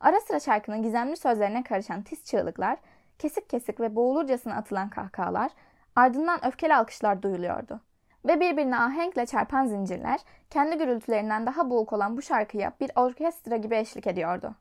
Ara 0.00 0.20
sıra 0.20 0.40
şarkının 0.40 0.82
gizemli 0.82 1.16
sözlerine 1.16 1.62
karışan 1.62 2.02
tiz 2.02 2.24
çığlıklar, 2.24 2.78
kesik 3.18 3.50
kesik 3.50 3.80
ve 3.80 3.96
boğulurcasına 3.96 4.56
atılan 4.56 4.90
kahkahalar, 4.90 5.50
ardından 5.96 6.46
öfkeli 6.46 6.74
alkışlar 6.74 7.22
duyuluyordu. 7.22 7.80
Ve 8.26 8.40
birbirine 8.40 8.78
ahenkle 8.78 9.26
çarpan 9.26 9.66
zincirler, 9.66 10.20
kendi 10.50 10.78
gürültülerinden 10.78 11.46
daha 11.46 11.70
boğuk 11.70 11.92
olan 11.92 12.16
bu 12.16 12.22
şarkıya 12.22 12.72
bir 12.80 12.90
orkestra 12.96 13.56
gibi 13.56 13.76
eşlik 13.76 14.06
ediyordu. 14.06 14.54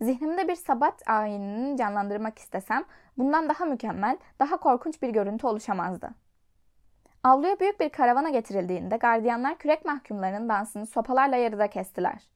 Zihnimde 0.00 0.48
bir 0.48 0.54
sabat 0.54 1.08
ayinini 1.08 1.76
canlandırmak 1.76 2.38
istesem, 2.38 2.84
bundan 3.18 3.48
daha 3.48 3.64
mükemmel, 3.64 4.18
daha 4.40 4.56
korkunç 4.56 5.02
bir 5.02 5.08
görüntü 5.08 5.46
oluşamazdı. 5.46 6.10
Avluya 7.24 7.60
büyük 7.60 7.80
bir 7.80 7.88
karavana 7.88 8.30
getirildiğinde 8.30 8.96
gardiyanlar 8.96 9.58
kürek 9.58 9.84
mahkumlarının 9.84 10.48
dansını 10.48 10.86
sopalarla 10.86 11.36
yarıda 11.36 11.70
kestiler. 11.70 12.35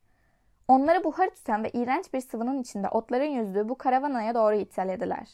Onları 0.71 1.05
buhar 1.05 1.31
tutan 1.31 1.65
ve 1.65 1.71
iğrenç 1.71 2.15
bir 2.15 2.21
sıvının 2.21 2.61
içinde 2.61 2.89
otların 2.89 3.25
yüzdüğü 3.25 3.69
bu 3.69 3.79
karavanaya 3.79 4.35
doğru 4.35 4.55
itelediler. 4.55 5.29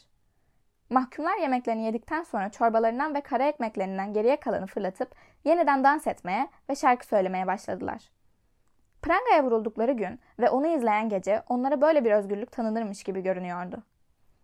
Mahkumlar 0.89 1.37
yemeklerini 1.37 1.83
yedikten 1.83 2.23
sonra 2.23 2.51
çorbalarından 2.51 3.15
ve 3.15 3.21
kara 3.21 3.47
ekmeklerinden 3.47 4.13
geriye 4.13 4.39
kalanı 4.39 4.67
fırlatıp 4.67 5.15
yeniden 5.43 5.83
dans 5.83 6.07
etmeye 6.07 6.47
ve 6.69 6.75
şarkı 6.75 7.07
söylemeye 7.07 7.47
başladılar. 7.47 8.11
Pranga'ya 9.01 9.43
vuruldukları 9.43 9.91
gün 9.91 10.19
ve 10.39 10.49
onu 10.49 10.67
izleyen 10.67 11.09
gece 11.09 11.43
onlara 11.49 11.81
böyle 11.81 12.05
bir 12.05 12.11
özgürlük 12.11 12.51
tanınırmış 12.51 13.03
gibi 13.03 13.23
görünüyordu. 13.23 13.83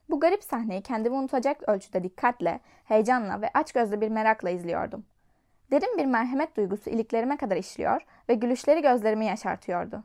Bu 0.09 0.19
garip 0.19 0.43
sahneyi 0.43 0.81
kendimi 0.81 1.15
unutacak 1.15 1.69
ölçüde 1.69 2.03
dikkatle, 2.03 2.59
heyecanla 2.85 3.41
ve 3.41 3.49
açgözlü 3.53 4.01
bir 4.01 4.09
merakla 4.09 4.49
izliyordum. 4.49 5.05
Derin 5.71 5.97
bir 5.97 6.05
merhamet 6.05 6.57
duygusu 6.57 6.89
iliklerime 6.89 7.37
kadar 7.37 7.57
işliyor 7.57 8.01
ve 8.29 8.33
gülüşleri 8.33 8.81
gözlerimi 8.81 9.25
yaşartıyordu. 9.25 10.03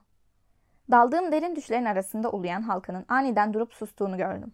Daldığım 0.91 1.33
derin 1.33 1.57
düşlerin 1.57 1.85
arasında 1.85 2.31
uluyan 2.31 2.63
halkanın 2.63 3.05
aniden 3.09 3.55
durup 3.55 3.75
sustuğunu 3.75 4.17
gördüm. 4.17 4.53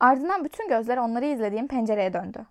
Ardından 0.00 0.44
bütün 0.44 0.68
gözler 0.68 0.96
onları 0.96 1.24
izlediğim 1.26 1.68
pencereye 1.68 2.12
döndü. 2.12 2.46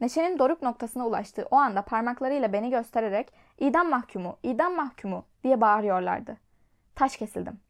Neşenin 0.00 0.38
doruk 0.38 0.62
noktasına 0.62 1.06
ulaştığı 1.06 1.46
o 1.50 1.56
anda 1.56 1.82
parmaklarıyla 1.82 2.52
beni 2.52 2.70
göstererek 2.70 3.32
idam 3.58 3.88
mahkumu, 3.88 4.36
idam 4.42 4.74
mahkumu 4.74 5.24
diye 5.44 5.60
bağırıyorlardı. 5.60 6.36
Taş 6.94 7.16
kesildim. 7.16 7.60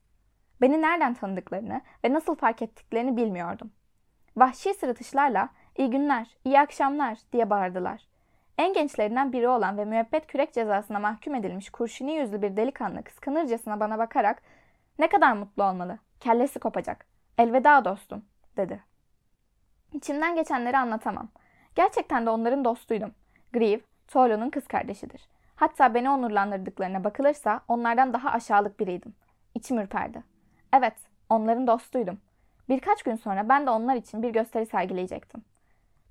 Beni 0.61 0.83
nereden 0.83 1.15
tanıdıklarını 1.15 1.81
ve 2.05 2.13
nasıl 2.13 2.35
fark 2.35 2.63
ettiklerini 2.63 3.17
bilmiyordum. 3.17 3.71
Vahşi 4.37 4.75
sırıtışlarla 4.75 5.49
iyi 5.79 5.91
günler, 5.91 6.37
iyi 6.45 6.61
akşamlar 6.61 7.19
diye 7.33 7.51
bağırdılar. 7.51 8.07
En 8.59 8.73
gençlerinden 8.73 9.33
biri 9.33 9.49
olan 9.49 9.79
ve 9.79 9.85
müebbet 9.85 10.27
kürek 10.27 10.53
cezasına 10.53 10.99
mahkum 10.99 11.35
edilmiş 11.35 11.71
kurşuni 11.71 12.13
yüzlü 12.13 12.43
bir 12.43 12.57
delikanlı 12.57 13.03
kıskanırcasına 13.03 13.81
bana 13.81 13.99
bakarak 13.99 14.43
ne 14.99 15.09
kadar 15.09 15.33
mutlu 15.33 15.65
olmalı, 15.65 15.99
kellesi 16.21 16.59
kopacak, 16.59 17.07
elveda 17.39 17.85
dostum 17.85 18.25
dedi. 18.57 18.85
İçimden 19.93 20.35
geçenleri 20.35 20.79
anlatamam. 20.79 21.29
Gerçekten 21.75 22.27
de 22.27 22.31
onların 22.31 22.65
dostuydum. 22.65 23.15
Grieve, 23.53 23.83
Tolo'nun 24.09 24.51
kız 24.51 24.69
kardeşidir. 24.69 25.29
Hatta 25.57 25.95
beni 25.95 26.11
onurlandırdıklarına 26.11 27.05
bakılırsa 27.05 27.61
onlardan 27.69 28.13
daha 28.13 28.31
aşağılık 28.31 28.81
biriydim. 28.81 29.15
İçim 29.55 29.79
ürperdi. 29.79 30.23
Evet, 30.73 30.95
onların 31.31 31.67
dostuydum. 31.67 32.21
Birkaç 32.69 33.03
gün 33.03 33.17
sonra 33.17 33.49
ben 33.49 33.67
de 33.67 33.71
onlar 33.71 33.97
için 33.97 34.23
bir 34.23 34.31
gösteri 34.31 34.67
sergileyecektim. 34.67 35.45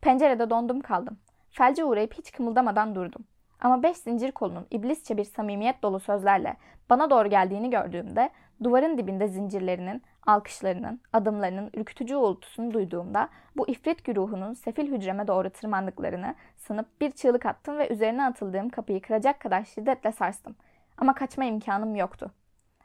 Pencerede 0.01 0.49
dondum 0.49 0.81
kaldım. 0.81 1.17
Felce 1.49 1.83
uğrayıp 1.83 2.13
hiç 2.13 2.31
kımıldamadan 2.31 2.95
durdum. 2.95 3.25
Ama 3.61 3.83
beş 3.83 3.97
zincir 3.97 4.31
kolunun 4.31 4.67
iblisçe 4.71 5.17
bir 5.17 5.23
samimiyet 5.23 5.83
dolu 5.83 5.99
sözlerle 5.99 6.57
bana 6.89 7.09
doğru 7.09 7.29
geldiğini 7.29 7.69
gördüğümde 7.69 8.29
duvarın 8.63 8.97
dibinde 8.97 9.27
zincirlerinin, 9.27 10.01
alkışlarının, 10.27 11.01
adımlarının 11.13 11.69
ürkütücü 11.73 12.15
uğultusunu 12.15 12.73
duyduğumda 12.73 13.29
bu 13.57 13.67
ifrit 13.67 14.03
güruhunun 14.03 14.53
sefil 14.53 14.91
hücreme 14.91 15.27
doğru 15.27 15.49
tırmandıklarını 15.49 16.35
sanıp 16.57 17.01
bir 17.01 17.11
çığlık 17.11 17.45
attım 17.45 17.77
ve 17.77 17.93
üzerine 17.93 18.25
atıldığım 18.25 18.69
kapıyı 18.69 19.01
kıracak 19.01 19.39
kadar 19.39 19.63
şiddetle 19.63 20.11
sarstım. 20.11 20.55
Ama 20.97 21.15
kaçma 21.15 21.45
imkanım 21.45 21.95
yoktu. 21.95 22.31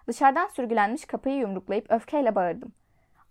Dışarıdan 0.08 0.46
sürgülenmiş 0.46 1.04
kapıyı 1.04 1.36
yumruklayıp 1.36 1.90
öfkeyle 1.90 2.34
bağırdım. 2.34 2.72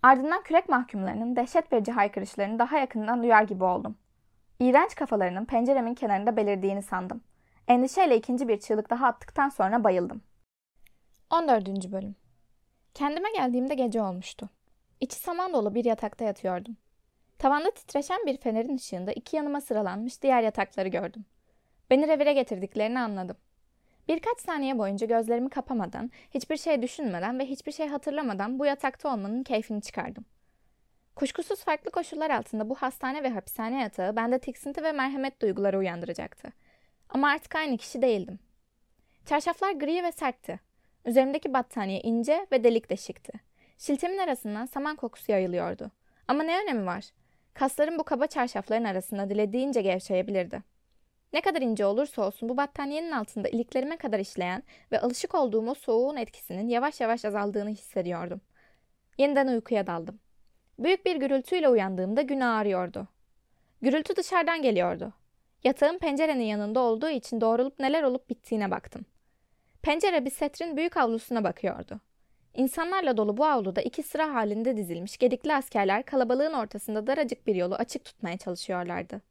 Ardından 0.04 0.44
kürek 0.44 0.70
mahkumlarının 0.70 1.36
dehşet 1.36 1.74
verici 1.74 1.92
haykırışlarını 1.92 2.60
daha 2.60 2.78
yakından 2.78 3.24
duyar 3.24 3.44
gibi 3.44 3.64
oldum. 3.64 3.98
İğrenç 4.60 4.96
kafalarının 4.96 5.46
penceremin 5.46 5.94
kenarında 5.94 6.38
belirdiğini 6.38 6.82
sandım. 6.82 7.22
Endişeyle 7.68 8.18
ikinci 8.18 8.48
bir 8.48 8.60
çığlık 8.60 8.90
daha 8.90 9.08
attıktan 9.08 9.50
sonra 9.50 9.84
bayıldım. 9.84 10.22
14. 11.30 11.92
Bölüm 11.92 12.16
Kendime 12.96 13.32
geldiğimde 13.32 13.76
gece 13.76 14.02
olmuştu. 14.02 14.50
İçi 15.00 15.16
saman 15.16 15.54
dolu 15.54 15.76
bir 15.76 15.86
yatakta 15.86 16.26
yatıyordum. 16.26 16.78
Tavanda 17.38 17.72
titreşen 17.72 18.26
bir 18.26 18.38
fenerin 18.38 18.76
ışığında 18.76 19.12
iki 19.12 19.36
yanıma 19.36 19.62
sıralanmış 19.62 20.22
diğer 20.22 20.42
yatakları 20.42 20.88
gördüm. 20.88 21.26
Beni 21.90 22.08
revire 22.08 22.34
getirdiklerini 22.34 23.00
anladım. 23.00 23.38
Birkaç 24.08 24.40
saniye 24.40 24.78
boyunca 24.78 25.08
gözlerimi 25.08 25.50
kapamadan, 25.50 26.12
hiçbir 26.32 26.58
şey 26.58 26.82
düşünmeden 26.82 27.40
ve 27.40 27.46
hiçbir 27.46 27.72
şey 27.72 27.88
hatırlamadan 27.88 28.60
bu 28.60 28.66
yatakta 28.66 29.14
olmanın 29.14 29.44
keyfini 29.44 29.82
çıkardım. 29.82 30.26
Kuşkusuz 31.16 31.64
farklı 31.64 31.92
koşullar 31.92 32.30
altında 32.30 32.70
bu 32.70 32.76
hastane 32.76 33.24
ve 33.24 33.30
hapishane 33.30 33.82
yatağı 33.82 34.16
bende 34.16 34.40
tiksinti 34.40 34.84
ve 34.84 34.92
merhamet 34.92 35.42
duyguları 35.42 35.80
uyandıracaktı. 35.80 36.54
Ama 37.10 37.30
artık 37.30 37.56
aynı 37.56 37.78
kişi 37.78 38.02
değildim. 38.02 38.40
Çarşaflar 39.26 39.72
gri 39.72 40.04
ve 40.04 40.12
sertti. 40.12 40.65
Üzerimdeki 41.06 41.54
battaniye 41.54 42.00
ince 42.00 42.48
ve 42.52 42.64
delik 42.64 42.90
deşikti. 42.90 43.34
Şiltemin 43.78 44.18
arasından 44.18 44.66
saman 44.66 44.96
kokusu 44.96 45.32
yayılıyordu. 45.32 45.92
Ama 46.28 46.44
ne 46.44 46.62
önemi 46.64 46.86
var? 46.86 47.06
Kaslarım 47.54 47.98
bu 48.00 48.04
kaba 48.04 48.28
çarşafların 48.28 48.84
arasında 48.84 49.30
dilediğince 49.30 49.82
gevşeyebilirdi. 49.82 50.64
Ne 51.34 51.42
kadar 51.42 51.62
ince 51.62 51.86
olursa 51.86 52.28
olsun 52.28 52.50
bu 52.50 52.58
battaniyenin 52.58 53.12
altında 53.12 53.50
iliklerime 53.50 53.98
kadar 53.98 54.20
işleyen 54.20 54.64
ve 54.92 55.00
alışık 55.00 55.36
olduğum 55.36 55.70
o 55.70 55.74
soğuğun 55.74 56.18
etkisinin 56.18 56.68
yavaş 56.68 57.02
yavaş 57.02 57.26
azaldığını 57.26 57.70
hissediyordum. 57.70 58.42
Yeniden 59.18 59.48
uykuya 59.48 59.88
daldım. 59.88 60.20
Büyük 60.80 61.06
bir 61.06 61.16
gürültüyle 61.16 61.70
uyandığımda 61.70 62.22
gün 62.22 62.40
ağrıyordu. 62.40 63.08
Gürültü 63.82 64.16
dışarıdan 64.16 64.62
geliyordu. 64.62 65.14
Yatağım 65.64 65.98
pencerenin 65.98 66.44
yanında 66.44 66.80
olduğu 66.80 67.10
için 67.10 67.42
doğrulup 67.42 67.80
neler 67.80 68.04
olup 68.04 68.30
bittiğine 68.30 68.72
baktım. 68.72 69.06
Pencere 69.86 70.26
bir 70.26 70.30
setrin 70.30 70.78
büyük 70.78 70.98
avlusuna 70.98 71.44
bakıyordu. 71.44 72.00
İnsanlarla 72.54 73.18
dolu 73.18 73.38
bu 73.38 73.46
avluda 73.46 73.82
iki 73.82 74.04
sıra 74.04 74.34
halinde 74.34 74.78
dizilmiş 74.78 75.18
gedikli 75.18 75.54
askerler 75.54 76.04
kalabalığın 76.04 76.54
ortasında 76.54 77.08
daracık 77.08 77.48
bir 77.48 77.56
yolu 77.56 77.76
açık 77.76 78.06
tutmaya 78.06 78.38
çalışıyorlardı. 78.38 79.22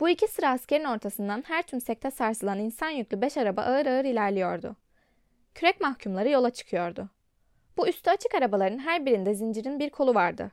Bu 0.00 0.08
iki 0.08 0.28
sıra 0.28 0.50
askerin 0.50 0.84
ortasından 0.84 1.44
her 1.46 1.62
tümsekte 1.62 2.10
sarsılan 2.10 2.58
insan 2.58 2.90
yüklü 2.90 3.20
beş 3.20 3.36
araba 3.36 3.62
ağır 3.62 3.86
ağır 3.86 4.04
ilerliyordu. 4.04 4.76
Kürek 5.54 5.80
mahkumları 5.80 6.30
yola 6.30 6.50
çıkıyordu. 6.50 7.08
Bu 7.76 7.88
üstü 7.88 8.10
açık 8.10 8.34
arabaların 8.34 8.78
her 8.78 9.06
birinde 9.06 9.34
zincirin 9.34 9.78
bir 9.78 9.90
kolu 9.90 10.14
vardı. 10.14 10.50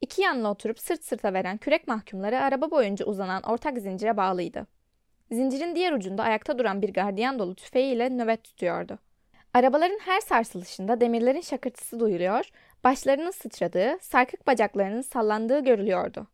İki 0.00 0.22
yanına 0.22 0.50
oturup 0.50 0.78
sırt 0.78 1.04
sırta 1.04 1.32
veren 1.32 1.56
kürek 1.58 1.88
mahkumları 1.88 2.40
araba 2.40 2.70
boyunca 2.70 3.06
uzanan 3.06 3.42
ortak 3.42 3.78
zincire 3.78 4.16
bağlıydı. 4.16 4.66
Zincirin 5.30 5.74
diğer 5.74 5.92
ucunda 5.92 6.22
ayakta 6.22 6.58
duran 6.58 6.82
bir 6.82 6.92
gardiyan 6.92 7.38
dolu 7.38 7.54
tüfeğiyle 7.54 8.10
nöbet 8.10 8.44
tutuyordu. 8.44 8.98
Arabaların 9.54 9.98
her 10.04 10.20
sarsılışında 10.20 11.00
demirlerin 11.00 11.40
şakırtısı 11.40 12.00
duyuluyor, 12.00 12.50
başlarının 12.84 13.30
sıçradığı, 13.30 13.98
sarkık 14.00 14.46
bacaklarının 14.46 15.00
sallandığı 15.00 15.64
görülüyordu. 15.64 16.26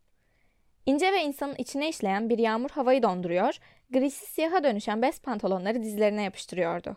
İnce 0.87 1.13
ve 1.13 1.23
insanın 1.23 1.55
içine 1.55 1.89
işleyen 1.89 2.29
bir 2.29 2.39
yağmur 2.39 2.71
havayı 2.71 3.03
donduruyor, 3.03 3.59
grisi 3.91 4.27
siyaha 4.27 4.65
dönüşen 4.65 5.03
bez 5.03 5.21
pantolonları 5.21 5.83
dizlerine 5.83 6.23
yapıştırıyordu. 6.23 6.97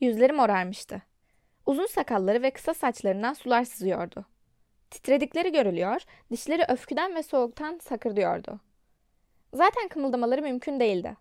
Yüzleri 0.00 0.32
morarmıştı. 0.32 1.02
Uzun 1.66 1.86
sakalları 1.86 2.42
ve 2.42 2.50
kısa 2.50 2.74
saçlarından 2.74 3.32
sular 3.32 3.64
sızıyordu. 3.64 4.24
Titredikleri 4.90 5.52
görülüyor, 5.52 6.02
dişleri 6.30 6.64
öfküden 6.68 7.14
ve 7.14 7.22
soğuktan 7.22 7.78
sakırdıyordu. 7.82 8.60
Zaten 9.52 9.88
kımıldamaları 9.88 10.42
mümkün 10.42 10.80
değildi. 10.80 11.16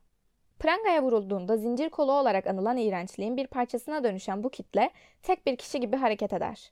Prangaya 0.59 1.03
vurulduğunda 1.03 1.57
zincir 1.57 1.89
kolu 1.89 2.11
olarak 2.11 2.47
anılan 2.47 2.77
iğrençliğin 2.77 3.37
bir 3.37 3.47
parçasına 3.47 4.03
dönüşen 4.03 4.43
bu 4.43 4.49
kitle 4.49 4.89
tek 5.23 5.45
bir 5.45 5.55
kişi 5.55 5.79
gibi 5.79 5.97
hareket 5.97 6.33
eder. 6.33 6.71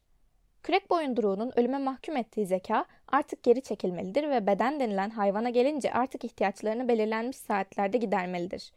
Kürek 0.64 0.90
boyunduruğunun 0.90 1.52
ölüme 1.56 1.78
mahkum 1.78 2.18
ettiği 2.18 2.46
zeka 2.46 2.86
artık 3.08 3.44
geri 3.44 3.62
çekilmelidir 3.62 4.30
ve 4.30 4.48
beden 4.48 4.80
denilen 4.80 5.10
hayvana 5.10 5.50
gelince 5.50 5.94
artık 5.94 6.24
ihtiyaçlarını 6.24 6.88
belirlenmiş 6.88 7.38
saatlerde 7.38 7.98
gidermelidir. 7.98 8.72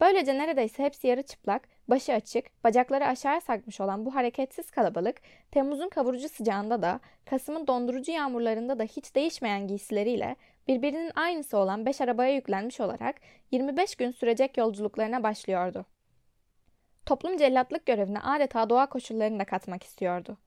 Böylece 0.00 0.38
neredeyse 0.38 0.82
hepsi 0.82 1.06
yarı 1.06 1.22
çıplak, 1.22 1.68
başı 1.88 2.12
açık, 2.12 2.64
bacakları 2.64 3.06
aşağı 3.06 3.40
sarkmış 3.40 3.80
olan 3.80 4.06
bu 4.06 4.14
hareketsiz 4.14 4.70
kalabalık, 4.70 5.16
Temmuz'un 5.50 5.88
kavurucu 5.88 6.28
sıcağında 6.28 6.82
da, 6.82 7.00
Kasım'ın 7.24 7.66
dondurucu 7.66 8.12
yağmurlarında 8.12 8.78
da 8.78 8.84
hiç 8.84 9.14
değişmeyen 9.14 9.66
giysileriyle 9.66 10.36
birbirinin 10.68 11.12
aynısı 11.14 11.58
olan 11.58 11.86
beş 11.86 12.00
arabaya 12.00 12.34
yüklenmiş 12.34 12.80
olarak 12.80 13.16
25 13.50 13.94
gün 13.94 14.10
sürecek 14.10 14.56
yolculuklarına 14.56 15.22
başlıyordu. 15.22 15.86
Toplum 17.06 17.36
cellatlık 17.36 17.86
görevine 17.86 18.20
adeta 18.20 18.70
doğa 18.70 18.86
koşullarını 18.86 19.38
da 19.38 19.44
katmak 19.44 19.82
istiyordu. 19.82 20.38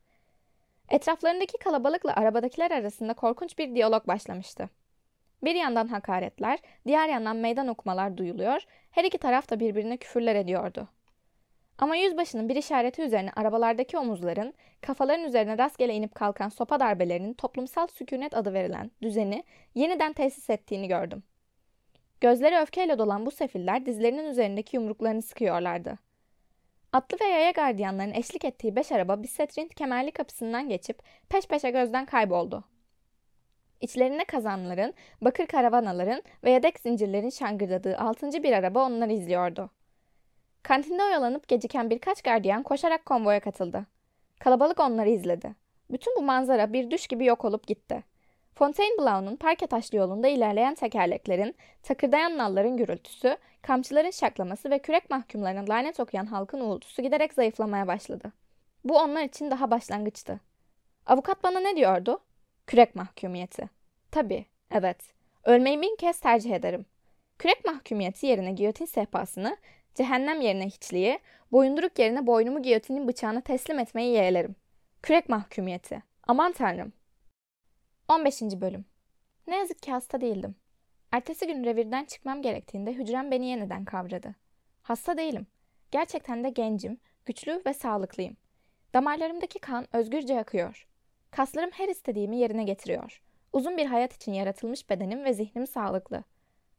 Etraflarındaki 0.89 1.57
kalabalıkla 1.57 2.13
arabadakiler 2.15 2.71
arasında 2.71 3.13
korkunç 3.13 3.57
bir 3.57 3.75
diyalog 3.75 4.07
başlamıştı. 4.07 4.69
Bir 5.43 5.55
yandan 5.55 5.87
hakaretler, 5.87 6.59
diğer 6.87 7.09
yandan 7.09 7.35
meydan 7.35 7.67
okumalar 7.67 8.17
duyuluyor, 8.17 8.61
her 8.91 9.03
iki 9.03 9.17
taraf 9.17 9.49
da 9.49 9.59
birbirine 9.59 9.97
küfürler 9.97 10.35
ediyordu. 10.35 10.87
Ama 11.79 11.95
yüzbaşının 11.95 12.49
bir 12.49 12.55
işareti 12.55 13.01
üzerine 13.01 13.29
arabalardaki 13.35 13.97
omuzların, 13.97 14.53
kafaların 14.81 15.25
üzerine 15.25 15.57
rastgele 15.57 15.93
inip 15.93 16.15
kalkan 16.15 16.49
sopa 16.49 16.79
darbelerinin 16.79 17.33
toplumsal 17.33 17.87
sükunet 17.87 18.33
adı 18.33 18.53
verilen 18.53 18.91
düzeni 19.01 19.43
yeniden 19.75 20.13
tesis 20.13 20.49
ettiğini 20.49 20.87
gördüm. 20.87 21.23
Gözleri 22.21 22.57
öfkeyle 22.57 22.99
dolan 22.99 23.25
bu 23.25 23.31
sefiller 23.31 23.85
dizlerinin 23.85 24.25
üzerindeki 24.25 24.75
yumruklarını 24.75 25.21
sıkıyorlardı. 25.21 25.97
Atlı 26.93 27.17
ve 27.21 27.25
yaya 27.25 27.51
gardiyanların 27.51 28.13
eşlik 28.13 28.45
ettiği 28.45 28.75
beş 28.75 28.91
araba 28.91 29.23
Bissetrint 29.23 29.75
kemerli 29.75 30.11
kapısından 30.11 30.69
geçip 30.69 31.03
peş 31.29 31.47
peşe 31.47 31.69
gözden 31.69 32.05
kayboldu. 32.05 32.63
İçlerine 33.81 34.25
kazanların, 34.25 34.93
bakır 35.21 35.45
karavanaların 35.45 36.23
ve 36.43 36.51
yedek 36.51 36.79
zincirlerin 36.79 37.29
şangırdadığı 37.29 37.97
altıncı 37.97 38.43
bir 38.43 38.53
araba 38.53 38.85
onları 38.85 39.13
izliyordu. 39.13 39.69
Kantinde 40.69 41.03
oyalanıp 41.03 41.47
geciken 41.47 41.89
birkaç 41.89 42.21
gardiyan 42.21 42.63
koşarak 42.63 43.05
konvoya 43.05 43.39
katıldı. 43.39 43.85
Kalabalık 44.39 44.79
onları 44.79 45.09
izledi. 45.09 45.55
Bütün 45.91 46.15
bu 46.15 46.21
manzara 46.21 46.73
bir 46.73 46.91
düş 46.91 47.07
gibi 47.07 47.25
yok 47.25 47.45
olup 47.45 47.67
gitti. 47.67 48.03
Fontainebleau'nun 48.55 49.35
parke 49.35 49.67
taşlı 49.67 49.97
yolunda 49.97 50.27
ilerleyen 50.27 50.75
tekerleklerin, 50.75 51.55
takırdayan 51.83 52.37
nalların 52.37 52.77
gürültüsü, 52.77 53.37
kamçıların 53.61 54.11
şaklaması 54.11 54.69
ve 54.69 54.79
kürek 54.79 55.09
mahkumlarının 55.09 55.69
lanet 55.69 55.99
okuyan 55.99 56.25
halkın 56.25 56.59
uğultusu 56.59 57.01
giderek 57.01 57.33
zayıflamaya 57.33 57.87
başladı. 57.87 58.31
Bu 58.83 58.97
onlar 58.97 59.23
için 59.23 59.51
daha 59.51 59.71
başlangıçtı. 59.71 60.39
Avukat 61.05 61.43
bana 61.43 61.59
ne 61.59 61.75
diyordu? 61.75 62.19
Kürek 62.67 62.95
mahkumiyeti. 62.95 63.69
Tabii, 64.11 64.45
evet. 64.71 64.97
Ölmeyi 65.43 65.81
bin 65.81 65.95
kez 65.95 66.19
tercih 66.19 66.51
ederim. 66.51 66.85
Kürek 67.39 67.65
mahkumiyeti 67.65 68.27
yerine 68.27 68.51
giyotin 68.51 68.85
sehpasını, 68.85 69.57
cehennem 69.99 70.41
yerine 70.41 70.65
hiçliği, 70.65 71.19
boyunduruk 71.51 71.99
yerine 71.99 72.27
boynumu 72.27 72.61
giyotinin 72.61 73.07
bıçağına 73.07 73.41
teslim 73.41 73.79
etmeyi 73.79 74.13
yeğlerim. 74.13 74.55
Kürek 75.01 75.29
mahkumiyeti. 75.29 76.03
Aman 76.27 76.51
tanrım. 76.51 76.93
15. 78.07 78.41
Bölüm 78.41 78.85
Ne 79.47 79.57
yazık 79.57 79.81
ki 79.81 79.91
hasta 79.91 80.21
değildim. 80.21 80.55
Ertesi 81.11 81.47
gün 81.47 81.63
revirden 81.63 82.05
çıkmam 82.05 82.41
gerektiğinde 82.41 82.93
hücrem 82.93 83.31
beni 83.31 83.47
yeniden 83.47 83.85
kavradı. 83.85 84.35
Hasta 84.81 85.17
değilim. 85.17 85.47
Gerçekten 85.91 86.43
de 86.43 86.49
gencim, 86.49 86.97
güçlü 87.25 87.61
ve 87.65 87.73
sağlıklıyım. 87.73 88.37
Damarlarımdaki 88.93 89.59
kan 89.59 89.95
özgürce 89.95 90.39
akıyor. 90.39 90.87
Kaslarım 91.31 91.71
her 91.71 91.89
istediğimi 91.89 92.37
yerine 92.37 92.63
getiriyor. 92.63 93.21
Uzun 93.53 93.77
bir 93.77 93.85
hayat 93.85 94.15
için 94.15 94.33
yaratılmış 94.33 94.89
bedenim 94.89 95.23
ve 95.23 95.33
zihnim 95.33 95.67
sağlıklı. 95.67 96.23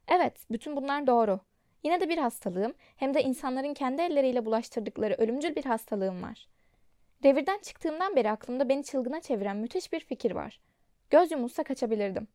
Evet, 0.09 0.47
bütün 0.51 0.77
bunlar 0.77 1.07
doğru. 1.07 1.41
Yine 1.83 2.01
de 2.01 2.09
bir 2.09 2.18
hastalığım, 2.18 2.74
hem 2.97 3.14
de 3.14 3.22
insanların 3.22 3.74
kendi 3.74 4.03
elleriyle 4.03 4.45
bulaştırdıkları 4.45 5.14
ölümcül 5.14 5.57
bir 5.57 5.64
hastalığım 5.64 6.22
var. 6.22 6.49
Revirden 7.24 7.59
çıktığımdan 7.59 8.16
beri 8.16 8.31
aklımda 8.31 8.68
beni 8.68 8.85
çılgına 8.85 9.20
çeviren 9.20 9.57
müthiş 9.57 9.93
bir 9.93 10.01
fikir 10.01 10.31
var. 10.31 10.61
Göz 11.11 11.31
yumulsa 11.31 11.62
kaçabilirdim. 11.62 12.28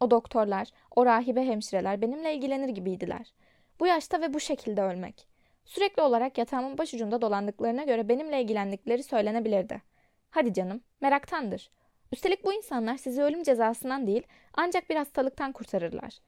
O 0.00 0.10
doktorlar, 0.10 0.68
o 0.96 1.06
rahibe 1.06 1.44
hemşireler 1.44 2.00
benimle 2.02 2.34
ilgilenir 2.34 2.68
gibiydiler. 2.68 3.32
Bu 3.80 3.86
yaşta 3.86 4.20
ve 4.20 4.34
bu 4.34 4.40
şekilde 4.40 4.82
ölmek. 4.82 5.28
Sürekli 5.64 6.02
olarak 6.02 6.38
yatağımın 6.38 6.78
başucunda 6.78 7.22
dolandıklarına 7.22 7.84
göre 7.84 8.08
benimle 8.08 8.42
ilgilendikleri 8.42 9.02
söylenebilirdi. 9.02 9.82
Hadi 10.30 10.52
canım, 10.52 10.80
meraktandır. 11.00 11.70
Üstelik 12.12 12.44
bu 12.44 12.52
insanlar 12.52 12.96
sizi 12.96 13.22
ölüm 13.22 13.42
cezasından 13.42 14.06
değil, 14.06 14.22
ancak 14.54 14.90
bir 14.90 14.96
hastalıktan 14.96 15.52
kurtarırlar. 15.52 16.18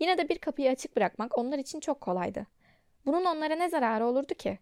Yine 0.00 0.18
de 0.18 0.28
bir 0.28 0.38
kapıyı 0.38 0.70
açık 0.70 0.96
bırakmak 0.96 1.38
onlar 1.38 1.58
için 1.58 1.80
çok 1.80 2.00
kolaydı. 2.00 2.46
Bunun 3.06 3.24
onlara 3.24 3.54
ne 3.54 3.68
zararı 3.68 4.06
olurdu 4.06 4.34
ki? 4.34 4.58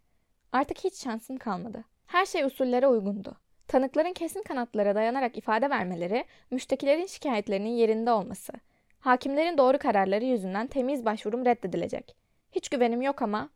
Artık 0.52 0.84
hiç 0.84 0.94
şansım 0.94 1.36
kalmadı. 1.36 1.84
Her 2.06 2.26
şey 2.26 2.44
usullere 2.44 2.86
uygundu. 2.86 3.36
Tanıkların 3.68 4.12
kesin 4.12 4.42
kanatlara 4.42 4.94
dayanarak 4.94 5.38
ifade 5.38 5.70
vermeleri, 5.70 6.24
müştekilerin 6.50 7.06
şikayetlerinin 7.06 7.68
yerinde 7.68 8.10
olması. 8.12 8.52
Hakimlerin 9.00 9.58
doğru 9.58 9.78
kararları 9.78 10.24
yüzünden 10.24 10.66
temiz 10.66 11.04
başvurum 11.04 11.46
reddedilecek. 11.46 12.16
Hiç 12.52 12.68
güvenim 12.68 13.02
yok 13.02 13.22
ama... 13.22 13.48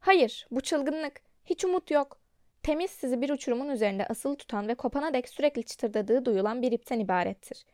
Hayır, 0.00 0.46
bu 0.50 0.60
çılgınlık. 0.60 1.20
Hiç 1.44 1.64
umut 1.64 1.90
yok. 1.90 2.18
Temiz 2.62 2.90
sizi 2.90 3.20
bir 3.20 3.30
uçurumun 3.30 3.68
üzerinde 3.68 4.06
asılı 4.06 4.36
tutan 4.36 4.68
ve 4.68 4.74
kopana 4.74 5.14
dek 5.14 5.28
sürekli 5.28 5.64
çıtırdadığı 5.64 6.24
duyulan 6.24 6.62
bir 6.62 6.72
ipten 6.72 6.98
ibarettir. 6.98 7.64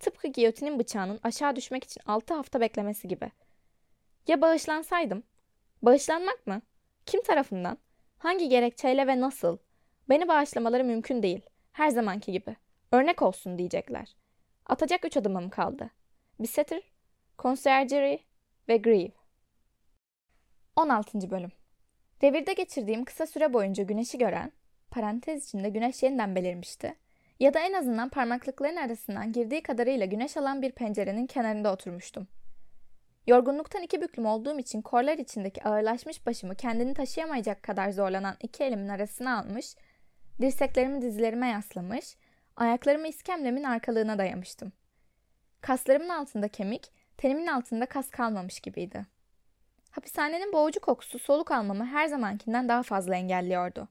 Tıpkı 0.00 0.28
giyotinin 0.28 0.78
bıçağının 0.78 1.20
aşağı 1.22 1.56
düşmek 1.56 1.84
için 1.84 2.02
altı 2.06 2.34
hafta 2.34 2.60
beklemesi 2.60 3.08
gibi. 3.08 3.30
Ya 4.28 4.40
bağışlansaydım? 4.40 5.22
Bağışlanmak 5.82 6.46
mı? 6.46 6.62
Kim 7.06 7.22
tarafından? 7.22 7.78
Hangi 8.18 8.48
gerekçeyle 8.48 9.06
ve 9.06 9.20
nasıl? 9.20 9.58
Beni 10.08 10.28
bağışlamaları 10.28 10.84
mümkün 10.84 11.22
değil. 11.22 11.40
Her 11.72 11.88
zamanki 11.88 12.32
gibi. 12.32 12.56
Örnek 12.92 13.22
olsun 13.22 13.58
diyecekler. 13.58 14.16
Atacak 14.66 15.04
üç 15.04 15.16
adımım 15.16 15.50
kaldı. 15.50 15.90
Bisetter, 16.38 16.82
Conciergerie 17.38 18.20
ve 18.68 18.76
Grieve. 18.76 19.12
16. 20.76 21.30
Bölüm 21.30 21.52
Revirde 22.22 22.52
geçirdiğim 22.52 23.04
kısa 23.04 23.26
süre 23.26 23.52
boyunca 23.52 23.84
güneşi 23.84 24.18
gören, 24.18 24.52
parantez 24.90 25.44
içinde 25.44 25.68
güneş 25.68 26.02
yeniden 26.02 26.36
belirmişti, 26.36 26.94
ya 27.40 27.54
da 27.54 27.60
en 27.60 27.72
azından 27.72 28.08
parmaklıkların 28.08 28.76
arasından 28.76 29.32
girdiği 29.32 29.62
kadarıyla 29.62 30.06
güneş 30.06 30.36
alan 30.36 30.62
bir 30.62 30.72
pencerenin 30.72 31.26
kenarında 31.26 31.72
oturmuştum. 31.72 32.28
Yorgunluktan 33.26 33.82
iki 33.82 34.00
büklüm 34.00 34.26
olduğum 34.26 34.58
için 34.58 34.82
korlar 34.82 35.18
içindeki 35.18 35.64
ağırlaşmış 35.64 36.26
başımı 36.26 36.54
kendini 36.54 36.94
taşıyamayacak 36.94 37.62
kadar 37.62 37.90
zorlanan 37.90 38.36
iki 38.40 38.64
elimin 38.64 38.88
arasına 38.88 39.38
almış, 39.38 39.74
dirseklerimi 40.40 41.02
dizlerime 41.02 41.48
yaslamış, 41.48 42.16
ayaklarımı 42.56 43.08
iskemlemin 43.08 43.64
arkalığına 43.64 44.18
dayamıştım. 44.18 44.72
Kaslarımın 45.60 46.08
altında 46.08 46.48
kemik, 46.48 46.92
tenimin 47.16 47.46
altında 47.46 47.86
kas 47.86 48.10
kalmamış 48.10 48.60
gibiydi. 48.60 49.06
Hapishanenin 49.90 50.52
boğucu 50.52 50.80
kokusu 50.80 51.18
soluk 51.18 51.50
almamı 51.50 51.86
her 51.86 52.06
zamankinden 52.06 52.68
daha 52.68 52.82
fazla 52.82 53.16
engelliyordu. 53.16 53.88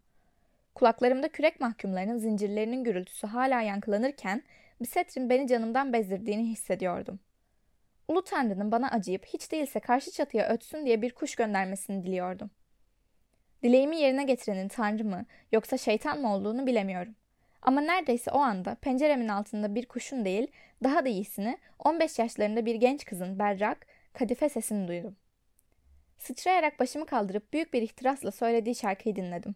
Kulaklarımda 0.80 1.28
kürek 1.28 1.60
mahkumlarının 1.60 2.18
zincirlerinin 2.18 2.84
gürültüsü 2.84 3.28
hala 3.28 3.62
yankılanırken 3.62 4.44
Bisetrin 4.82 5.30
beni 5.30 5.48
canımdan 5.48 5.94
bezdirdiğini 5.94 6.46
hissediyordum. 6.46 7.20
Ulu 8.08 8.24
Tanrı'nın 8.24 8.72
bana 8.72 8.90
acıyıp 8.90 9.26
hiç 9.26 9.52
değilse 9.52 9.80
karşı 9.80 10.12
çatıya 10.12 10.50
ötsün 10.50 10.86
diye 10.86 11.02
bir 11.02 11.12
kuş 11.12 11.36
göndermesini 11.36 12.04
diliyordum. 12.04 12.50
Dileğimi 13.64 13.98
yerine 13.98 14.24
getirenin 14.24 14.68
Tanrı 14.68 15.04
mı 15.04 15.26
yoksa 15.52 15.78
şeytan 15.78 16.22
mı 16.22 16.34
olduğunu 16.34 16.68
bilemiyorum. 16.68 17.16
Ama 17.62 17.82
neredeyse 17.82 18.32
o 18.32 18.40
anda 18.40 18.76
penceremin 18.76 19.28
altında 19.28 19.76
bir 19.76 19.86
kuşun 19.86 20.26
değil, 20.26 20.48
daha 20.84 21.06
da 21.06 21.10
iyisini 21.10 21.58
15 21.80 22.20
yaşlarında 22.20 22.66
bir 22.66 22.76
genç 22.76 23.06
kızın 23.06 23.40
berrak, 23.40 23.86
kadife 24.14 24.50
sesini 24.50 24.88
duydum. 24.88 25.16
Sıçrayarak 26.18 26.80
başımı 26.80 27.06
kaldırıp 27.06 27.54
büyük 27.54 27.74
bir 27.74 27.82
ihtirasla 27.82 28.32
söylediği 28.32 28.76
şarkıyı 28.76 29.16
dinledim. 29.16 29.56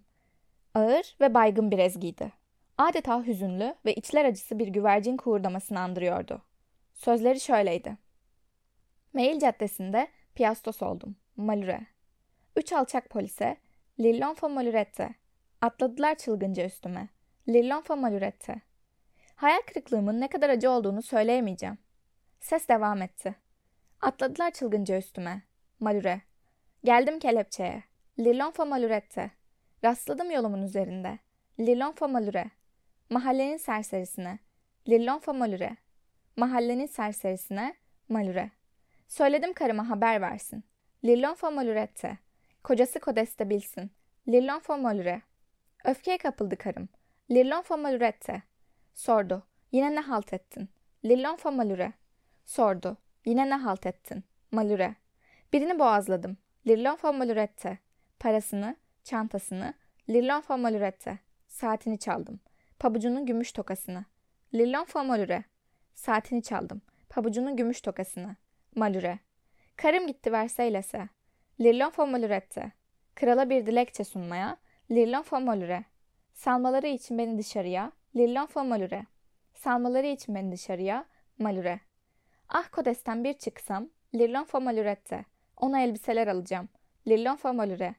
Ağır 0.73 1.15
ve 1.21 1.33
baygın 1.33 1.71
bir 1.71 1.79
ezgiydi. 1.79 2.31
Adeta 2.77 3.25
hüzünlü 3.25 3.75
ve 3.85 3.95
içler 3.95 4.25
acısı 4.25 4.59
bir 4.59 4.67
güvercin 4.67 5.17
kuğurdamasını 5.17 5.79
andırıyordu. 5.79 6.41
Sözleri 6.93 7.39
şöyleydi. 7.39 7.97
Mail 9.13 9.39
caddesinde 9.39 10.07
piyastos 10.35 10.81
oldum. 10.81 11.15
Malure. 11.37 11.87
Üç 12.55 12.73
alçak 12.73 13.09
polise, 13.09 13.57
Lillonfo 13.99 14.49
malurette. 14.49 15.15
Atladılar 15.61 16.15
çılgınca 16.15 16.65
üstüme. 16.65 17.07
Lillonfo 17.47 17.97
malurette. 17.97 18.61
Hayal 19.35 19.61
kırıklığımın 19.67 20.21
ne 20.21 20.27
kadar 20.27 20.49
acı 20.49 20.71
olduğunu 20.71 21.01
söyleyemeyeceğim. 21.01 21.77
Ses 22.39 22.69
devam 22.69 23.01
etti. 23.01 23.35
Atladılar 24.01 24.51
çılgınca 24.51 24.97
üstüme. 24.97 25.41
Malure. 25.79 26.21
Geldim 26.83 27.19
kelepçeye. 27.19 27.83
Lillonfo 28.19 28.65
malurette. 28.65 29.31
Rastladım 29.83 30.31
yolumun 30.31 30.61
üzerinde. 30.61 31.19
Lillonfo 31.59 32.07
malure. 32.07 32.45
Mahallenin 33.09 33.57
serserisine. 33.57 34.39
Lillonfo 34.89 35.33
malure. 35.33 35.77
Mahallenin 36.37 36.85
serserisine. 36.85 37.75
Malure. 38.09 38.51
Söyledim 39.07 39.53
karıma 39.53 39.89
haber 39.89 40.21
versin. 40.21 40.63
Lillonfo 41.05 41.51
malurette. 41.51 42.17
Kocası 42.63 42.99
kodeste 42.99 43.49
bilsin. 43.49 43.91
Lillonfo 44.27 44.77
malure. 44.77 45.21
Öfkeye 45.85 46.17
kapıldı 46.17 46.57
karım. 46.57 46.89
Lillonfo 47.31 47.77
malurette. 47.77 48.41
Sordu. 48.93 49.43
Yine 49.71 49.95
ne 49.95 49.99
halt 49.99 50.33
ettin? 50.33 50.69
Lillonfo 51.05 51.51
malure. 51.51 51.93
Sordu. 52.45 52.97
Yine 53.25 53.49
ne 53.49 53.55
halt 53.55 53.85
ettin? 53.85 54.23
Malure. 54.51 54.95
Birini 55.53 55.79
boğazladım. 55.79 56.37
Lillonfo 56.67 57.13
malurette. 57.13 57.77
Parasını, 58.19 58.75
çantasını, 59.03 59.73
Lillonfo 60.09 60.57
malurette. 60.57 61.19
Saatini 61.47 61.99
çaldım. 61.99 62.39
Pabucunun 62.79 63.25
gümüş 63.25 63.51
tokasını. 63.51 64.05
Lillonfo 64.53 65.03
malure. 65.03 65.43
Saatini 65.93 66.43
çaldım. 66.43 66.81
Pabucunun 67.09 67.57
gümüş 67.57 67.81
tokasını. 67.81 68.35
Malure. 68.75 69.19
Karım 69.75 70.07
gitti 70.07 70.31
verseylese. 70.31 71.09
Lillonfo 71.59 72.07
malurette. 72.07 72.71
Krala 73.15 73.49
bir 73.49 73.65
dilekçe 73.65 74.03
sunmaya. 74.03 74.57
Lillonfo 74.91 75.39
malure. 75.41 75.83
Salmaları 76.33 76.87
için 76.87 77.17
beni 77.17 77.37
dışarıya. 77.37 77.91
Lillonfo 78.15 78.63
malure. 78.63 79.05
Salmaları 79.53 80.07
için 80.07 80.35
beni 80.35 80.51
dışarıya. 80.51 81.05
Malure. 81.39 81.79
Ah 82.49 82.71
kodesten 82.71 83.23
bir 83.23 83.33
çıksam. 83.33 83.89
Lillonfo 84.15 84.61
malurette. 84.61 85.25
Ona 85.57 85.81
elbiseler 85.81 86.27
alacağım. 86.27 86.69
Lillonfo 87.07 87.53
malure. 87.53 87.95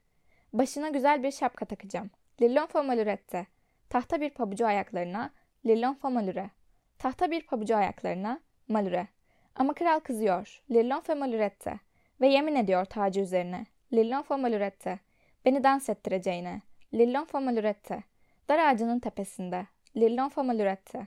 Başına 0.55 0.89
güzel 0.89 1.23
bir 1.23 1.31
şapka 1.31 1.65
takacağım. 1.65 2.11
Lillonfo 2.43 2.85
malurette. 2.85 3.47
Tahta 3.89 4.21
bir 4.21 4.31
pabucu 4.31 4.67
ayaklarına. 4.67 5.31
Lillonfo 5.67 6.11
malure. 6.11 6.51
Tahta 6.99 7.31
bir 7.31 7.47
pabucu 7.47 7.77
ayaklarına. 7.77 8.41
Malure. 8.69 9.09
Ama 9.57 9.75
kral 9.75 10.01
kızıyor. 10.01 10.63
Lillonfo 10.71 11.17
malurette. 11.17 11.79
Ve 12.21 12.29
yemin 12.29 12.55
ediyor 12.55 12.85
tacı 12.85 13.21
üzerine. 13.21 13.67
Lillonfo 13.93 14.39
malurette. 14.39 14.99
Beni 15.45 15.65
dans 15.65 15.89
ettireceğine. 15.89 16.63
Lillonfo 16.95 17.41
malurette. 17.41 18.03
Dar 18.49 18.59
ağacının 18.59 19.01
tepesinde. 19.01 19.67
Lillonfo 19.97 20.45
malurette. 20.45 21.07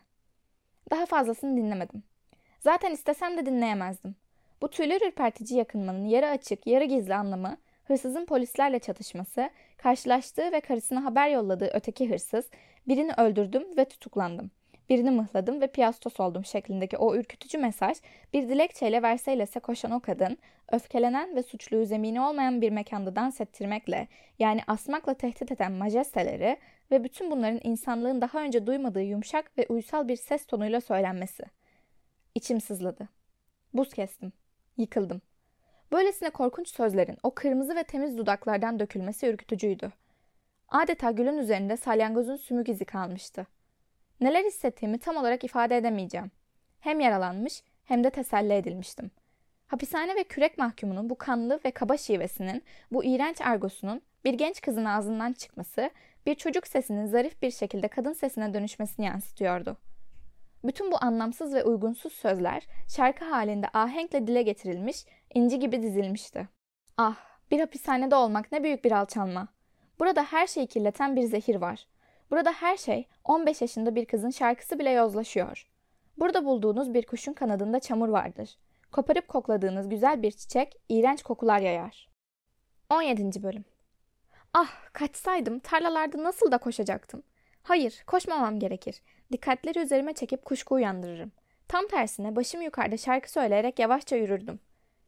Daha 0.92 1.06
fazlasını 1.06 1.58
dinlemedim. 1.58 2.04
Zaten 2.60 2.92
istesem 2.92 3.38
de 3.38 3.46
dinleyemezdim. 3.46 4.16
Bu 4.62 4.70
tüyler 4.70 5.02
ürpertici 5.08 5.60
yakınmanın 5.60 6.06
yarı 6.06 6.28
açık, 6.28 6.68
yarı 6.68 6.84
gizli 6.84 7.16
anlamı, 7.16 7.58
hırsızın 7.88 8.26
polislerle 8.26 8.80
çatışması, 8.80 9.50
karşılaştığı 9.78 10.52
ve 10.52 10.62
karısına 10.62 11.04
haber 11.06 11.30
yolladığı 11.30 11.70
öteki 11.74 12.10
hırsız, 12.10 12.50
birini 12.88 13.12
öldürdüm 13.18 13.78
ve 13.78 13.86
tutuklandım. 13.86 14.52
Birini 14.90 15.12
mıhladım 15.12 15.62
ve 15.62 15.68
piyastos 15.68 16.20
oldum 16.20 16.46
şeklindeki 16.46 16.98
o 16.98 17.16
ürkütücü 17.16 17.58
mesaj 17.58 17.98
bir 18.34 18.50
dilekçeyle 18.50 19.02
verseylese 19.02 19.60
koşan 19.60 19.92
o 19.92 20.00
kadın, 20.00 20.38
öfkelenen 20.72 21.36
ve 21.36 21.44
suçluyu 21.44 21.86
zemini 21.86 22.22
olmayan 22.22 22.62
bir 22.62 22.70
mekanda 22.70 23.16
dans 23.16 23.42
ettirmekle 23.42 24.08
yani 24.40 24.62
asmakla 24.68 25.14
tehdit 25.14 25.52
eden 25.52 25.72
majesteleri 25.72 26.58
ve 26.92 27.04
bütün 27.04 27.32
bunların 27.32 27.60
insanlığın 27.64 28.22
daha 28.22 28.40
önce 28.40 28.68
duymadığı 28.68 29.02
yumuşak 29.02 29.58
ve 29.58 29.66
uysal 29.70 30.08
bir 30.08 30.16
ses 30.16 30.46
tonuyla 30.46 30.82
söylenmesi. 30.82 31.44
İçim 32.36 32.62
sızladı. 32.62 33.10
Buz 33.74 33.94
kestim. 33.94 34.34
Yıkıldım. 34.78 35.22
Böylesine 35.92 36.30
korkunç 36.30 36.70
sözlerin 36.70 37.18
o 37.24 37.36
kırmızı 37.36 37.76
ve 37.76 37.84
temiz 37.84 38.18
dudaklardan 38.18 38.80
dökülmesi 38.80 39.28
ürkütücüydü. 39.28 39.92
Adeta 40.70 41.12
gülün 41.12 41.38
üzerinde 41.38 41.78
salyangozun 41.78 42.36
sümük 42.36 42.70
izi 42.70 42.86
kalmıştı. 42.86 43.48
Neler 44.22 44.44
hissettiğimi 44.44 45.00
tam 45.00 45.16
olarak 45.16 45.44
ifade 45.44 45.78
edemeyeceğim. 45.78 46.32
Hem 46.80 47.00
yaralanmış 47.00 47.64
hem 47.86 48.04
de 48.04 48.10
teselli 48.10 48.54
edilmiştim. 48.54 49.12
Hapishane 49.68 50.16
ve 50.16 50.24
kürek 50.24 50.58
mahkumunun 50.58 51.10
bu 51.10 51.18
kanlı 51.18 51.60
ve 51.66 51.72
kaba 51.72 51.98
şivesinin, 51.98 52.64
bu 52.92 53.06
iğrenç 53.06 53.42
argosunun 53.42 54.02
bir 54.26 54.34
genç 54.34 54.62
kızın 54.62 54.86
ağzından 54.86 55.34
çıkması, 55.34 55.90
bir 56.26 56.36
çocuk 56.36 56.68
sesinin 56.68 57.06
zarif 57.06 57.42
bir 57.42 57.52
şekilde 57.52 57.88
kadın 57.88 58.14
sesine 58.14 58.54
dönüşmesini 58.54 59.06
yansıtıyordu. 59.06 59.78
Bütün 60.64 60.92
bu 60.92 60.98
anlamsız 61.02 61.54
ve 61.54 61.64
uygunsuz 61.64 62.14
sözler 62.14 62.68
şarkı 62.88 63.26
halinde 63.26 63.68
ahenkle 63.74 64.28
dile 64.28 64.42
getirilmiş, 64.42 65.06
inci 65.34 65.60
gibi 65.60 65.84
dizilmişti. 65.84 66.48
Ah, 66.98 67.16
bir 67.52 67.60
hapishanede 67.60 68.16
olmak 68.16 68.52
ne 68.52 68.64
büyük 68.64 68.86
bir 68.86 68.92
alçalma. 68.92 69.48
Burada 70.00 70.24
her 70.24 70.48
şeyi 70.48 70.68
kirleten 70.68 71.16
bir 71.16 71.24
zehir 71.24 71.56
var. 71.56 71.88
Burada 72.32 72.52
her 72.52 72.78
şey 72.78 73.08
15 73.24 73.62
yaşında 73.62 73.96
bir 73.96 74.06
kızın 74.06 74.30
şarkısı 74.30 74.80
bile 74.80 74.90
yozlaşıyor. 74.90 75.68
Burada 76.18 76.46
bulduğunuz 76.46 76.94
bir 76.94 77.06
kuşun 77.06 77.34
kanadında 77.34 77.80
çamur 77.80 78.10
vardır. 78.10 78.58
Koparıp 78.92 79.28
kokladığınız 79.28 79.90
güzel 79.90 80.22
bir 80.22 80.32
çiçek 80.32 80.82
iğrenç 80.90 81.24
kokular 81.24 81.60
yayar. 81.60 82.10
17. 82.90 83.44
Bölüm 83.44 83.66
Ah 84.54 84.94
kaçsaydım 84.94 85.60
tarlalarda 85.60 86.24
nasıl 86.24 86.52
da 86.52 86.58
koşacaktım. 86.58 87.24
Hayır 87.64 88.04
koşmamam 88.08 88.60
gerekir. 88.60 89.02
Dikkatleri 89.32 89.80
üzerime 89.80 90.14
çekip 90.14 90.46
kuşku 90.46 90.76
uyandırırım. 90.76 91.32
Tam 91.68 91.88
tersine 91.88 92.36
başım 92.36 92.62
yukarıda 92.62 92.98
şarkı 92.98 93.32
söyleyerek 93.32 93.80
yavaşça 93.80 94.16
yürürdüm. 94.16 94.60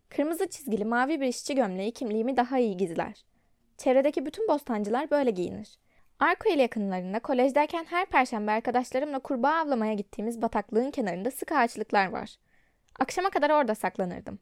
Kırmızı 0.10 0.50
çizgili 0.50 0.86
mavi 0.86 1.22
bir 1.22 1.28
işçi 1.28 1.56
gömleği 1.56 1.92
kimliğimi 1.92 2.38
daha 2.38 2.60
iyi 2.60 2.78
gizler. 2.78 3.26
Çevredeki 3.78 4.26
bütün 4.26 4.48
bostancılar 4.48 5.12
böyle 5.12 5.32
giyinir. 5.32 5.80
Arkoyel 6.20 6.60
yakınlarında 6.60 7.20
kolejdeyken 7.20 7.86
her 7.90 8.06
perşembe 8.06 8.52
arkadaşlarımla 8.52 9.20
kurbağa 9.20 9.56
avlamaya 9.56 9.94
gittiğimiz 9.94 10.42
bataklığın 10.42 10.92
kenarında 10.92 11.32
sık 11.32 11.52
ağaçlıklar 11.52 12.08
var. 12.08 12.36
Akşama 13.00 13.30
kadar 13.30 13.50
orada 13.50 13.76
saklanırdım. 13.76 14.40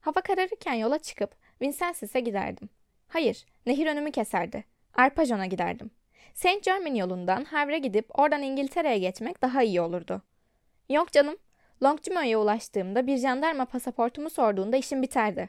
Hava 0.00 0.20
kararırken 0.20 0.74
yola 0.74 0.98
çıkıp 0.98 1.30
Vincensis'e 1.62 2.20
giderdim. 2.20 2.68
Hayır, 3.08 3.46
nehir 3.66 3.86
önümü 3.86 4.12
keserdi. 4.12 4.64
Arpajon'a 4.94 5.46
giderdim. 5.46 5.90
Saint 6.34 6.64
Germain 6.64 6.94
yolundan 6.94 7.44
Havre 7.44 7.78
gidip 7.78 8.18
oradan 8.18 8.42
İngiltere'ye 8.42 8.98
geçmek 8.98 9.42
daha 9.42 9.62
iyi 9.62 9.80
olurdu. 9.80 10.22
Yok 10.88 11.12
canım, 11.12 11.36
Longjumeau'ya 11.82 12.38
ulaştığımda 12.38 13.06
bir 13.06 13.16
jandarma 13.16 13.64
pasaportumu 13.64 14.30
sorduğunda 14.30 14.76
işim 14.76 15.02
biterdi. 15.02 15.48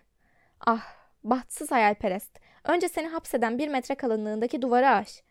Ah, 0.67 0.81
bahtsız 1.23 1.71
hayalperest. 1.71 2.39
Önce 2.63 2.89
seni 2.89 3.07
hapseden 3.07 3.57
bir 3.57 3.67
metre 3.67 3.95
kalınlığındaki 3.95 4.61
duvarı 4.61 4.89
aş. 4.89 5.23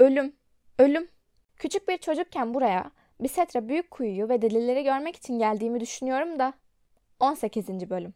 Ölüm, 0.00 0.36
ölüm. 0.78 1.08
Küçük 1.56 1.88
bir 1.88 1.98
çocukken 1.98 2.54
buraya, 2.54 2.90
Bisetre 3.20 3.68
büyük 3.68 3.90
kuyuyu 3.90 4.28
ve 4.28 4.42
delileri 4.42 4.84
görmek 4.84 5.16
için 5.16 5.38
geldiğimi 5.38 5.80
düşünüyorum 5.80 6.38
da. 6.38 6.52
18. 7.20 7.90
bölüm. 7.90 8.14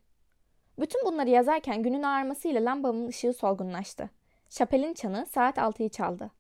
Bütün 0.79 1.07
bunları 1.07 1.31
yazarken 1.31 1.83
günün 1.83 2.03
ağarmasıyla 2.03 2.65
lambamın 2.65 3.09
ışığı 3.09 3.33
solgunlaştı. 3.33 4.11
Şapelin 4.51 4.95
çanı 4.95 5.27
saat 5.27 5.57
6'yı 5.59 5.89
çaldı. 5.89 6.31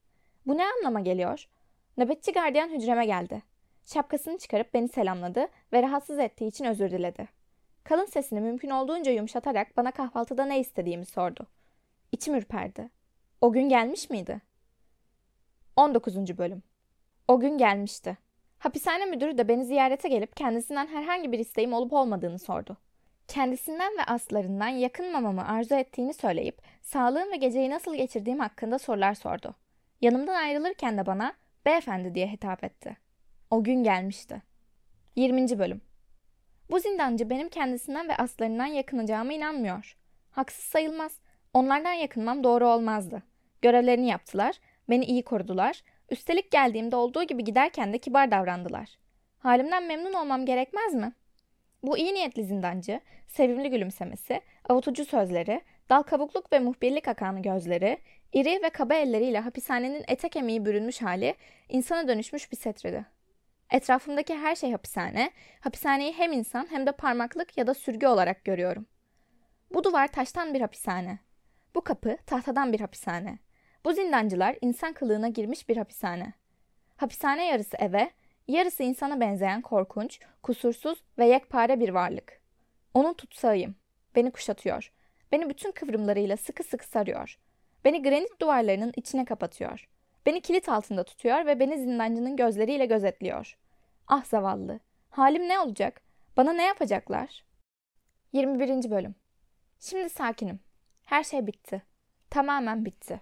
Bu 0.46 0.58
ne 0.58 0.64
anlama 0.64 1.00
geliyor? 1.00 1.48
Nöbetçi 1.96 2.32
gardiyan 2.32 2.68
hücreme 2.68 3.06
geldi. 3.06 3.42
Şapkasını 3.84 4.38
çıkarıp 4.38 4.74
beni 4.74 4.88
selamladı 4.88 5.48
ve 5.72 5.82
rahatsız 5.82 6.18
ettiği 6.18 6.46
için 6.46 6.64
özür 6.64 6.90
diledi. 6.90 7.28
Kalın 7.84 8.04
sesini 8.04 8.40
mümkün 8.40 8.70
olduğunca 8.70 9.12
yumuşatarak 9.12 9.76
bana 9.76 9.90
kahvaltıda 9.90 10.44
ne 10.44 10.60
istediğimi 10.60 11.06
sordu. 11.06 11.46
İçim 12.12 12.34
ürperdi. 12.34 12.90
O 13.40 13.52
gün 13.52 13.68
gelmiş 13.68 14.10
miydi? 14.10 14.40
19. 15.76 16.38
bölüm. 16.38 16.62
O 17.28 17.40
gün 17.40 17.58
gelmişti. 17.58 18.18
Hapishane 18.58 19.04
müdürü 19.04 19.38
de 19.38 19.48
beni 19.48 19.64
ziyarete 19.64 20.08
gelip 20.08 20.36
kendisinden 20.36 20.86
herhangi 20.86 21.32
bir 21.32 21.38
isteğim 21.38 21.72
olup 21.72 21.92
olmadığını 21.92 22.38
sordu. 22.38 22.76
Kendisinden 23.28 23.92
ve 23.98 24.04
aslarından 24.04 24.68
yakınmamamı 24.68 25.48
arzu 25.48 25.74
ettiğini 25.74 26.14
söyleyip 26.14 26.62
sağlığım 26.82 27.32
ve 27.32 27.36
geceyi 27.36 27.70
nasıl 27.70 27.94
geçirdiğim 27.94 28.38
hakkında 28.38 28.78
sorular 28.78 29.14
sordu. 29.14 29.54
Yanımdan 30.00 30.34
ayrılırken 30.34 30.98
de 30.98 31.06
bana 31.06 31.34
beyefendi 31.66 32.14
diye 32.14 32.26
hitap 32.26 32.64
etti. 32.64 32.96
O 33.50 33.64
gün 33.64 33.84
gelmişti. 33.84 34.42
20. 35.16 35.58
bölüm. 35.58 35.80
Bu 36.70 36.78
zindancı 36.78 37.30
benim 37.30 37.48
kendisinden 37.48 38.08
ve 38.08 38.16
aslarından 38.16 38.66
yakınacağıma 38.66 39.32
inanmıyor. 39.32 39.96
Haksız 40.30 40.64
sayılmaz. 40.64 41.20
Onlardan 41.54 41.92
yakınmam 41.92 42.44
doğru 42.44 42.68
olmazdı. 42.68 43.22
Görevlerini 43.62 44.08
yaptılar, 44.08 44.56
beni 44.88 45.04
iyi 45.04 45.22
korudular. 45.24 45.82
Üstelik 46.10 46.50
geldiğimde 46.50 46.96
olduğu 46.96 47.22
gibi 47.22 47.44
giderken 47.44 47.92
de 47.92 47.98
kibar 47.98 48.30
davrandılar. 48.30 48.98
Halimden 49.38 49.84
memnun 49.84 50.12
olmam 50.12 50.46
gerekmez 50.46 50.94
mi? 50.94 51.12
Bu 51.82 51.98
iyi 51.98 52.14
niyetli 52.14 52.44
zindancı, 52.44 53.00
sevimli 53.26 53.70
gülümsemesi, 53.70 54.40
avutucu 54.68 55.04
sözleri, 55.04 55.60
dal 55.90 56.02
kabukluk 56.02 56.52
ve 56.52 56.58
muhbirlik 56.58 57.08
akan 57.08 57.42
gözleri, 57.42 57.98
iri 58.32 58.62
ve 58.62 58.70
kaba 58.70 58.94
elleriyle 58.94 59.38
hapishanenin 59.40 60.04
ete 60.08 60.28
kemiği 60.28 60.66
bürünmüş 60.66 61.02
hali 61.02 61.34
insana 61.68 62.08
dönüşmüş 62.08 62.52
bir 62.52 62.56
setredi. 62.56 63.06
Etrafımdaki 63.70 64.36
her 64.36 64.56
şey 64.56 64.72
hapishane, 64.72 65.30
hapishaneyi 65.60 66.12
hem 66.12 66.32
insan 66.32 66.66
hem 66.70 66.86
de 66.86 66.92
parmaklık 66.92 67.58
ya 67.58 67.66
da 67.66 67.74
sürgü 67.74 68.06
olarak 68.06 68.44
görüyorum. 68.44 68.86
Bu 69.74 69.84
duvar 69.84 70.08
taştan 70.08 70.54
bir 70.54 70.60
hapishane. 70.60 71.18
Bu 71.74 71.80
kapı 71.80 72.16
tahtadan 72.26 72.72
bir 72.72 72.80
hapishane. 72.80 73.38
Bu 73.84 73.92
zindancılar 73.92 74.56
insan 74.60 74.92
kılığına 74.92 75.28
girmiş 75.28 75.68
bir 75.68 75.76
hapishane. 75.76 76.32
Hapishane 76.96 77.46
yarısı 77.46 77.76
eve, 77.76 78.10
yarısı 78.48 78.82
insana 78.82 79.20
benzeyen 79.20 79.62
korkunç, 79.62 80.20
kusursuz 80.42 81.02
ve 81.18 81.26
yekpare 81.26 81.80
bir 81.80 81.88
varlık. 81.88 82.40
Onun 82.94 83.14
tutsağıyım. 83.14 83.74
Beni 84.14 84.30
kuşatıyor. 84.30 84.92
Beni 85.32 85.50
bütün 85.50 85.72
kıvrımlarıyla 85.72 86.36
sıkı 86.36 86.62
sıkı 86.62 86.86
sarıyor. 86.86 87.38
Beni 87.84 88.02
granit 88.02 88.40
duvarlarının 88.40 88.92
içine 88.96 89.24
kapatıyor. 89.24 89.88
Beni 90.26 90.40
kilit 90.40 90.68
altında 90.68 91.04
tutuyor 91.04 91.46
ve 91.46 91.60
beni 91.60 91.78
zindancının 91.78 92.36
gözleriyle 92.36 92.86
gözetliyor. 92.86 93.58
Ah 94.06 94.24
zavallı. 94.24 94.80
Halim 95.10 95.48
ne 95.48 95.58
olacak? 95.58 96.02
Bana 96.36 96.52
ne 96.52 96.64
yapacaklar? 96.64 97.44
21. 98.32 98.90
bölüm. 98.90 99.14
Şimdi 99.80 100.08
sakinim. 100.08 100.60
Her 101.04 101.24
şey 101.24 101.46
bitti. 101.46 101.82
Tamamen 102.30 102.84
bitti. 102.84 103.20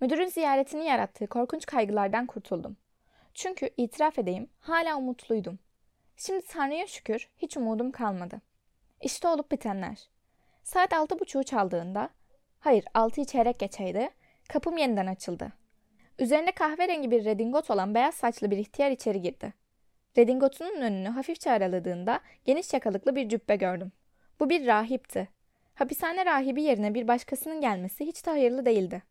Müdürün 0.00 0.26
ziyaretini 0.26 0.84
yarattığı 0.84 1.26
korkunç 1.26 1.66
kaygılardan 1.66 2.26
kurtuldum. 2.26 2.76
Çünkü 3.34 3.70
itiraf 3.76 4.18
edeyim 4.18 4.50
hala 4.60 4.96
umutluydum. 4.96 5.58
Şimdi 6.16 6.46
Tanrı'ya 6.46 6.86
şükür 6.86 7.28
hiç 7.38 7.56
umudum 7.56 7.90
kalmadı. 7.90 8.40
İşte 9.00 9.28
olup 9.28 9.52
bitenler. 9.52 10.08
Saat 10.62 10.92
altı 10.92 11.20
buçuğu 11.20 11.42
çaldığında, 11.42 12.10
hayır 12.60 12.84
altıyı 12.94 13.26
çeyrek 13.26 13.58
geçeydi, 13.58 14.10
kapım 14.48 14.76
yeniden 14.76 15.06
açıldı. 15.06 15.52
Üzerinde 16.18 16.52
kahverengi 16.52 17.10
bir 17.10 17.24
redingot 17.24 17.70
olan 17.70 17.94
beyaz 17.94 18.14
saçlı 18.14 18.50
bir 18.50 18.58
ihtiyar 18.58 18.90
içeri 18.90 19.22
girdi. 19.22 19.52
Redingotunun 20.18 20.80
önünü 20.80 21.08
hafifçe 21.08 21.50
araladığında 21.50 22.20
geniş 22.44 22.72
yakalıklı 22.72 23.16
bir 23.16 23.28
cübbe 23.28 23.56
gördüm. 23.56 23.92
Bu 24.40 24.50
bir 24.50 24.66
rahipti. 24.66 25.28
Hapishane 25.74 26.26
rahibi 26.26 26.62
yerine 26.62 26.94
bir 26.94 27.08
başkasının 27.08 27.60
gelmesi 27.60 28.06
hiç 28.06 28.26
de 28.26 28.30
hayırlı 28.30 28.66
değildi. 28.66 29.02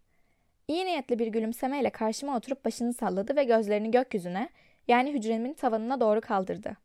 İyi 0.67 0.85
niyetli 0.85 1.19
bir 1.19 1.27
gülümsemeyle 1.27 1.89
karşıma 1.89 2.37
oturup 2.37 2.65
başını 2.65 2.93
salladı 2.93 3.35
ve 3.35 3.43
gözlerini 3.43 3.91
gökyüzüne, 3.91 4.49
yani 4.87 5.13
hücremin 5.13 5.53
tavanına 5.53 5.99
doğru 5.99 6.21
kaldırdı. 6.21 6.77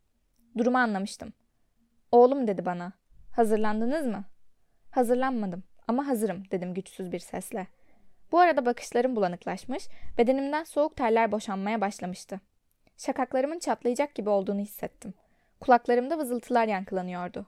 Durumu 0.59 0.79
anlamıştım. 0.79 1.33
Oğlum 2.12 2.47
dedi 2.47 2.67
bana. 2.67 2.93
Hazırlandınız 3.37 4.07
mı? 4.07 4.25
Hazırlanmadım 4.91 5.65
ama 5.89 6.07
hazırım 6.07 6.43
dedim 6.51 6.74
güçsüz 6.74 7.12
bir 7.12 7.18
sesle. 7.18 7.66
Bu 8.32 8.39
arada 8.41 8.66
bakışlarım 8.66 9.16
bulanıklaşmış, 9.16 9.89
bedenimden 10.18 10.64
soğuk 10.64 10.97
terler 10.97 11.32
boşanmaya 11.32 11.80
başlamıştı. 11.80 12.41
Şakaklarımın 12.97 13.59
çatlayacak 13.59 14.14
gibi 14.14 14.30
olduğunu 14.30 14.61
hissettim. 14.61 15.14
Kulaklarımda 15.61 16.18
vızıltılar 16.18 16.68
yankılanıyordu. 16.68 17.47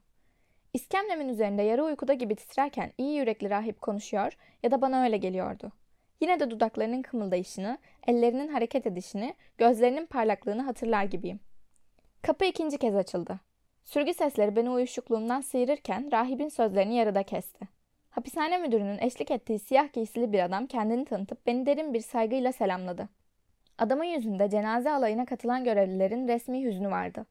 İskemlemin 0.75 1.29
üzerinde 1.29 1.63
yarı 1.63 1.85
uykuda 1.85 2.15
gibi 2.15 2.37
titrerken 2.37 2.93
iyi 2.99 3.17
yürekli 3.17 3.51
rahip 3.51 3.81
konuşuyor 3.81 4.37
ya 4.63 4.71
da 4.71 4.81
bana 4.81 5.03
öyle 5.03 5.17
geliyordu. 5.17 5.73
Yine 6.21 6.41
de 6.41 6.51
dudaklarının 6.51 7.03
kımıldayışını, 7.03 7.79
ellerinin 8.07 8.49
hareket 8.49 8.87
edişini, 8.87 9.35
gözlerinin 9.59 10.07
parlaklığını 10.07 10.63
hatırlar 10.63 11.05
gibiyim. 11.05 11.41
Kapı 12.23 12.45
ikinci 12.45 12.79
kez 12.79 12.97
açıldı. 12.97 13.41
Sürgü 13.85 14.15
sesleri 14.15 14.57
beni 14.57 14.71
uyuşukluğumdan 14.71 15.41
sıyırırken 15.41 16.13
rahibin 16.13 16.49
sözlerini 16.49 16.95
yarıda 16.97 17.23
kesti. 17.23 17.76
Hapishane 18.17 18.59
müdürünün 18.59 18.99
eşlik 18.99 19.31
ettiği 19.31 19.59
siyah 19.59 19.93
giysili 19.93 20.33
bir 20.33 20.41
adam 20.45 20.67
kendini 20.67 21.05
tanıtıp 21.05 21.47
beni 21.47 21.67
derin 21.67 21.95
bir 21.95 22.01
saygıyla 22.01 22.53
selamladı. 22.53 23.09
Adamın 23.79 24.05
yüzünde 24.05 24.51
cenaze 24.51 24.91
alayına 24.91 25.27
katılan 25.27 25.65
görevlilerin 25.65 26.29
resmi 26.29 26.65
hüznü 26.65 26.91
vardı. 26.91 27.27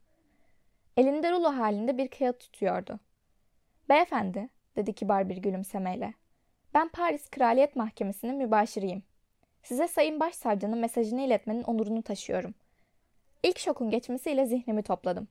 Elinde 0.98 1.32
rulo 1.32 1.50
halinde 1.50 1.98
bir 1.98 2.08
kağıt 2.08 2.40
tutuyordu. 2.40 3.00
Beyefendi, 3.90 4.50
dedi 4.76 4.94
kibar 4.94 5.30
bir 5.30 5.38
gülümsemeyle. 5.38 6.14
Ben 6.74 6.88
Paris 6.88 7.30
Kraliyet 7.30 7.76
Mahkemesi'nin 7.76 8.36
mübaşiriyim. 8.36 9.04
Size 9.64 9.88
Sayın 9.88 10.20
Başsavcının 10.20 10.78
mesajını 10.78 11.22
iletmenin 11.22 11.64
onurunu 11.64 12.02
taşıyorum. 12.02 12.54
İlk 13.44 13.60
şokun 13.60 13.90
geçmesiyle 13.90 14.46
zihnimi 14.46 14.84
topladım. 14.84 15.28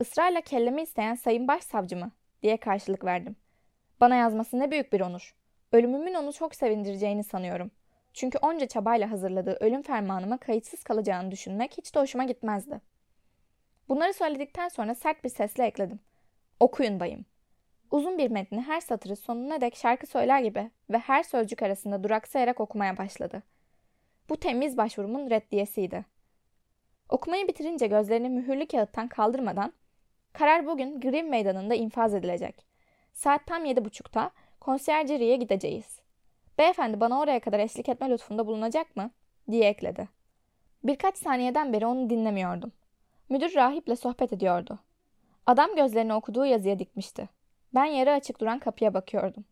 Israrla 0.00 0.40
kellemi 0.40 0.82
isteyen 0.82 1.14
Sayın 1.14 1.48
Başsavcı 1.48 1.96
mı? 1.96 2.10
diye 2.42 2.56
karşılık 2.56 3.04
verdim. 3.04 3.36
Bana 4.00 4.14
yazması 4.14 4.58
ne 4.58 4.70
büyük 4.70 4.92
bir 4.92 5.00
onur. 5.00 5.34
Ölümümün 5.72 6.14
onu 6.14 6.32
çok 6.32 6.54
sevindireceğini 6.54 7.24
sanıyorum. 7.24 7.70
Çünkü 8.14 8.38
onca 8.38 8.66
çabayla 8.66 9.10
hazırladığı 9.10 9.56
ölüm 9.60 9.82
fermanıma 9.82 10.38
kayıtsız 10.38 10.82
kalacağını 10.84 11.30
düşünmek 11.30 11.78
hiç 11.78 11.94
de 11.94 12.00
hoşuma 12.00 12.24
gitmezdi. 12.24 12.80
Bunları 13.88 14.14
söyledikten 14.14 14.68
sonra 14.68 14.94
sert 14.94 15.24
bir 15.24 15.28
sesle 15.28 15.64
ekledim. 15.66 16.00
Okuyun 16.60 17.00
bayım. 17.00 17.24
Uzun 17.90 18.18
bir 18.18 18.30
metni 18.30 18.60
her 18.60 18.80
satırı 18.80 19.16
sonuna 19.16 19.60
dek 19.60 19.76
şarkı 19.76 20.06
söyler 20.06 20.40
gibi 20.40 20.70
ve 20.90 20.98
her 20.98 21.22
sözcük 21.22 21.62
arasında 21.62 22.04
duraksayarak 22.04 22.60
okumaya 22.60 22.96
başladı. 22.96 23.42
Bu 24.28 24.36
temiz 24.36 24.76
başvurumun 24.76 25.30
reddiyesiydi. 25.30 26.04
Okumayı 27.08 27.48
bitirince 27.48 27.86
gözlerini 27.86 28.28
mühürlü 28.28 28.66
kağıttan 28.66 29.08
kaldırmadan 29.08 29.72
karar 30.32 30.66
bugün 30.66 31.00
Grim 31.00 31.28
Meydanı'nda 31.28 31.74
infaz 31.74 32.14
edilecek. 32.14 32.66
Saat 33.16 33.46
tam 33.46 33.64
yedi 33.64 33.84
buçukta 33.84 34.30
konsiyerceriye 34.60 35.36
gideceğiz. 35.36 36.00
Beyefendi 36.58 37.00
bana 37.00 37.20
oraya 37.20 37.40
kadar 37.40 37.58
eşlik 37.58 37.88
etme 37.88 38.10
lütfunda 38.10 38.46
bulunacak 38.46 38.96
mı? 38.96 39.10
diye 39.50 39.68
ekledi. 39.68 40.08
Birkaç 40.84 41.16
saniyeden 41.16 41.72
beri 41.72 41.86
onu 41.86 42.10
dinlemiyordum. 42.10 42.72
Müdür 43.28 43.54
rahiple 43.54 43.96
sohbet 43.96 44.32
ediyordu. 44.32 44.78
Adam 45.46 45.76
gözlerini 45.76 46.14
okuduğu 46.14 46.46
yazıya 46.46 46.78
dikmişti. 46.78 47.28
Ben 47.74 47.84
yarı 47.84 48.12
açık 48.12 48.40
duran 48.40 48.58
kapıya 48.58 48.94
bakıyordum. 48.94 49.44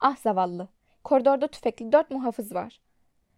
Ah 0.00 0.16
zavallı. 0.16 0.68
Koridorda 1.04 1.48
tüfekli 1.48 1.92
dört 1.92 2.10
muhafız 2.10 2.54
var. 2.54 2.80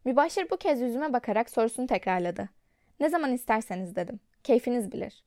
Mübaşir 0.05 0.51
bu 0.51 0.57
kez 0.57 0.81
yüzüme 0.81 1.13
bakarak 1.13 1.51
sorusunu 1.51 1.87
tekrarladı. 1.87 2.49
Ne 3.01 3.09
zaman 3.09 3.33
isterseniz 3.33 3.97
dedim. 3.97 4.21
Keyfiniz 4.45 4.93
bilir. 4.93 5.25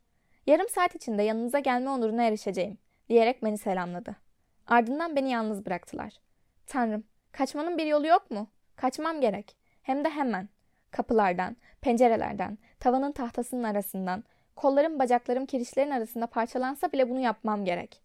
Yarım 0.48 0.70
saat 0.70 0.96
içinde 0.96 1.24
yanınıza 1.24 1.60
gelme 1.60 1.90
onuruna 1.90 2.24
erişeceğim 2.24 2.78
diyerek 3.10 3.44
beni 3.44 3.58
selamladı. 3.58 4.29
Ardından 4.70 5.16
beni 5.16 5.32
yalnız 5.32 5.66
bıraktılar. 5.66 6.14
Tanrım, 6.68 7.04
kaçmanın 7.32 7.78
bir 7.78 7.86
yolu 7.86 8.08
yok 8.08 8.32
mu? 8.32 8.48
Kaçmam 8.76 9.22
gerek. 9.22 9.58
Hem 9.82 10.06
de 10.06 10.10
hemen. 10.10 10.50
Kapılardan, 10.92 11.58
pencerelerden, 11.82 12.58
tavanın 12.80 13.12
tahtasının 13.12 13.64
arasından, 13.64 14.24
kollarım 14.56 15.00
bacaklarım 15.00 15.46
kirişlerin 15.46 15.92
arasında 15.92 16.28
parçalansa 16.28 16.92
bile 16.92 17.10
bunu 17.10 17.20
yapmam 17.20 17.66
gerek. 17.66 18.02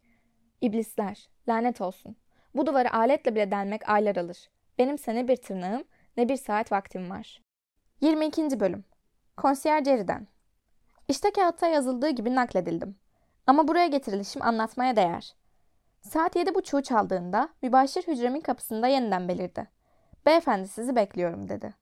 İblisler, 0.60 1.28
lanet 1.48 1.80
olsun. 1.80 2.16
Bu 2.54 2.66
duvarı 2.66 2.94
aletle 2.94 3.34
bile 3.34 3.50
delmek 3.50 3.88
aylar 3.88 4.16
alır. 4.16 4.50
Benimse 4.78 5.14
ne 5.14 5.28
bir 5.28 5.36
tırnağım 5.36 5.84
ne 6.16 6.28
bir 6.28 6.36
saat 6.36 6.72
vaktim 6.72 7.10
var. 7.10 7.42
22. 8.00 8.60
Bölüm 8.60 8.84
Konsiyer 9.36 9.84
Jerry'den 9.84 10.26
İşte 11.08 11.30
kağıtta 11.30 11.66
yazıldığı 11.66 12.10
gibi 12.10 12.34
nakledildim. 12.34 12.96
Ama 13.46 13.68
buraya 13.68 13.86
getirilişim 13.86 14.42
anlatmaya 14.42 14.96
değer. 14.96 15.34
Saat 16.04 16.36
yedi 16.36 16.54
buçuğu 16.54 16.82
çaldığında 16.82 17.48
mübaşir 17.62 18.02
hücremin 18.02 18.40
kapısında 18.40 18.86
yeniden 18.86 19.28
belirdi. 19.28 19.68
Beyefendi 20.26 20.68
sizi 20.68 20.96
bekliyorum 20.96 21.48
dedi. 21.48 21.74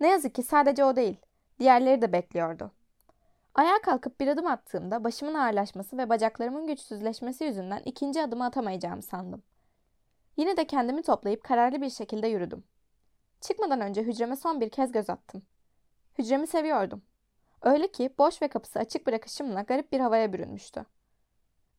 Ne 0.00 0.08
yazık 0.08 0.34
ki 0.34 0.42
sadece 0.42 0.84
o 0.84 0.96
değil. 0.96 1.16
Diğerleri 1.58 2.02
de 2.02 2.12
bekliyordu. 2.12 2.72
Ayağa 3.54 3.82
kalkıp 3.82 4.20
bir 4.20 4.28
adım 4.28 4.46
attığımda 4.46 5.04
başımın 5.04 5.34
ağırlaşması 5.34 5.98
ve 5.98 6.08
bacaklarımın 6.08 6.66
güçsüzleşmesi 6.66 7.44
yüzünden 7.44 7.82
ikinci 7.84 8.22
adımı 8.22 8.44
atamayacağımı 8.44 9.02
sandım. 9.02 9.42
Yine 10.36 10.56
de 10.56 10.66
kendimi 10.66 11.02
toplayıp 11.02 11.44
kararlı 11.44 11.82
bir 11.82 11.90
şekilde 11.90 12.26
yürüdüm. 12.26 12.64
Çıkmadan 13.40 13.80
önce 13.80 14.02
hücreme 14.02 14.36
son 14.36 14.60
bir 14.60 14.70
kez 14.70 14.92
göz 14.92 15.10
attım. 15.10 15.42
Hücremi 16.18 16.46
seviyordum. 16.46 17.02
Öyle 17.62 17.92
ki 17.92 18.14
boş 18.18 18.42
ve 18.42 18.48
kapısı 18.48 18.78
açık 18.78 19.06
bırakışımla 19.06 19.62
garip 19.62 19.92
bir 19.92 20.00
havaya 20.00 20.32
bürünmüştü. 20.32 20.84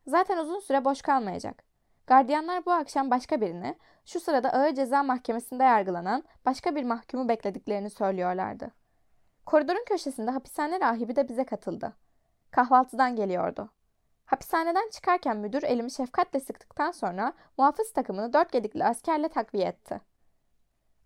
Zaten 0.07 0.37
uzun 0.37 0.59
süre 0.59 0.85
boş 0.85 1.01
kalmayacak. 1.01 1.68
Gardiyanlar 2.09 2.65
bu 2.65 2.71
akşam 2.71 3.11
başka 3.11 3.41
birini, 3.41 3.75
şu 4.05 4.19
sırada 4.19 4.53
ağır 4.53 4.73
ceza 4.73 5.03
mahkemesinde 5.03 5.63
yargılanan 5.63 6.23
başka 6.45 6.75
bir 6.75 6.83
mahkumu 6.83 7.29
beklediklerini 7.29 7.89
söylüyorlardı. 7.89 8.71
Koridorun 9.45 9.85
köşesinde 9.85 10.31
hapishane 10.31 10.79
rahibi 10.79 11.15
de 11.15 11.27
bize 11.27 11.45
katıldı. 11.45 11.93
Kahvaltıdan 12.51 13.15
geliyordu. 13.15 13.69
Hapishaneden 14.25 14.89
çıkarken 14.89 15.37
müdür 15.37 15.63
elimi 15.63 15.91
şefkatle 15.91 16.39
sıktıktan 16.39 16.91
sonra 16.91 17.33
muhafız 17.57 17.93
takımını 17.93 18.33
dört 18.33 18.51
gedikli 18.51 18.85
askerle 18.85 19.29
takviye 19.29 19.67
etti. 19.67 20.01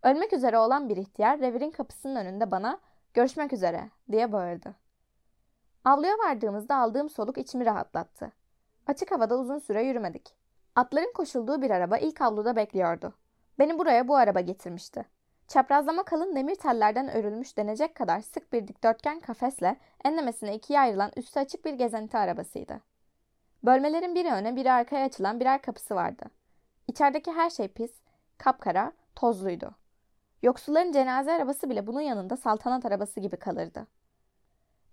Ölmek 0.04 0.34
üzere 0.34 0.58
olan 0.58 0.90
bir 0.90 0.98
ihtiyar 0.98 1.40
revirin 1.40 1.72
kapısının 1.72 2.16
önünde 2.16 2.52
bana 2.52 2.80
görüşmek 3.14 3.54
üzere 3.54 3.90
diye 4.12 4.32
bağırdı. 4.32 4.76
Avluya 5.86 6.14
vardığımızda 6.14 6.76
aldığım 6.76 7.10
soluk 7.10 7.38
içimi 7.38 7.66
rahatlattı. 7.66 8.32
Açık 8.88 9.12
havada 9.12 9.38
uzun 9.38 9.60
süre 9.60 9.84
yürümedik. 9.84 10.43
Atların 10.76 11.14
koşulduğu 11.14 11.62
bir 11.62 11.70
araba 11.70 11.98
ilk 11.98 12.22
avluda 12.22 12.56
bekliyordu. 12.56 13.14
Beni 13.60 13.80
buraya 13.80 14.08
bu 14.08 14.16
araba 14.16 14.40
getirmişti. 14.40 15.06
Çaprazlama 15.48 16.04
kalın 16.04 16.36
demir 16.36 16.56
tellerden 16.56 17.10
örülmüş 17.10 17.58
denecek 17.58 17.96
kadar 17.96 18.22
sık 18.22 18.54
bir 18.54 18.68
dikdörtgen 18.68 19.20
kafesle 19.20 19.78
enlemesine 20.06 20.56
ikiye 20.56 20.80
ayrılan 20.80 21.12
üstü 21.16 21.40
açık 21.40 21.66
bir 21.66 21.74
gezinti 21.74 22.18
arabasıydı. 22.18 22.82
Bölmelerin 23.64 24.16
biri 24.16 24.32
öne 24.32 24.56
biri 24.56 24.72
arkaya 24.72 25.06
açılan 25.06 25.40
birer 25.40 25.62
kapısı 25.62 25.96
vardı. 25.96 26.26
İçerideki 26.88 27.32
her 27.32 27.50
şey 27.50 27.68
pis, 27.68 27.92
kapkara, 28.38 28.92
tozluydu. 29.16 29.76
Yoksulların 30.44 30.92
cenaze 30.92 31.32
arabası 31.32 31.70
bile 31.70 31.88
bunun 31.88 32.02
yanında 32.02 32.38
saltanat 32.38 32.86
arabası 32.86 33.20
gibi 33.20 33.38
kalırdı. 33.38 33.88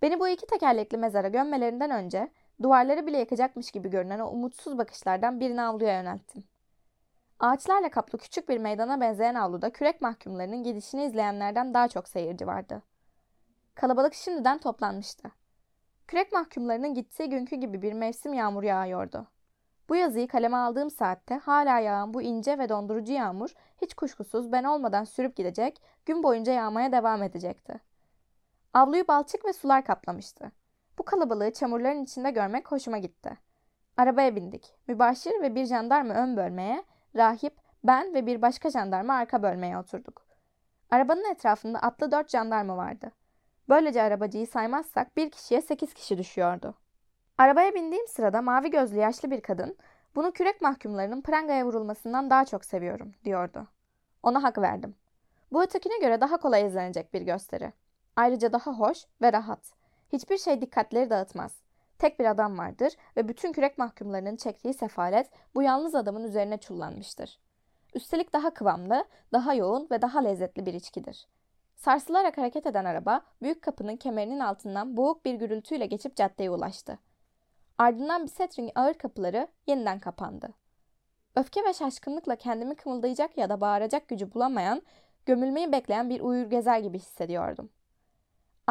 Beni 0.01 0.19
bu 0.19 0.27
iki 0.27 0.47
tekerlekli 0.47 0.97
mezara 0.97 1.27
gömmelerinden 1.27 1.91
önce 1.91 2.31
duvarları 2.63 3.07
bile 3.07 3.17
yakacakmış 3.17 3.71
gibi 3.71 3.89
görünen 3.89 4.19
o 4.19 4.27
umutsuz 4.27 4.77
bakışlardan 4.77 5.39
birini 5.39 5.61
avluya 5.61 5.97
yönelttim. 5.97 6.43
Ağaçlarla 7.39 7.89
kaplı 7.89 8.17
küçük 8.17 8.49
bir 8.49 8.57
meydana 8.57 9.01
benzeyen 9.01 9.35
avluda 9.35 9.69
kürek 9.69 10.01
mahkumlarının 10.01 10.63
gidişini 10.63 11.03
izleyenlerden 11.03 11.73
daha 11.73 11.87
çok 11.87 12.07
seyirci 12.07 12.47
vardı. 12.47 12.81
Kalabalık 13.75 14.13
şimdiden 14.13 14.57
toplanmıştı. 14.57 15.31
Kürek 16.07 16.31
mahkumlarının 16.31 16.93
gittiği 16.93 17.29
günkü 17.29 17.55
gibi 17.55 17.81
bir 17.81 17.93
mevsim 17.93 18.33
yağmur 18.33 18.63
yağıyordu. 18.63 19.27
Bu 19.89 19.95
yazıyı 19.95 20.27
kaleme 20.27 20.57
aldığım 20.57 20.91
saatte 20.91 21.35
hala 21.35 21.79
yağan 21.79 22.13
bu 22.13 22.21
ince 22.21 22.57
ve 22.59 22.69
dondurucu 22.69 23.13
yağmur 23.13 23.49
hiç 23.81 23.93
kuşkusuz 23.93 24.51
ben 24.51 24.63
olmadan 24.63 25.03
sürüp 25.03 25.35
gidecek, 25.35 25.81
gün 26.05 26.23
boyunca 26.23 26.53
yağmaya 26.53 26.91
devam 26.91 27.23
edecekti. 27.23 27.79
Avluyu 28.73 29.07
balçık 29.07 29.45
ve 29.45 29.53
sular 29.53 29.85
kaplamıştı. 29.85 30.51
Bu 31.01 31.05
kalabalığı 31.05 31.53
çamurların 31.53 32.03
içinde 32.03 32.31
görmek 32.31 32.71
hoşuma 32.71 32.97
gitti. 32.97 33.37
Arabaya 33.97 34.35
bindik. 34.35 34.73
Mübaşir 34.87 35.41
ve 35.41 35.55
bir 35.55 35.65
jandarma 35.65 36.13
ön 36.13 36.37
bölmeye, 36.37 36.83
rahip, 37.15 37.53
ben 37.83 38.13
ve 38.13 38.25
bir 38.25 38.41
başka 38.41 38.69
jandarma 38.69 39.13
arka 39.13 39.43
bölmeye 39.43 39.77
oturduk. 39.77 40.25
Arabanın 40.89 41.31
etrafında 41.31 41.79
atlı 41.79 42.11
dört 42.11 42.29
jandarma 42.29 42.77
vardı. 42.77 43.11
Böylece 43.69 44.01
arabacıyı 44.01 44.47
saymazsak 44.47 45.17
bir 45.17 45.31
kişiye 45.31 45.61
sekiz 45.61 45.93
kişi 45.93 46.17
düşüyordu. 46.17 46.73
Arabaya 47.37 47.75
bindiğim 47.75 48.07
sırada 48.07 48.41
mavi 48.41 48.69
gözlü 48.69 48.97
yaşlı 48.97 49.31
bir 49.31 49.41
kadın, 49.41 49.77
bunu 50.15 50.31
kürek 50.31 50.61
mahkumlarının 50.61 51.21
prangaya 51.21 51.65
vurulmasından 51.65 52.29
daha 52.29 52.45
çok 52.45 52.65
seviyorum, 52.65 53.13
diyordu. 53.25 53.67
Ona 54.23 54.43
hak 54.43 54.57
verdim. 54.57 54.95
Bu 55.51 55.63
ötekine 55.63 55.99
göre 55.99 56.21
daha 56.21 56.37
kolay 56.37 56.67
izlenecek 56.67 57.13
bir 57.13 57.21
gösteri. 57.21 57.73
Ayrıca 58.15 58.53
daha 58.53 58.71
hoş 58.71 59.05
ve 59.21 59.33
rahat. 59.33 59.80
Hiçbir 60.13 60.37
şey 60.37 60.61
dikkatleri 60.61 61.09
dağıtmaz. 61.09 61.61
Tek 61.99 62.19
bir 62.19 62.25
adam 62.25 62.57
vardır 62.57 62.93
ve 63.17 63.27
bütün 63.27 63.53
kürek 63.53 63.77
mahkumlarının 63.77 64.35
çektiği 64.35 64.73
sefalet 64.73 65.29
bu 65.55 65.63
yalnız 65.63 65.95
adamın 65.95 66.23
üzerine 66.23 66.57
çullanmıştır. 66.57 67.39
Üstelik 67.93 68.33
daha 68.33 68.53
kıvamlı, 68.53 69.05
daha 69.33 69.53
yoğun 69.53 69.87
ve 69.91 70.01
daha 70.01 70.19
lezzetli 70.19 70.65
bir 70.65 70.73
içkidir. 70.73 71.27
Sarsılarak 71.75 72.37
hareket 72.37 72.65
eden 72.65 72.85
araba 72.85 73.21
büyük 73.41 73.61
kapının 73.61 73.95
kemerinin 73.95 74.39
altından 74.39 74.97
boğuk 74.97 75.25
bir 75.25 75.33
gürültüyle 75.33 75.85
geçip 75.85 76.15
caddeye 76.15 76.51
ulaştı. 76.51 76.99
Ardından 77.77 78.23
Bissetring'in 78.23 78.71
ağır 78.75 78.93
kapıları 78.93 79.47
yeniden 79.67 79.99
kapandı. 79.99 80.49
Öfke 81.35 81.63
ve 81.63 81.73
şaşkınlıkla 81.73 82.35
kendimi 82.35 82.75
kımıldayacak 82.75 83.37
ya 83.37 83.49
da 83.49 83.61
bağıracak 83.61 84.07
gücü 84.07 84.33
bulamayan, 84.33 84.81
gömülmeyi 85.25 85.71
bekleyen 85.71 86.09
bir 86.09 86.21
uyur 86.21 86.45
gezer 86.45 86.79
gibi 86.79 86.99
hissediyordum. 86.99 87.69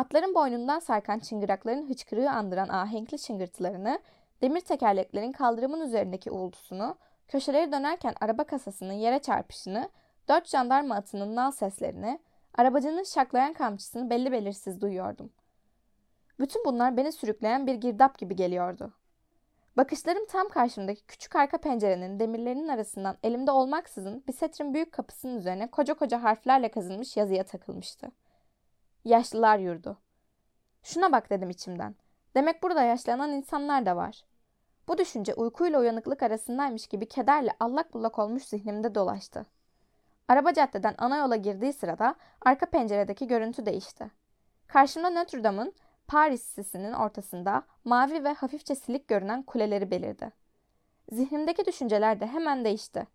Atların 0.00 0.34
boynundan 0.34 0.78
sarkan 0.78 1.18
çıngırakların 1.18 1.88
hıçkırığı 1.88 2.30
andıran 2.30 2.68
ahenkli 2.68 3.18
çıngırtılarını, 3.18 4.00
demir 4.42 4.60
tekerleklerin 4.60 5.32
kaldırımın 5.32 5.80
üzerindeki 5.80 6.30
uğultusunu, 6.30 6.96
köşeleri 7.28 7.72
dönerken 7.72 8.14
araba 8.20 8.44
kasasının 8.44 8.92
yere 8.92 9.18
çarpışını, 9.18 9.90
dört 10.28 10.48
jandarma 10.48 10.94
atının 10.94 11.36
nal 11.36 11.50
seslerini, 11.50 12.18
arabacının 12.54 13.02
şaklayan 13.02 13.52
kamçısını 13.52 14.10
belli 14.10 14.32
belirsiz 14.32 14.80
duyuyordum. 14.80 15.32
Bütün 16.38 16.64
bunlar 16.64 16.96
beni 16.96 17.12
sürükleyen 17.12 17.66
bir 17.66 17.74
girdap 17.74 18.18
gibi 18.18 18.36
geliyordu. 18.36 18.94
Bakışlarım 19.76 20.26
tam 20.26 20.48
karşımdaki 20.48 21.06
küçük 21.06 21.36
arka 21.36 21.58
pencerenin 21.58 22.20
demirlerinin 22.20 22.68
arasından 22.68 23.16
elimde 23.22 23.50
olmaksızın 23.50 24.24
bir 24.28 24.32
setrin 24.32 24.74
büyük 24.74 24.92
kapısının 24.92 25.38
üzerine 25.38 25.70
koca 25.70 25.94
koca 25.94 26.22
harflerle 26.22 26.70
kazınmış 26.70 27.16
yazıya 27.16 27.44
takılmıştı. 27.44 28.10
Yaşlılar 29.04 29.58
yurdu. 29.58 29.98
Şuna 30.82 31.12
bak 31.12 31.30
dedim 31.30 31.50
içimden. 31.50 31.94
Demek 32.34 32.62
burada 32.62 32.82
yaşlanan 32.82 33.30
insanlar 33.30 33.86
da 33.86 33.96
var. 33.96 34.24
Bu 34.88 34.98
düşünce 34.98 35.34
uykuyla 35.34 35.78
uyanıklık 35.78 36.22
arasındaymış 36.22 36.86
gibi 36.86 37.08
kederle 37.08 37.50
allak 37.60 37.94
bullak 37.94 38.18
olmuş 38.18 38.42
zihnimde 38.42 38.94
dolaştı. 38.94 39.46
Araba 40.28 40.52
caddeden 40.52 40.94
ana 40.98 41.16
yola 41.16 41.36
girdiği 41.36 41.72
sırada 41.72 42.14
arka 42.40 42.66
penceredeki 42.66 43.26
görüntü 43.26 43.66
değişti. 43.66 44.10
Karşımda 44.66 45.10
Notre 45.10 45.44
Dame'ın 45.44 45.74
Paris 46.06 46.42
sisinin 46.42 46.92
ortasında 46.92 47.62
mavi 47.84 48.24
ve 48.24 48.32
hafifçe 48.32 48.74
silik 48.74 49.08
görünen 49.08 49.42
kuleleri 49.42 49.90
belirdi. 49.90 50.32
Zihnimdeki 51.12 51.66
düşünceler 51.66 52.20
de 52.20 52.26
hemen 52.26 52.64
değişti. 52.64 53.06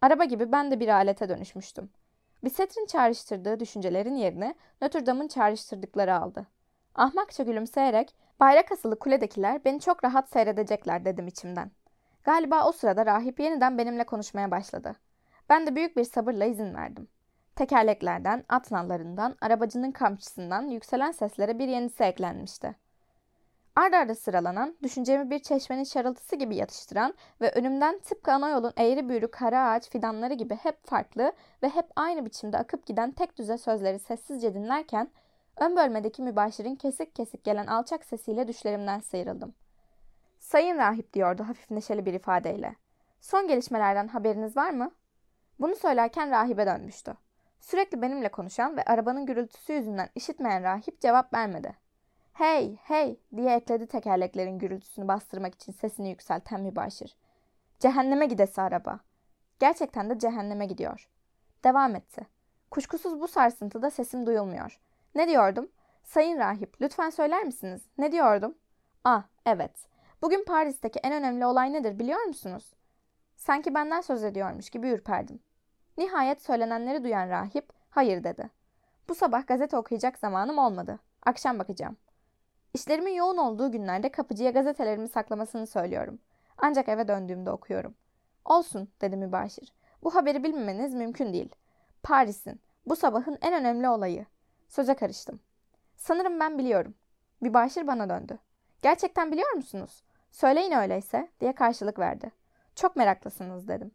Araba 0.00 0.24
gibi 0.24 0.52
ben 0.52 0.70
de 0.70 0.80
bir 0.80 0.88
alete 0.88 1.28
dönüşmüştüm. 1.28 1.90
Bissetrin 2.44 2.86
çağrıştırdığı 2.86 3.60
düşüncelerin 3.60 4.14
yerini 4.14 4.54
Notre 4.82 5.06
Dame'ın 5.06 5.28
çağrıştırdıkları 5.28 6.14
aldı. 6.14 6.46
Ahmakça 6.94 7.42
gülümseyerek 7.42 8.14
bayrak 8.40 8.72
asılı 8.72 8.98
kuledekiler 8.98 9.64
beni 9.64 9.80
çok 9.80 10.04
rahat 10.04 10.28
seyredecekler 10.28 11.04
dedim 11.04 11.26
içimden. 11.26 11.70
Galiba 12.24 12.64
o 12.68 12.72
sırada 12.72 13.06
rahip 13.06 13.40
yeniden 13.40 13.78
benimle 13.78 14.04
konuşmaya 14.04 14.50
başladı. 14.50 14.96
Ben 15.48 15.66
de 15.66 15.76
büyük 15.76 15.96
bir 15.96 16.04
sabırla 16.04 16.44
izin 16.44 16.74
verdim. 16.74 17.08
Tekerleklerden, 17.56 18.44
at 18.48 18.70
nallarından, 18.70 19.36
arabacının 19.40 19.92
kamçısından 19.92 20.62
yükselen 20.62 21.12
seslere 21.12 21.58
bir 21.58 21.68
yenisi 21.68 22.02
eklenmişti. 22.02 22.76
Arda 23.80 23.98
arda 23.98 24.14
sıralanan, 24.14 24.76
düşüncemi 24.82 25.30
bir 25.30 25.38
çeşmenin 25.38 25.84
şarıltısı 25.84 26.36
gibi 26.36 26.56
yatıştıran 26.56 27.14
ve 27.40 27.50
önümden 27.50 27.98
tıpkı 27.98 28.32
ana 28.32 28.48
yolun 28.48 28.72
eğri 28.76 29.08
büğrü 29.08 29.30
kara 29.30 29.70
ağaç 29.70 29.90
fidanları 29.90 30.34
gibi 30.34 30.54
hep 30.54 30.86
farklı 30.86 31.32
ve 31.62 31.68
hep 31.68 31.86
aynı 31.96 32.24
biçimde 32.24 32.58
akıp 32.58 32.86
giden 32.86 33.10
tek 33.10 33.38
düze 33.38 33.58
sözleri 33.58 33.98
sessizce 33.98 34.54
dinlerken 34.54 35.10
ön 35.56 35.76
bölmedeki 35.76 36.22
mübaşirin 36.22 36.74
kesik 36.74 37.14
kesik 37.14 37.44
gelen 37.44 37.66
alçak 37.66 38.04
sesiyle 38.04 38.48
düşlerimden 38.48 39.00
sıyrıldım. 39.00 39.54
Sayın 40.38 40.78
rahip 40.78 41.12
diyordu 41.12 41.44
hafif 41.48 41.70
neşeli 41.70 42.06
bir 42.06 42.14
ifadeyle. 42.14 42.74
Son 43.20 43.48
gelişmelerden 43.48 44.08
haberiniz 44.08 44.56
var 44.56 44.70
mı? 44.70 44.90
Bunu 45.60 45.76
söylerken 45.76 46.30
rahibe 46.30 46.66
dönmüştü. 46.66 47.14
Sürekli 47.60 48.02
benimle 48.02 48.28
konuşan 48.28 48.76
ve 48.76 48.82
arabanın 48.84 49.26
gürültüsü 49.26 49.72
yüzünden 49.72 50.08
işitmeyen 50.14 50.62
rahip 50.62 51.00
cevap 51.00 51.34
vermedi. 51.34 51.89
Hey, 52.32 52.76
hey 52.82 53.20
diye 53.36 53.54
ekledi 53.54 53.86
tekerleklerin 53.86 54.58
gürültüsünü 54.58 55.08
bastırmak 55.08 55.54
için 55.54 55.72
sesini 55.72 56.08
yükselten 56.08 56.60
mübaşir. 56.60 57.16
Cehenneme 57.80 58.26
gidesi 58.26 58.60
araba. 58.62 59.00
Gerçekten 59.58 60.10
de 60.10 60.18
cehenneme 60.18 60.66
gidiyor. 60.66 61.08
Devam 61.64 61.96
etti. 61.96 62.26
Kuşkusuz 62.70 63.20
bu 63.20 63.28
sarsıntıda 63.28 63.90
sesim 63.90 64.26
duyulmuyor. 64.26 64.80
Ne 65.14 65.28
diyordum? 65.28 65.68
Sayın 66.04 66.38
rahip, 66.38 66.80
lütfen 66.80 67.10
söyler 67.10 67.44
misiniz? 67.44 67.82
Ne 67.98 68.12
diyordum? 68.12 68.54
Ah, 69.04 69.22
evet. 69.46 69.88
Bugün 70.22 70.44
Paris'teki 70.44 70.98
en 70.98 71.12
önemli 71.12 71.46
olay 71.46 71.72
nedir 71.72 71.98
biliyor 71.98 72.22
musunuz? 72.22 72.74
Sanki 73.36 73.74
benden 73.74 74.00
söz 74.00 74.24
ediyormuş 74.24 74.70
gibi 74.70 74.88
ürperdim. 74.88 75.40
Nihayet 75.98 76.42
söylenenleri 76.42 77.04
duyan 77.04 77.28
rahip, 77.28 77.72
hayır 77.90 78.24
dedi. 78.24 78.50
Bu 79.08 79.14
sabah 79.14 79.46
gazete 79.46 79.76
okuyacak 79.76 80.18
zamanım 80.18 80.58
olmadı. 80.58 80.98
Akşam 81.26 81.58
bakacağım. 81.58 81.96
İşlerimin 82.74 83.14
yoğun 83.14 83.36
olduğu 83.36 83.72
günlerde 83.72 84.08
kapıcıya 84.08 84.50
gazetelerimi 84.50 85.08
saklamasını 85.08 85.66
söylüyorum. 85.66 86.18
Ancak 86.58 86.88
eve 86.88 87.08
döndüğümde 87.08 87.50
okuyorum. 87.50 87.94
Olsun 88.44 88.88
dedi 89.00 89.16
mübaşir. 89.16 89.72
Bu 90.02 90.14
haberi 90.14 90.44
bilmemeniz 90.44 90.94
mümkün 90.94 91.32
değil. 91.32 91.54
Paris'in, 92.02 92.60
bu 92.86 92.96
sabahın 92.96 93.38
en 93.42 93.54
önemli 93.54 93.88
olayı. 93.88 94.26
Söze 94.68 94.94
karıştım. 94.94 95.40
Sanırım 95.96 96.40
ben 96.40 96.58
biliyorum. 96.58 96.94
Mübaşir 97.40 97.86
bana 97.86 98.08
döndü. 98.08 98.38
Gerçekten 98.82 99.32
biliyor 99.32 99.52
musunuz? 99.52 100.02
Söyleyin 100.30 100.72
öyleyse 100.72 101.28
diye 101.40 101.52
karşılık 101.52 101.98
verdi. 101.98 102.30
Çok 102.74 102.96
meraklısınız 102.96 103.68
dedim. 103.68 103.90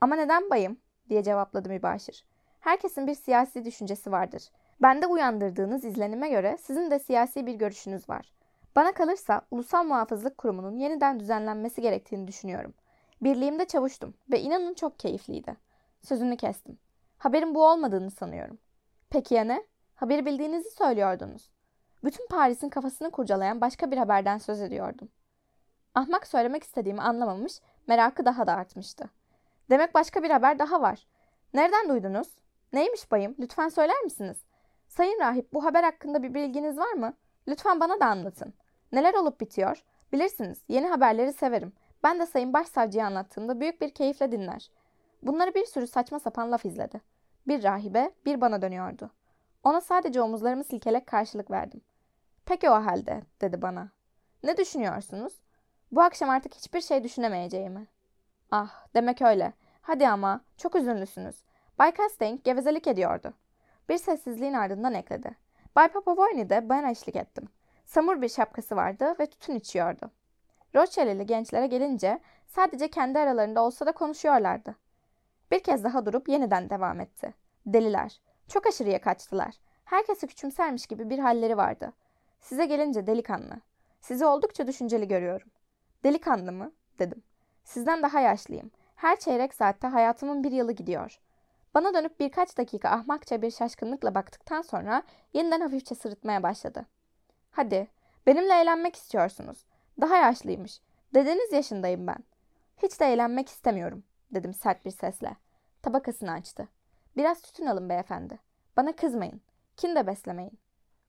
Ama 0.00 0.16
neden 0.16 0.50
bayım? 0.50 0.76
diye 1.08 1.22
cevapladı 1.22 1.68
mübaşir. 1.68 2.24
Herkesin 2.60 3.06
bir 3.06 3.14
siyasi 3.14 3.64
düşüncesi 3.64 4.12
vardır. 4.12 4.42
Bende 4.82 5.06
uyandırdığınız 5.06 5.84
izlenime 5.84 6.28
göre 6.28 6.56
sizin 6.60 6.90
de 6.90 6.98
siyasi 6.98 7.46
bir 7.46 7.54
görüşünüz 7.54 8.08
var. 8.08 8.32
Bana 8.76 8.92
kalırsa 8.92 9.42
Ulusal 9.50 9.84
Muhafızlık 9.84 10.38
Kurumu'nun 10.38 10.76
yeniden 10.76 11.20
düzenlenmesi 11.20 11.82
gerektiğini 11.82 12.28
düşünüyorum. 12.28 12.74
Birliğimde 13.20 13.64
çavuştum 13.64 14.14
ve 14.30 14.40
inanın 14.40 14.74
çok 14.74 14.98
keyifliydi. 14.98 15.56
Sözünü 16.00 16.36
kestim. 16.36 16.78
Haberin 17.18 17.54
bu 17.54 17.66
olmadığını 17.66 18.10
sanıyorum. 18.10 18.58
Peki 19.10 19.34
ya 19.34 19.44
ne? 19.44 19.62
Haberi 19.94 20.26
bildiğinizi 20.26 20.70
söylüyordunuz. 20.70 21.50
Bütün 22.04 22.26
Paris'in 22.26 22.68
kafasını 22.68 23.10
kurcalayan 23.10 23.60
başka 23.60 23.90
bir 23.90 23.96
haberden 23.96 24.38
söz 24.38 24.60
ediyordum. 24.60 25.08
Ahmak 25.94 26.26
söylemek 26.26 26.62
istediğimi 26.62 27.02
anlamamış, 27.02 27.60
merakı 27.86 28.24
daha 28.24 28.46
da 28.46 28.52
artmıştı. 28.52 29.10
Demek 29.70 29.94
başka 29.94 30.22
bir 30.22 30.30
haber 30.30 30.58
daha 30.58 30.80
var. 30.80 31.06
Nereden 31.54 31.88
duydunuz? 31.88 32.28
Neymiş 32.72 33.10
bayım? 33.10 33.36
Lütfen 33.38 33.68
söyler 33.68 34.00
misiniz? 34.00 34.36
Sayın 34.96 35.20
rahip 35.20 35.52
bu 35.52 35.64
haber 35.64 35.84
hakkında 35.84 36.22
bir 36.22 36.34
bilginiz 36.34 36.78
var 36.78 36.92
mı? 36.92 37.14
Lütfen 37.48 37.80
bana 37.80 38.00
da 38.00 38.06
anlatın. 38.06 38.54
Neler 38.92 39.14
olup 39.14 39.40
bitiyor? 39.40 39.84
Bilirsiniz 40.12 40.62
yeni 40.68 40.86
haberleri 40.86 41.32
severim. 41.32 41.72
Ben 42.02 42.18
de 42.20 42.26
Sayın 42.26 42.52
Başsavcıya 42.52 43.06
anlattığımda 43.06 43.60
büyük 43.60 43.80
bir 43.80 43.94
keyifle 43.94 44.32
dinler. 44.32 44.70
Bunları 45.22 45.54
bir 45.54 45.64
sürü 45.64 45.86
saçma 45.86 46.18
sapan 46.18 46.52
laf 46.52 46.64
izledi. 46.64 47.00
Bir 47.48 47.62
rahibe, 47.62 48.10
bir 48.26 48.40
bana 48.40 48.62
dönüyordu. 48.62 49.10
Ona 49.64 49.80
sadece 49.80 50.22
omuzlarımı 50.22 50.64
silkelek 50.64 51.06
karşılık 51.06 51.50
verdim. 51.50 51.80
Peki 52.46 52.70
o 52.70 52.74
halde, 52.74 53.22
dedi 53.40 53.62
bana. 53.62 53.88
Ne 54.42 54.56
düşünüyorsunuz? 54.56 55.32
Bu 55.92 56.02
akşam 56.02 56.30
artık 56.30 56.54
hiçbir 56.54 56.80
şey 56.80 57.04
düşünemeyeceğimi. 57.04 57.86
Ah, 58.50 58.86
demek 58.94 59.22
öyle. 59.22 59.52
Hadi 59.82 60.08
ama, 60.08 60.40
çok 60.56 60.76
üzünlüsünüz. 60.76 61.42
Bay 61.78 61.94
Castaigne 61.94 62.38
gevezelik 62.44 62.86
ediyordu. 62.86 63.34
Bir 63.88 63.98
sessizliğin 63.98 64.52
ardından 64.52 64.94
ekledi. 64.94 65.36
Bay 65.76 65.88
Papavoyni'de 65.88 66.68
bana 66.68 66.90
eşlik 66.90 67.16
ettim. 67.16 67.48
Samur 67.84 68.22
bir 68.22 68.28
şapkası 68.28 68.76
vardı 68.76 69.14
ve 69.20 69.26
tütün 69.26 69.54
içiyordu. 69.54 70.10
Rothschild'li 70.74 71.26
gençlere 71.26 71.66
gelince 71.66 72.20
sadece 72.46 72.88
kendi 72.88 73.18
aralarında 73.18 73.62
olsa 73.62 73.86
da 73.86 73.92
konuşuyorlardı. 73.92 74.76
Bir 75.50 75.58
kez 75.58 75.84
daha 75.84 76.06
durup 76.06 76.28
yeniden 76.28 76.70
devam 76.70 77.00
etti. 77.00 77.34
Deliler. 77.66 78.20
Çok 78.48 78.66
aşırıya 78.66 79.00
kaçtılar. 79.00 79.54
Herkesi 79.84 80.26
küçümsermiş 80.26 80.86
gibi 80.86 81.10
bir 81.10 81.18
halleri 81.18 81.56
vardı. 81.56 81.92
Size 82.40 82.66
gelince 82.66 83.06
delikanlı. 83.06 83.60
Sizi 84.00 84.26
oldukça 84.26 84.66
düşünceli 84.66 85.08
görüyorum. 85.08 85.48
Delikanlı 86.04 86.52
mı? 86.52 86.72
dedim. 86.98 87.22
Sizden 87.64 88.02
daha 88.02 88.20
yaşlıyım. 88.20 88.70
Her 88.96 89.18
çeyrek 89.18 89.54
saatte 89.54 89.86
hayatımın 89.86 90.44
bir 90.44 90.52
yılı 90.52 90.72
gidiyor. 90.72 91.20
Bana 91.74 91.94
dönüp 91.94 92.20
birkaç 92.20 92.58
dakika 92.58 92.90
ahmakça 92.90 93.42
bir 93.42 93.50
şaşkınlıkla 93.50 94.14
baktıktan 94.14 94.62
sonra 94.62 95.02
yeniden 95.32 95.60
hafifçe 95.60 95.94
sırıtmaya 95.94 96.42
başladı. 96.42 96.86
Hadi, 97.50 97.88
benimle 98.26 98.54
eğlenmek 98.60 98.96
istiyorsunuz. 98.96 99.64
Daha 100.00 100.16
yaşlıymış. 100.16 100.80
Dedeniz 101.14 101.52
yaşındayım 101.52 102.06
ben. 102.06 102.24
Hiç 102.82 103.00
de 103.00 103.06
eğlenmek 103.06 103.48
istemiyorum, 103.48 104.04
dedim 104.34 104.54
sert 104.54 104.84
bir 104.84 104.90
sesle. 104.90 105.36
Tabakasını 105.82 106.32
açtı. 106.32 106.68
Biraz 107.16 107.42
tütün 107.42 107.66
alın 107.66 107.88
beyefendi. 107.88 108.38
Bana 108.76 108.92
kızmayın. 108.92 109.40
Kin 109.76 109.96
de 109.96 110.06
beslemeyin. 110.06 110.58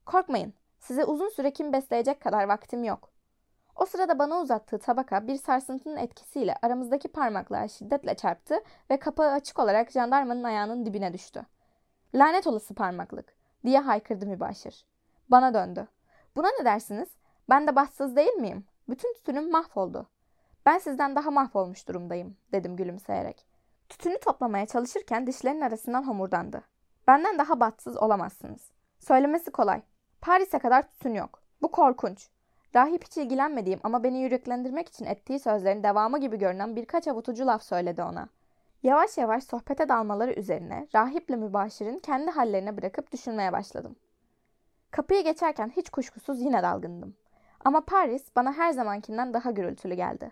Korkmayın. 0.05 0.53
Size 0.79 1.05
uzun 1.05 1.29
süre 1.29 1.53
kin 1.53 1.73
besleyecek 1.73 2.21
kadar 2.21 2.43
vaktim 2.43 2.83
yok. 2.83 3.12
O 3.75 3.85
sırada 3.85 4.19
bana 4.19 4.39
uzattığı 4.39 4.79
tabaka 4.79 5.27
bir 5.27 5.35
sarsıntının 5.35 5.97
etkisiyle 5.97 6.55
aramızdaki 6.61 7.07
parmaklığa 7.07 7.67
şiddetle 7.67 8.15
çarptı 8.15 8.55
ve 8.89 8.97
kapağı 8.99 9.31
açık 9.31 9.59
olarak 9.59 9.91
jandarmanın 9.91 10.43
ayağının 10.43 10.85
dibine 10.85 11.13
düştü. 11.13 11.45
Lanet 12.15 12.47
olası 12.47 12.73
parmaklık 12.73 13.35
diye 13.65 13.79
haykırdı 13.79 14.25
mübaşir. 14.25 14.85
Bana 15.31 15.53
döndü. 15.53 15.87
Buna 16.35 16.47
ne 16.59 16.65
dersiniz? 16.65 17.09
Ben 17.49 17.67
de 17.67 17.75
bahtsız 17.75 18.15
değil 18.15 18.33
miyim? 18.33 18.65
Bütün 18.89 19.13
tütünüm 19.13 19.51
mahvoldu. 19.51 20.07
Ben 20.65 20.77
sizden 20.77 21.15
daha 21.15 21.31
mahvolmuş 21.31 21.87
durumdayım 21.87 22.37
dedim 22.51 22.75
gülümseyerek. 22.75 23.45
Tütünü 23.89 24.19
toplamaya 24.19 24.65
çalışırken 24.65 25.27
dişlerinin 25.27 25.61
arasından 25.61 26.07
homurdandı. 26.07 26.63
Benden 27.07 27.37
daha 27.37 27.59
bahtsız 27.59 27.97
olamazsınız. 27.97 28.71
Söylemesi 28.99 29.51
kolay. 29.51 29.81
Paris'e 30.21 30.59
kadar 30.59 30.87
tütün 30.87 31.13
yok. 31.13 31.41
Bu 31.61 31.71
korkunç. 31.71 32.29
Rahip 32.75 33.03
hiç 33.03 33.17
ilgilenmediğim 33.17 33.79
ama 33.83 34.03
beni 34.03 34.21
yüreklendirmek 34.21 34.89
için 34.89 35.05
ettiği 35.05 35.39
sözlerin 35.39 35.83
devamı 35.83 36.19
gibi 36.19 36.37
görünen 36.37 36.75
birkaç 36.75 37.07
avutucu 37.07 37.47
laf 37.47 37.63
söyledi 37.63 38.03
ona. 38.03 38.29
Yavaş 38.83 39.17
yavaş 39.17 39.43
sohbete 39.43 39.89
dalmaları 39.89 40.33
üzerine 40.33 40.87
rahiple 40.95 41.35
mübaşirin 41.35 41.99
kendi 41.99 42.31
hallerine 42.31 42.77
bırakıp 42.77 43.11
düşünmeye 43.11 43.51
başladım. 43.51 43.95
Kapıyı 44.91 45.23
geçerken 45.23 45.71
hiç 45.75 45.89
kuşkusuz 45.89 46.41
yine 46.41 46.63
dalgındım. 46.63 47.15
Ama 47.65 47.81
Paris 47.81 48.35
bana 48.35 48.53
her 48.53 48.71
zamankinden 48.71 49.33
daha 49.33 49.51
gürültülü 49.51 49.93
geldi. 49.93 50.31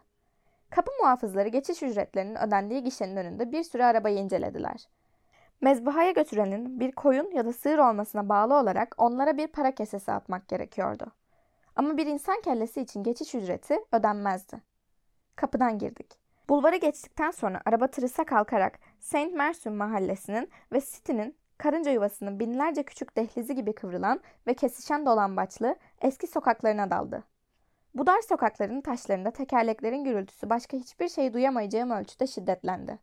Kapı 0.70 0.92
muhafızları 1.02 1.50
geçiş 1.50 1.84
ücretlerinin 1.84 2.36
ödendiği 2.36 2.84
gişenin 2.84 3.16
önünde 3.16 3.52
bir 3.52 3.64
süre 3.64 3.86
arabayı 3.86 4.18
incelediler. 4.18 4.88
Mezbahaya 5.62 6.12
götürenin 6.12 6.80
bir 6.80 6.92
koyun 6.92 7.32
ya 7.32 7.46
da 7.46 7.54
sığır 7.54 7.78
olmasına 7.78 8.30
bağlı 8.30 8.54
olarak 8.54 8.96
onlara 8.98 9.38
bir 9.38 9.48
para 9.48 9.72
kesesi 9.72 10.12
atmak 10.12 10.48
gerekiyordu. 10.48 11.12
Ama 11.76 11.98
bir 11.98 12.06
insan 12.06 12.42
kellesi 12.42 12.82
için 12.82 13.04
geçiş 13.04 13.36
ücreti 13.36 13.80
ödenmezdi. 13.92 14.62
Kapıdan 15.36 15.80
girdik. 15.80 16.22
Bulvarı 16.50 16.76
geçtikten 16.76 17.32
sonra 17.32 17.62
araba 17.66 17.88
tırısa 17.88 18.24
kalkarak 18.24 18.80
Saint 19.00 19.34
Mersun 19.34 19.74
mahallesinin 19.74 20.50
ve 20.72 20.82
City'nin 20.82 21.36
karınca 21.58 21.92
yuvasının 21.92 22.40
binlerce 22.40 22.84
küçük 22.84 23.18
dehlizi 23.18 23.56
gibi 23.56 23.74
kıvrılan 23.74 24.22
ve 24.48 24.54
kesişen 24.54 25.06
dolambaçlı 25.06 25.76
eski 26.02 26.28
sokaklarına 26.28 26.92
daldı. 26.92 27.24
Bu 27.96 28.08
dar 28.08 28.22
sokakların 28.22 28.82
taşlarında 28.82 29.32
tekerleklerin 29.32 30.04
gürültüsü 30.04 30.50
başka 30.50 30.78
hiçbir 30.78 31.10
şeyi 31.10 31.34
duyamayacağım 31.34 31.92
ölçüde 31.92 32.28
şiddetlendi. 32.28 33.00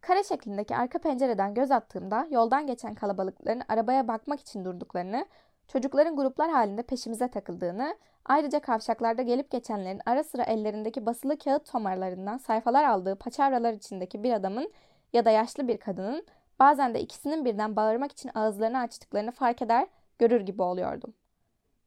Kare 0.00 0.24
şeklindeki 0.24 0.76
arka 0.76 0.98
pencereden 0.98 1.54
göz 1.54 1.70
attığımda 1.70 2.26
yoldan 2.30 2.66
geçen 2.66 2.94
kalabalıkların 2.94 3.62
arabaya 3.68 4.08
bakmak 4.08 4.40
için 4.40 4.64
durduklarını 4.64 5.26
çocukların 5.68 6.16
gruplar 6.16 6.50
halinde 6.50 6.82
peşimize 6.82 7.28
takıldığını, 7.28 7.96
ayrıca 8.24 8.60
kavşaklarda 8.60 9.22
gelip 9.22 9.50
geçenlerin 9.50 10.00
ara 10.06 10.24
sıra 10.24 10.42
ellerindeki 10.42 11.06
basılı 11.06 11.38
kağıt 11.38 11.72
tomarlarından 11.72 12.38
sayfalar 12.38 12.84
aldığı 12.84 13.16
paçavralar 13.16 13.72
içindeki 13.72 14.22
bir 14.22 14.32
adamın 14.32 14.72
ya 15.12 15.24
da 15.24 15.30
yaşlı 15.30 15.68
bir 15.68 15.78
kadının 15.78 16.26
bazen 16.58 16.94
de 16.94 17.00
ikisinin 17.00 17.44
birden 17.44 17.76
bağırmak 17.76 18.12
için 18.12 18.30
ağızlarını 18.34 18.78
açtıklarını 18.78 19.32
fark 19.32 19.62
eder, 19.62 19.86
görür 20.18 20.40
gibi 20.40 20.62
oluyordum. 20.62 21.14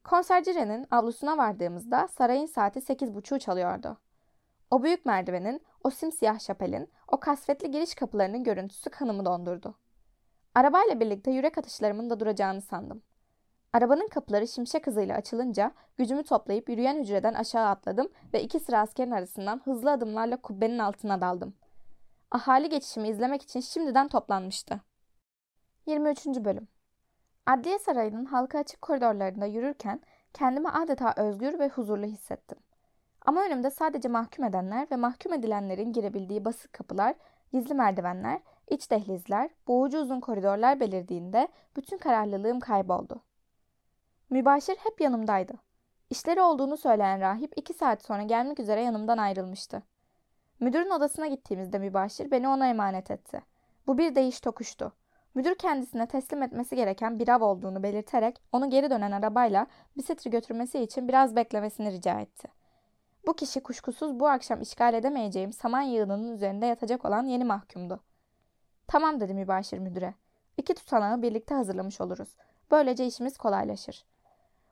Konsercirenin 0.04 0.88
avlusuna 0.92 1.38
vardığımızda 1.38 2.08
sarayın 2.08 2.46
saati 2.46 2.82
sekiz 2.82 3.16
buçuğu 3.16 3.40
çalıyordu. 3.40 3.98
O 4.72 4.84
büyük 4.84 5.06
merdivenin, 5.06 5.62
o 5.84 5.90
simsiyah 5.90 6.40
şapelin, 6.40 6.90
o 7.08 7.20
kasvetli 7.20 7.72
giriş 7.72 7.96
kapılarının 7.96 8.44
görüntüsü 8.44 8.90
kanımı 8.90 9.26
dondurdu. 9.26 9.76
Arabayla 10.56 11.00
birlikte 11.00 11.32
yürek 11.32 11.58
atışlarımın 11.58 12.10
da 12.10 12.20
duracağını 12.20 12.62
sandım. 12.62 13.02
Arabanın 13.74 14.08
kapıları 14.08 14.48
şimşek 14.48 14.88
hızıyla 14.88 15.16
açılınca 15.16 15.72
gücümü 15.98 16.24
toplayıp 16.24 16.70
yürüyen 16.70 17.00
hücreden 17.00 17.34
aşağı 17.34 17.68
atladım 17.68 18.10
ve 18.34 18.44
iki 18.44 18.60
sıra 18.60 18.80
askerin 18.80 19.12
arasından 19.12 19.62
hızlı 19.66 19.92
adımlarla 19.92 20.38
kubbenin 20.38 20.80
altına 20.80 21.22
daldım. 21.22 21.54
Ahali 22.32 22.70
geçişimi 22.70 23.10
izlemek 23.10 23.42
için 23.42 23.60
şimdiden 23.60 24.08
toplanmıştı. 24.08 24.82
23. 25.86 26.26
Bölüm 26.26 26.68
Adliye 27.46 27.80
Sarayı'nın 27.80 28.26
halka 28.26 28.60
açık 28.60 28.82
koridorlarında 28.82 29.46
yürürken 29.46 30.02
kendimi 30.34 30.70
adeta 30.70 31.14
özgür 31.18 31.60
ve 31.60 31.70
huzurlu 31.70 32.06
hissettim. 32.06 32.58
Ama 33.26 33.42
önümde 33.42 33.72
sadece 33.72 34.08
mahkum 34.08 34.46
edenler 34.46 34.88
ve 34.92 34.96
mahkum 34.96 35.34
edilenlerin 35.34 35.94
girebildiği 35.94 36.46
basık 36.46 36.74
kapılar, 36.74 37.16
gizli 37.54 37.74
merdivenler, 37.74 38.42
iç 38.68 38.92
dehlizler, 38.92 39.50
boğucu 39.68 40.00
uzun 40.00 40.20
koridorlar 40.20 40.80
belirdiğinde 40.80 41.48
bütün 41.76 41.98
kararlılığım 41.98 42.60
kayboldu. 42.60 43.24
Mübaşir 44.30 44.76
hep 44.76 45.02
yanımdaydı. 45.02 45.54
İşleri 46.10 46.42
olduğunu 46.42 46.78
söyleyen 46.78 47.22
rahip 47.22 47.54
iki 47.56 47.74
saat 47.74 48.04
sonra 48.04 48.24
gelmek 48.24 48.60
üzere 48.60 48.82
yanımdan 48.82 49.18
ayrılmıştı. 49.18 49.84
Müdürün 50.60 50.90
odasına 50.90 51.28
gittiğimizde 51.28 51.80
mübaşir 51.80 52.32
beni 52.32 52.48
ona 52.48 52.68
emanet 52.68 53.12
etti. 53.12 53.42
Bu 53.88 53.98
bir 53.98 54.16
değiş 54.16 54.40
tokuştu. 54.40 54.94
Müdür 55.36 55.56
kendisine 55.56 56.08
teslim 56.08 56.44
etmesi 56.44 56.76
gereken 56.76 57.20
bir 57.20 57.30
av 57.30 57.42
olduğunu 57.42 57.84
belirterek 57.84 58.42
onu 58.52 58.70
geri 58.70 58.90
dönen 58.90 59.12
arabayla 59.12 59.68
bisiklet'i 59.98 60.30
götürmesi 60.30 60.80
için 60.80 61.08
biraz 61.08 61.36
beklemesini 61.36 61.92
rica 61.92 62.20
etti. 62.20 62.48
Bu 63.28 63.34
kişi 63.34 63.64
kuşkusuz 63.64 64.20
bu 64.20 64.28
akşam 64.28 64.62
işgal 64.62 64.94
edemeyeceğim 64.94 65.54
saman 65.54 65.82
yığınının 65.82 66.32
üzerinde 66.32 66.66
yatacak 66.66 67.06
olan 67.06 67.26
yeni 67.26 67.46
mahkumdu. 67.46 68.00
Tamam 68.88 69.20
dedi 69.20 69.34
mübaşir 69.34 69.78
müdüre. 69.78 70.14
İki 70.58 70.74
tutanağı 70.74 71.22
birlikte 71.22 71.56
hazırlamış 71.56 72.02
oluruz. 72.02 72.36
Böylece 72.72 73.06
işimiz 73.06 73.38
kolaylaşır. 73.38 74.06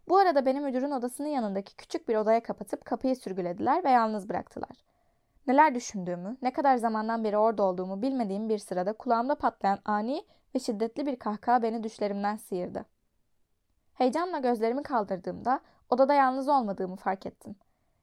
Bu 0.08 0.18
arada 0.18 0.45
beni 0.45 0.60
müdürün 0.60 0.91
odasının 0.91 1.28
yanındaki 1.28 1.76
küçük 1.76 2.10
bir 2.10 2.16
odaya 2.16 2.43
kapatıp 2.43 2.86
kapıyı 2.86 3.16
sürgülediler 3.16 3.84
ve 3.84 3.89
yalnız 3.89 4.30
bıraktılar. 4.30 4.84
Neler 5.47 5.76
düşündüğümü, 5.76 6.38
ne 6.41 6.53
kadar 6.53 6.78
zamandan 6.78 7.24
beri 7.24 7.38
orada 7.38 7.64
olduğumu 7.64 8.01
bilmediğim 8.01 8.49
bir 8.49 8.58
sırada 8.58 8.93
kulağımda 8.93 9.36
patlayan 9.36 9.80
ani 9.86 10.26
ve 10.55 10.60
şiddetli 10.60 11.05
bir 11.05 11.20
kahkaha 11.20 11.62
beni 11.62 11.84
düşlerimden 11.84 12.36
sıyırdı. 12.36 12.86
Heyecanla 13.93 14.39
gözlerimi 14.39 14.84
kaldırdığımda 14.84 15.60
odada 15.89 16.14
yalnız 16.14 16.49
olmadığımı 16.49 16.95
fark 16.95 17.26
ettim. 17.26 17.55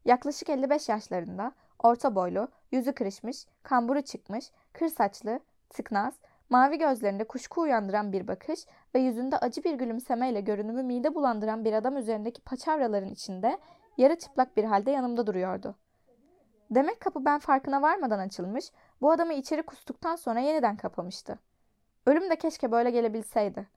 Yaklaşık 0.04 0.50
55 0.50 0.88
yaşlarında, 0.88 1.52
orta 1.78 2.14
boylu, 2.14 2.48
yüzü 2.72 2.92
kırışmış, 2.92 3.46
kamburu 3.62 4.00
çıkmış, 4.02 4.50
kır 4.72 4.88
saçlı, 4.88 5.40
tıknaz, 5.70 6.14
mavi 6.50 6.78
gözlerinde 6.78 7.24
kuşku 7.24 7.60
uyandıran 7.60 8.12
bir 8.12 8.28
bakış 8.28 8.66
ve 8.94 8.98
yüzünde 8.98 9.38
acı 9.38 9.64
bir 9.64 9.74
gülümsemeyle 9.74 10.40
görünümü 10.40 10.82
mide 10.82 11.14
bulandıran 11.14 11.64
bir 11.64 11.72
adam 11.72 11.96
üzerindeki 11.96 12.42
paçavraların 12.42 13.08
içinde 13.08 13.58
yarı 13.98 14.18
çıplak 14.18 14.56
bir 14.56 14.64
halde 14.64 14.90
yanımda 14.90 15.26
duruyordu. 15.26 15.74
Demek 16.70 17.00
kapı 17.00 17.24
ben 17.24 17.38
farkına 17.38 17.82
varmadan 17.82 18.18
açılmış, 18.18 18.70
bu 19.00 19.10
adamı 19.10 19.32
içeri 19.32 19.62
kustuktan 19.62 20.16
sonra 20.16 20.40
yeniden 20.40 20.76
kapamıştı. 20.76 21.38
Ölüm 22.06 22.30
de 22.30 22.36
keşke 22.36 22.72
böyle 22.72 22.90
gelebilseydi. 22.90 23.68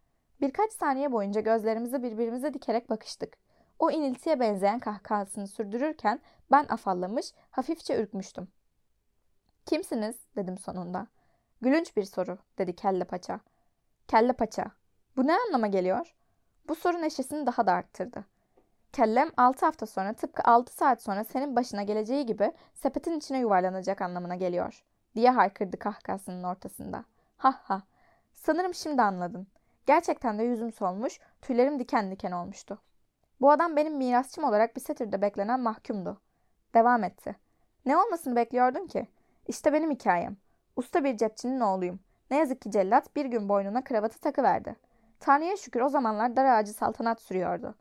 Birkaç 0.42 0.72
saniye 0.72 1.12
boyunca 1.12 1.42
gözlerimizi 1.42 2.04
birbirimize 2.04 2.54
dikerek 2.54 2.90
bakıştık. 2.90 3.38
O 3.80 3.92
iniltiye 3.92 4.40
benzeyen 4.40 4.80
kahkahasını 4.80 5.48
sürdürürken 5.48 6.20
ben 6.52 6.66
afallamış, 6.70 7.34
hafifçe 7.52 8.02
ürkmüştüm. 8.02 8.48
Kimsiniz? 9.66 10.16
dedim 10.36 10.58
sonunda. 10.58 11.08
Gülünç 11.62 11.98
bir 11.98 12.04
soru, 12.04 12.38
dedi 12.58 12.76
kelle 12.76 13.04
paça. 13.04 13.40
Kelle 14.08 14.34
paça. 14.34 14.66
Bu 15.18 15.28
ne 15.28 15.36
anlama 15.36 15.68
geliyor? 15.68 16.16
Bu 16.68 16.76
soru 16.76 17.02
neşesini 17.02 17.46
daha 17.46 17.68
da 17.68 17.74
arttırdı. 17.74 18.26
Kellem 18.94 19.32
6 19.38 19.66
hafta 19.66 19.86
sonra 19.86 20.14
tıpkı 20.14 20.44
6 20.44 20.74
saat 20.74 21.02
sonra 21.02 21.24
senin 21.24 21.56
başına 21.56 21.84
geleceği 21.84 22.26
gibi 22.26 22.52
sepetin 22.74 23.18
içine 23.18 23.40
yuvarlanacak 23.40 24.02
anlamına 24.02 24.36
geliyor. 24.36 24.84
Diye 25.16 25.32
haykırdı 25.32 25.80
kahkahasının 25.80 26.44
ortasında. 26.44 27.04
Ha 27.38 27.62
ha. 27.64 27.82
Sanırım 28.34 28.74
şimdi 28.74 29.02
anladın. 29.02 29.48
Gerçekten 29.86 30.40
de 30.40 30.44
yüzüm 30.44 30.72
solmuş, 30.72 31.20
tüylerim 31.42 31.80
diken 31.80 32.12
diken 32.12 32.32
olmuştu. 32.32 32.82
Bu 33.42 33.52
adam 33.52 33.76
benim 33.76 33.98
mirasçım 33.98 34.44
olarak 34.44 34.76
bir 34.76 34.82
setirde 34.82 35.22
beklenen 35.22 35.60
mahkumdu. 35.60 36.22
Devam 36.74 37.04
etti. 37.04 37.36
Ne 37.86 37.98
olmasını 37.98 38.36
bekliyordun 38.36 38.88
ki? 38.88 39.08
İşte 39.48 39.74
benim 39.74 39.92
hikayem. 39.92 40.38
Usta 40.78 41.04
bir 41.04 41.18
cepçinin 41.18 41.60
oğluyum. 41.60 42.00
Ne 42.32 42.38
yazık 42.38 42.62
ki 42.62 42.72
cellat 42.72 43.16
bir 43.16 43.26
gün 43.26 43.50
boynuna 43.50 43.84
kravatı 43.84 44.20
takıverdi. 44.20 44.76
Tanrı'ya 45.20 45.58
şükür 45.58 45.82
o 45.82 45.90
zamanlar 45.90 46.36
dar 46.36 46.46
ağacı 46.46 46.74
saltanat 46.74 47.22
sürüyordu. 47.22 47.76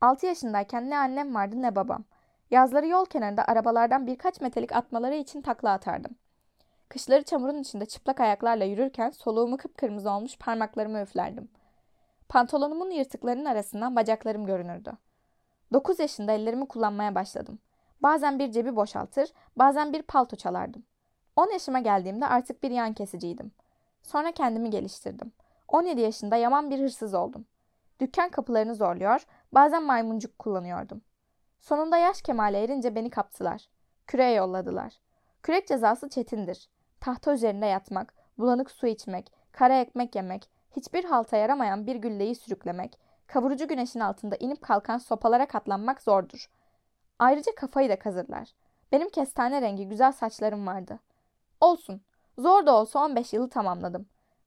6 0.00 0.26
yaşındayken 0.26 0.90
ne 0.90 0.98
annem 0.98 1.34
vardı 1.34 1.62
ne 1.62 1.76
babam. 1.76 2.04
Yazları 2.50 2.86
yol 2.86 3.06
kenarında 3.06 3.44
arabalardan 3.44 4.06
birkaç 4.06 4.40
metelik 4.40 4.72
atmaları 4.72 5.14
için 5.14 5.42
takla 5.42 5.70
atardım. 5.70 6.14
Kışları 6.88 7.22
çamurun 7.22 7.58
içinde 7.58 7.86
çıplak 7.86 8.20
ayaklarla 8.20 8.64
yürürken 8.64 9.10
soluğumu 9.10 9.56
kıpkırmızı 9.56 10.10
olmuş 10.10 10.38
parmaklarımı 10.38 11.00
üflerdim. 11.00 11.48
Pantolonumun 12.28 12.90
yırtıklarının 12.90 13.44
arasından 13.44 13.96
bacaklarım 13.96 14.46
görünürdü. 14.46 14.92
9 15.72 16.00
yaşında 16.00 16.32
ellerimi 16.32 16.68
kullanmaya 16.68 17.14
başladım. 17.14 17.58
Bazen 18.02 18.38
bir 18.38 18.52
cebi 18.52 18.76
boşaltır, 18.76 19.28
bazen 19.56 19.92
bir 19.92 20.02
palto 20.02 20.36
çalardım. 20.36 20.84
10 21.36 21.50
yaşıma 21.52 21.78
geldiğimde 21.78 22.26
artık 22.26 22.62
bir 22.62 22.70
yan 22.70 22.92
kesiciydim. 22.92 23.52
Sonra 24.02 24.32
kendimi 24.32 24.70
geliştirdim. 24.70 25.32
17 25.68 26.00
yaşında 26.00 26.36
yaman 26.36 26.70
bir 26.70 26.78
hırsız 26.78 27.14
oldum. 27.14 27.46
Dükkan 28.00 28.30
kapılarını 28.30 28.74
zorluyor, 28.74 29.26
bazen 29.52 29.82
maymuncuk 29.82 30.38
kullanıyordum. 30.38 31.02
Sonunda 31.60 31.96
yaş 31.96 32.22
kemale 32.22 32.62
erince 32.62 32.94
beni 32.94 33.10
kaptılar. 33.10 33.68
Küreğe 34.06 34.34
yolladılar. 34.34 35.00
Kürek 35.42 35.66
cezası 35.68 36.08
çetindir. 36.08 36.68
Tahta 37.00 37.32
üzerinde 37.32 37.66
yatmak, 37.66 38.14
bulanık 38.38 38.70
su 38.70 38.86
içmek, 38.86 39.32
kara 39.52 39.80
ekmek 39.80 40.14
yemek, 40.14 40.50
hiçbir 40.76 41.04
halta 41.04 41.36
yaramayan 41.36 41.86
bir 41.86 41.96
gülleyi 41.96 42.34
sürüklemek, 42.34 42.98
kavurucu 43.26 43.68
güneşin 43.68 44.00
altında 44.00 44.36
inip 44.36 44.62
kalkan 44.62 44.98
sopalara 44.98 45.46
katlanmak 45.46 46.02
zordur. 46.02 46.50
Ayrıca 47.18 47.54
kafayı 47.54 47.88
da 47.88 47.98
kazırlar. 47.98 48.48
Benim 48.92 49.08
kestane 49.08 49.62
rengi 49.62 49.88
güzel 49.88 50.12
saçlarım 50.12 50.66
vardı. 50.66 50.98
Olsun. 51.62 52.00
Zor 52.38 52.66
da 52.66 52.74
olsa 52.74 52.98
15 53.04 53.32
yılı 53.32 53.48
tamamladım. 53.48 54.06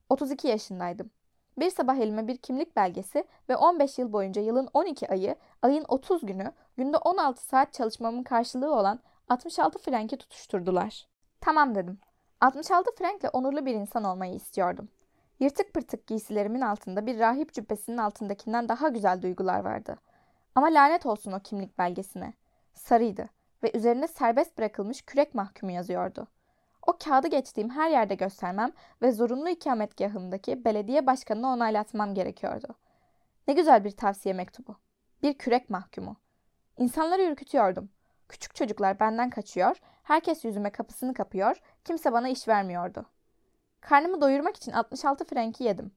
32 0.10 0.48
yaşındaydım. 0.48 1.10
Bir 1.58 1.70
sabah 1.70 1.96
elime 1.96 2.28
bir 2.28 2.38
kimlik 2.38 2.76
belgesi 2.76 3.24
ve 3.50 3.56
15 3.56 3.98
yıl 3.98 4.14
boyunca 4.14 4.42
yılın 4.42 4.70
12 4.74 5.08
ayı, 5.10 5.36
ayın 5.62 5.86
30 5.88 6.26
günü, 6.26 6.52
günde 6.78 6.98
16 6.98 7.46
saat 7.46 7.74
çalışmamın 7.74 8.24
karşılığı 8.24 8.76
olan 8.76 9.00
66 9.30 9.80
frenki 9.80 10.18
tutuşturdular. 10.18 11.08
Tamam 11.42 11.76
dedim. 11.76 12.00
66 12.42 12.92
frenkle 12.96 13.30
onurlu 13.30 13.66
bir 13.66 13.76
insan 13.76 14.04
olmayı 14.04 14.34
istiyordum. 14.34 14.90
Yırtık 15.40 15.74
pırtık 15.74 16.08
giysilerimin 16.08 16.62
altında 16.62 17.06
bir 17.06 17.20
rahip 17.20 17.54
cübbesinin 17.54 17.98
altındakinden 17.98 18.70
daha 18.70 18.90
güzel 18.90 19.22
duygular 19.22 19.60
vardı. 19.60 19.98
Ama 20.56 20.68
lanet 20.68 21.06
olsun 21.06 21.32
o 21.32 21.40
kimlik 21.40 21.78
belgesine. 21.78 22.34
Sarıydı 22.74 23.30
ve 23.64 23.72
üzerine 23.78 24.08
serbest 24.08 24.58
bırakılmış 24.58 25.02
kürek 25.02 25.36
mahkumu 25.36 25.72
yazıyordu. 25.72 26.28
O 26.88 26.98
kağıdı 27.04 27.28
geçtiğim 27.28 27.70
her 27.70 27.90
yerde 27.90 28.16
göstermem 28.16 28.72
ve 29.02 29.12
zorunlu 29.12 29.50
ikametgahımdaki 29.50 30.66
belediye 30.66 31.06
başkanına 31.06 31.54
onaylatmam 31.54 32.14
gerekiyordu. 32.14 32.68
Ne 33.48 33.54
güzel 33.54 33.84
bir 33.84 33.92
tavsiye 33.92 34.34
mektubu. 34.34 34.76
Bir 35.24 35.38
kürek 35.38 35.70
mahkumu. 35.70 36.18
İnsanları 36.78 37.24
ürkütüyordum. 37.24 37.90
Küçük 38.30 38.56
çocuklar 38.56 39.00
benden 39.00 39.30
kaçıyor, 39.30 39.78
herkes 40.04 40.46
yüzüme 40.46 40.70
kapısını 40.70 41.14
kapıyor, 41.14 41.62
kimse 41.86 42.14
bana 42.14 42.30
iş 42.30 42.48
vermiyordu. 42.48 43.06
Karnımı 43.82 44.22
doyurmak 44.22 44.56
için 44.56 44.72
66 44.72 45.26
frenki 45.26 45.64
yedim. 45.64 45.92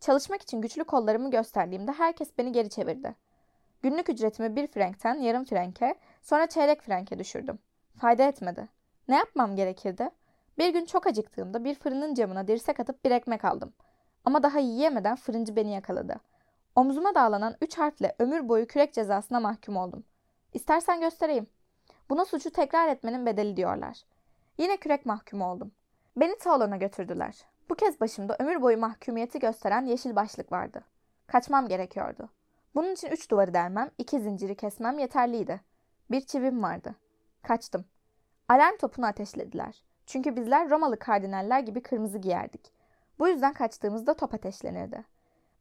Çalışmak 0.00 0.42
için 0.42 0.60
güçlü 0.60 0.84
kollarımı 0.84 1.30
gösterdiğimde 1.30 1.92
herkes 1.92 2.38
beni 2.38 2.52
geri 2.52 2.70
çevirdi. 2.70 3.14
Günlük 3.82 4.08
ücretimi 4.08 4.56
bir 4.56 4.66
frenkten 4.66 5.14
yarım 5.14 5.44
frenke, 5.44 5.94
sonra 6.22 6.46
çeyrek 6.46 6.82
frenke 6.82 7.18
düşürdüm. 7.18 7.58
Fayda 7.96 8.22
etmedi. 8.22 8.68
Ne 9.08 9.16
yapmam 9.16 9.56
gerekirdi? 9.56 10.10
Bir 10.58 10.68
gün 10.68 10.84
çok 10.84 11.06
acıktığımda 11.06 11.64
bir 11.64 11.74
fırının 11.74 12.14
camına 12.14 12.48
dirsek 12.48 12.80
atıp 12.80 13.04
bir 13.04 13.10
ekmek 13.10 13.44
aldım. 13.44 13.72
Ama 14.24 14.42
daha 14.42 14.58
yiyemeden 14.58 15.16
fırıncı 15.16 15.56
beni 15.56 15.72
yakaladı. 15.72 16.20
Omzuma 16.76 17.14
dağlanan 17.14 17.56
üç 17.60 17.78
harfle 17.78 18.14
ömür 18.18 18.48
boyu 18.48 18.66
kürek 18.66 18.92
cezasına 18.92 19.40
mahkum 19.40 19.76
oldum. 19.76 20.04
İstersen 20.52 21.00
göstereyim. 21.00 21.46
Buna 22.10 22.24
suçu 22.24 22.50
tekrar 22.50 22.88
etmenin 22.88 23.26
bedeli 23.26 23.56
diyorlar. 23.56 24.02
Yine 24.58 24.76
kürek 24.76 25.06
mahkumu 25.06 25.50
oldum. 25.50 25.72
Beni 26.16 26.36
salona 26.40 26.76
götürdüler. 26.76 27.44
Bu 27.68 27.74
kez 27.74 28.00
başımda 28.00 28.36
ömür 28.38 28.62
boyu 28.62 28.78
mahkumiyeti 28.78 29.38
gösteren 29.38 29.86
yeşil 29.86 30.16
başlık 30.16 30.52
vardı. 30.52 30.84
Kaçmam 31.26 31.68
gerekiyordu. 31.68 32.28
Bunun 32.74 32.92
için 32.92 33.08
üç 33.08 33.30
duvarı 33.30 33.54
delmem, 33.54 33.90
iki 33.98 34.20
zinciri 34.20 34.56
kesmem 34.56 34.98
yeterliydi. 34.98 35.60
Bir 36.10 36.20
çivim 36.20 36.62
vardı. 36.62 36.94
Kaçtım. 37.42 37.84
Alarm 38.48 38.76
topunu 38.76 39.06
ateşlediler. 39.06 39.84
Çünkü 40.06 40.36
bizler 40.36 40.70
Romalı 40.70 40.98
kardinaller 40.98 41.60
gibi 41.60 41.82
kırmızı 41.82 42.18
giyerdik. 42.18 42.72
Bu 43.18 43.28
yüzden 43.28 43.52
kaçtığımızda 43.52 44.14
top 44.14 44.34
ateşlenirdi. 44.34 45.04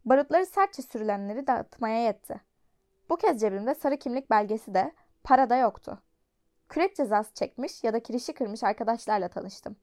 Barutları 0.06 0.46
sertçe 0.46 0.82
sürülenleri 0.82 1.48
dağıtmaya 1.48 2.04
yetti. 2.04 2.42
Bu 3.10 3.18
kez 3.18 3.42
cebimde 3.42 3.76
sarı 3.76 3.98
kimlik 3.98 4.30
belgesi 4.30 4.74
de, 4.74 4.92
para 5.24 5.50
da 5.50 5.56
yoktu. 5.56 6.00
Kürek 6.70 6.96
cezası 6.96 7.34
çekmiş 7.34 7.84
ya 7.84 7.94
da 7.94 8.04
kirişi 8.04 8.34
kırmış 8.34 8.64
arkadaşlarla 8.64 9.28
tanıştım. 9.28 9.76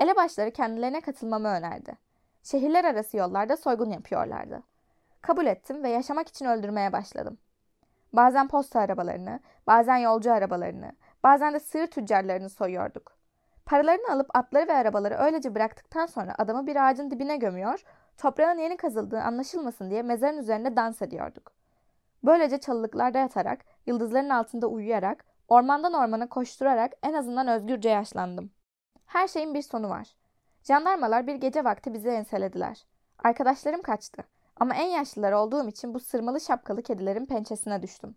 Elebaşları 0.00 0.50
kendilerine 0.50 1.00
katılmamı 1.00 1.48
önerdi. 1.48 1.98
Şehirler 2.42 2.84
arası 2.84 3.16
yollarda 3.16 3.56
soygun 3.56 3.90
yapıyorlardı. 3.90 4.62
Kabul 5.20 5.46
ettim 5.46 5.82
ve 5.82 5.88
yaşamak 5.88 6.28
için 6.28 6.44
öldürmeye 6.44 6.92
başladım. 6.92 7.38
Bazen 8.12 8.48
posta 8.48 8.80
arabalarını, 8.80 9.40
bazen 9.66 9.96
yolcu 9.96 10.32
arabalarını, 10.32 10.92
bazen 11.22 11.54
de 11.54 11.60
sığır 11.60 11.86
tüccarlarını 11.86 12.50
soyuyorduk. 12.50 13.11
Paralarını 13.66 14.12
alıp 14.12 14.36
atları 14.36 14.68
ve 14.68 14.72
arabaları 14.72 15.14
öylece 15.14 15.54
bıraktıktan 15.54 16.06
sonra 16.06 16.34
adamı 16.38 16.66
bir 16.66 16.88
ağacın 16.88 17.10
dibine 17.10 17.36
gömüyor, 17.36 17.84
toprağın 18.18 18.58
yeni 18.58 18.76
kazıldığı 18.76 19.20
anlaşılmasın 19.20 19.90
diye 19.90 20.02
mezarın 20.02 20.38
üzerinde 20.38 20.76
dans 20.76 21.02
ediyorduk. 21.02 21.52
Böylece 22.24 22.58
çalılıklarda 22.58 23.18
yatarak, 23.18 23.64
yıldızların 23.86 24.28
altında 24.28 24.66
uyuyarak, 24.66 25.24
ormandan 25.48 25.92
ormana 25.92 26.28
koşturarak 26.28 26.92
en 27.02 27.12
azından 27.12 27.48
özgürce 27.48 27.88
yaşlandım. 27.88 28.50
Her 29.06 29.28
şeyin 29.28 29.54
bir 29.54 29.62
sonu 29.62 29.88
var. 29.88 30.16
Jandarmalar 30.64 31.26
bir 31.26 31.34
gece 31.34 31.64
vakti 31.64 31.94
bizi 31.94 32.08
enselediler. 32.08 32.86
Arkadaşlarım 33.18 33.82
kaçtı. 33.82 34.22
Ama 34.56 34.74
en 34.74 34.88
yaşlılar 34.88 35.32
olduğum 35.32 35.68
için 35.68 35.94
bu 35.94 36.00
sırmalı 36.00 36.40
şapkalı 36.40 36.82
kedilerin 36.82 37.26
pençesine 37.26 37.82
düştüm. 37.82 38.16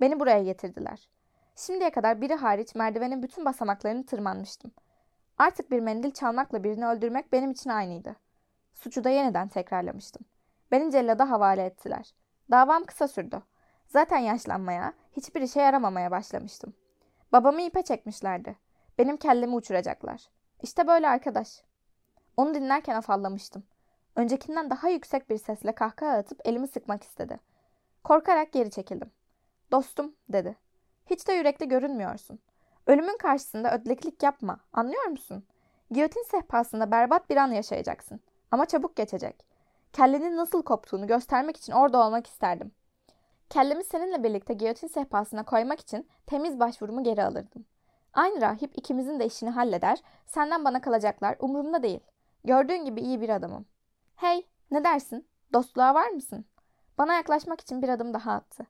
Beni 0.00 0.20
buraya 0.20 0.42
getirdiler. 0.42 1.08
Şimdiye 1.56 1.90
kadar 1.90 2.20
biri 2.20 2.34
hariç 2.34 2.74
merdivenin 2.74 3.22
bütün 3.22 3.44
basamaklarını 3.44 4.06
tırmanmıştım. 4.06 4.70
Artık 5.38 5.70
bir 5.70 5.80
mendil 5.80 6.10
çalmakla 6.10 6.64
birini 6.64 6.86
öldürmek 6.86 7.32
benim 7.32 7.50
için 7.50 7.70
aynıydı. 7.70 8.16
Suçu 8.74 9.04
da 9.04 9.10
yeniden 9.10 9.48
tekrarlamıştım. 9.48 10.26
Beni 10.70 10.92
cellada 10.92 11.30
havale 11.30 11.64
ettiler. 11.64 12.14
Davam 12.50 12.84
kısa 12.84 13.08
sürdü. 13.08 13.42
Zaten 13.86 14.18
yaşlanmaya, 14.18 14.92
hiçbir 15.12 15.42
işe 15.42 15.60
yaramamaya 15.60 16.10
başlamıştım. 16.10 16.74
Babamı 17.32 17.62
ipe 17.62 17.82
çekmişlerdi. 17.82 18.56
Benim 18.98 19.16
kellemi 19.16 19.54
uçuracaklar. 19.54 20.28
İşte 20.62 20.86
böyle 20.86 21.08
arkadaş. 21.08 21.62
Onu 22.36 22.54
dinlerken 22.54 22.94
afallamıştım. 22.94 23.64
Öncekinden 24.16 24.70
daha 24.70 24.88
yüksek 24.88 25.30
bir 25.30 25.38
sesle 25.38 25.74
kahkaha 25.74 26.16
atıp 26.16 26.40
elimi 26.44 26.68
sıkmak 26.68 27.02
istedi. 27.02 27.40
Korkarak 28.04 28.52
geri 28.52 28.70
çekildim. 28.70 29.10
Dostum 29.70 30.14
dedi. 30.28 30.56
Hiç 31.06 31.28
de 31.28 31.32
yürekli 31.32 31.68
görünmüyorsun. 31.68 32.38
Ölümün 32.86 33.16
karşısında 33.16 33.74
ödleklik 33.74 34.22
yapma. 34.22 34.60
Anlıyor 34.72 35.04
musun? 35.04 35.44
Giyotin 35.90 36.22
sehpasında 36.22 36.90
berbat 36.90 37.30
bir 37.30 37.36
an 37.36 37.52
yaşayacaksın. 37.52 38.20
Ama 38.50 38.66
çabuk 38.66 38.96
geçecek. 38.96 39.46
Kellenin 39.92 40.36
nasıl 40.36 40.62
koptuğunu 40.62 41.06
göstermek 41.06 41.56
için 41.56 41.72
orada 41.72 42.06
olmak 42.06 42.26
isterdim. 42.26 42.72
Kellemi 43.50 43.84
seninle 43.84 44.22
birlikte 44.22 44.54
giyotin 44.54 44.86
sehpasına 44.86 45.44
koymak 45.44 45.80
için 45.80 46.08
temiz 46.26 46.60
başvurumu 46.60 47.02
geri 47.02 47.24
alırdım. 47.24 47.64
Aynı 48.12 48.40
rahip 48.40 48.78
ikimizin 48.78 49.20
de 49.20 49.26
işini 49.26 49.50
halleder, 49.50 50.02
senden 50.26 50.64
bana 50.64 50.80
kalacaklar 50.80 51.36
umurumda 51.38 51.82
değil. 51.82 52.00
Gördüğün 52.44 52.84
gibi 52.84 53.00
iyi 53.00 53.20
bir 53.20 53.28
adamım. 53.28 53.66
Hey, 54.16 54.46
ne 54.70 54.84
dersin? 54.84 55.28
Dostluğa 55.52 55.94
var 55.94 56.08
mısın? 56.08 56.44
Bana 56.98 57.14
yaklaşmak 57.14 57.60
için 57.60 57.82
bir 57.82 57.88
adım 57.88 58.14
daha 58.14 58.32
attı. 58.32 58.66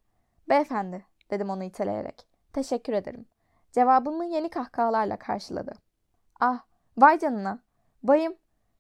Beyefendi, 0.49 1.05
dedim 1.31 1.51
onu 1.51 1.65
iteleyerek. 1.65 2.27
Teşekkür 2.53 2.93
ederim. 2.93 3.27
Cevabımı 3.73 4.25
yeni 4.25 4.49
kahkahalarla 4.49 5.17
karşıladı. 5.17 5.73
Ah, 6.41 6.61
vay 6.97 7.19
canına. 7.19 7.59
Bayım, 8.03 8.37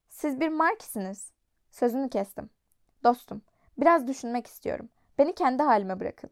siz 0.08 0.40
bir 0.40 0.48
markisiniz. 0.48 1.32
Sözünü 1.70 2.10
kestim. 2.10 2.50
Dostum, 3.04 3.42
biraz 3.78 4.06
düşünmek 4.06 4.46
istiyorum. 4.46 4.88
Beni 5.18 5.34
kendi 5.34 5.62
halime 5.62 6.00
bırakın. 6.00 6.30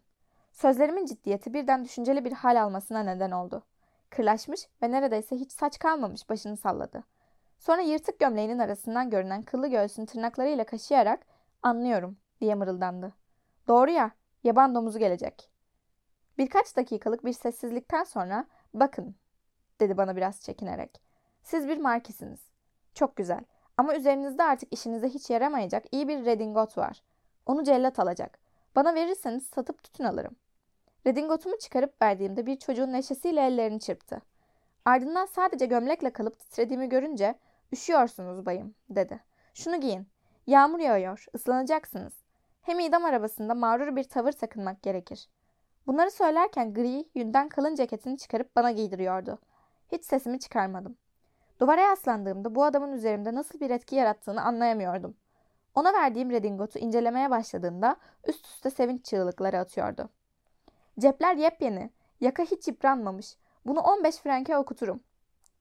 Sözlerimin 0.53 1.07
ciddiyeti 1.07 1.55
birden 1.55 1.85
düşünceli 1.85 2.25
bir 2.25 2.33
hal 2.33 2.63
almasına 2.63 3.03
neden 3.03 3.31
oldu. 3.31 3.63
Kırlaşmış 4.11 4.69
ve 4.83 4.91
neredeyse 4.91 5.37
hiç 5.37 5.53
saç 5.53 5.79
kalmamış 5.79 6.29
başını 6.29 6.57
salladı. 6.57 7.05
Sonra 7.59 7.83
yırtık 7.83 8.19
gömleğinin 8.19 8.59
arasından 8.59 9.11
görünen 9.11 9.43
kıllı 9.43 9.69
göğsünü 9.69 10.07
tırnaklarıyla 10.07 10.65
kaşıyarak 10.65 11.27
anlıyorum 11.63 12.17
diye 12.41 12.55
mırıldandı. 12.55 13.13
Doğru 13.69 13.91
ya, 13.91 14.11
yaban 14.45 14.75
domuzu 14.75 14.99
gelecek. 14.99 15.54
Birkaç 16.39 16.77
dakikalık 16.77 17.25
bir 17.25 17.33
sessizlikten 17.33 18.05
sonra 18.05 18.47
bakın 18.75 19.15
dedi 19.81 19.97
bana 19.97 20.17
biraz 20.17 20.41
çekinerek. 20.43 21.01
Siz 21.43 21.69
bir 21.69 21.79
markisiniz. 21.79 22.41
Çok 22.95 23.17
güzel. 23.17 23.45
Ama 23.77 23.95
üzerinizde 23.95 24.43
artık 24.43 24.73
işinize 24.73 25.09
hiç 25.09 25.31
yaramayacak 25.31 25.85
iyi 25.93 26.09
bir 26.09 26.25
redingot 26.25 26.79
var. 26.79 27.03
Onu 27.47 27.65
cellat 27.65 27.99
alacak. 27.99 28.39
Bana 28.77 28.95
verirseniz 28.95 29.47
satıp 29.47 29.85
tütün 29.85 30.05
alırım. 30.05 30.37
Redingotumu 31.07 31.59
çıkarıp 31.59 32.03
verdiğimde 32.03 32.47
bir 32.47 32.57
çocuğun 32.57 32.93
neşesiyle 32.93 33.47
ellerini 33.47 33.81
çırptı. 33.81 34.23
Ardından 34.85 35.27
sadece 35.27 35.67
gömlekle 35.67 36.13
kalıp 36.13 36.39
titrediğimi 36.39 36.89
görünce 36.89 37.35
üşüyorsunuz 37.73 38.47
bayım 38.47 38.75
dedi. 38.91 39.21
Şunu 39.55 39.81
giyin. 39.81 40.07
Yağmur 40.47 40.79
yağıyor, 40.79 41.27
ıslanacaksınız. 41.35 42.13
Hem 42.63 42.81
idam 42.81 43.05
arabasında 43.05 43.55
mağrur 43.55 43.97
bir 43.97 44.05
tavır 44.05 44.33
sakınmak 44.33 44.83
gerekir. 44.83 45.29
Bunları 45.87 46.11
söylerken 46.11 46.75
gri, 46.75 47.09
yünden 47.15 47.49
kalın 47.49 47.75
ceketini 47.75 48.19
çıkarıp 48.19 48.57
bana 48.57 48.71
giydiriyordu. 48.71 49.39
Hiç 49.93 50.05
sesimi 50.05 50.39
çıkarmadım. 50.39 50.97
Duvara 51.61 51.81
yaslandığımda 51.81 52.55
bu 52.55 52.65
adamın 52.65 52.93
üzerimde 52.93 53.35
nasıl 53.35 53.61
bir 53.61 53.71
etki 53.71 53.97
yarattığını 53.97 54.43
anlayamıyordum. 54.43 55.17
Ona 55.75 55.93
verdiğim 55.93 56.31
redingotu 56.31 56.79
incelemeye 56.79 57.31
başladığında 57.31 57.97
üst 58.27 58.47
üste 58.47 58.71
sevinç 58.71 59.05
çığlıkları 59.05 59.59
atıyordu. 59.59 60.09
Cepler 60.99 61.37
yepyeni, 61.37 61.91
yaka 62.21 62.43
hiç 62.43 62.69
yıpranmamış. 62.69 63.37
Bunu 63.67 63.81
15 63.81 64.17
franke 64.17 64.57
okuturum. 64.57 65.01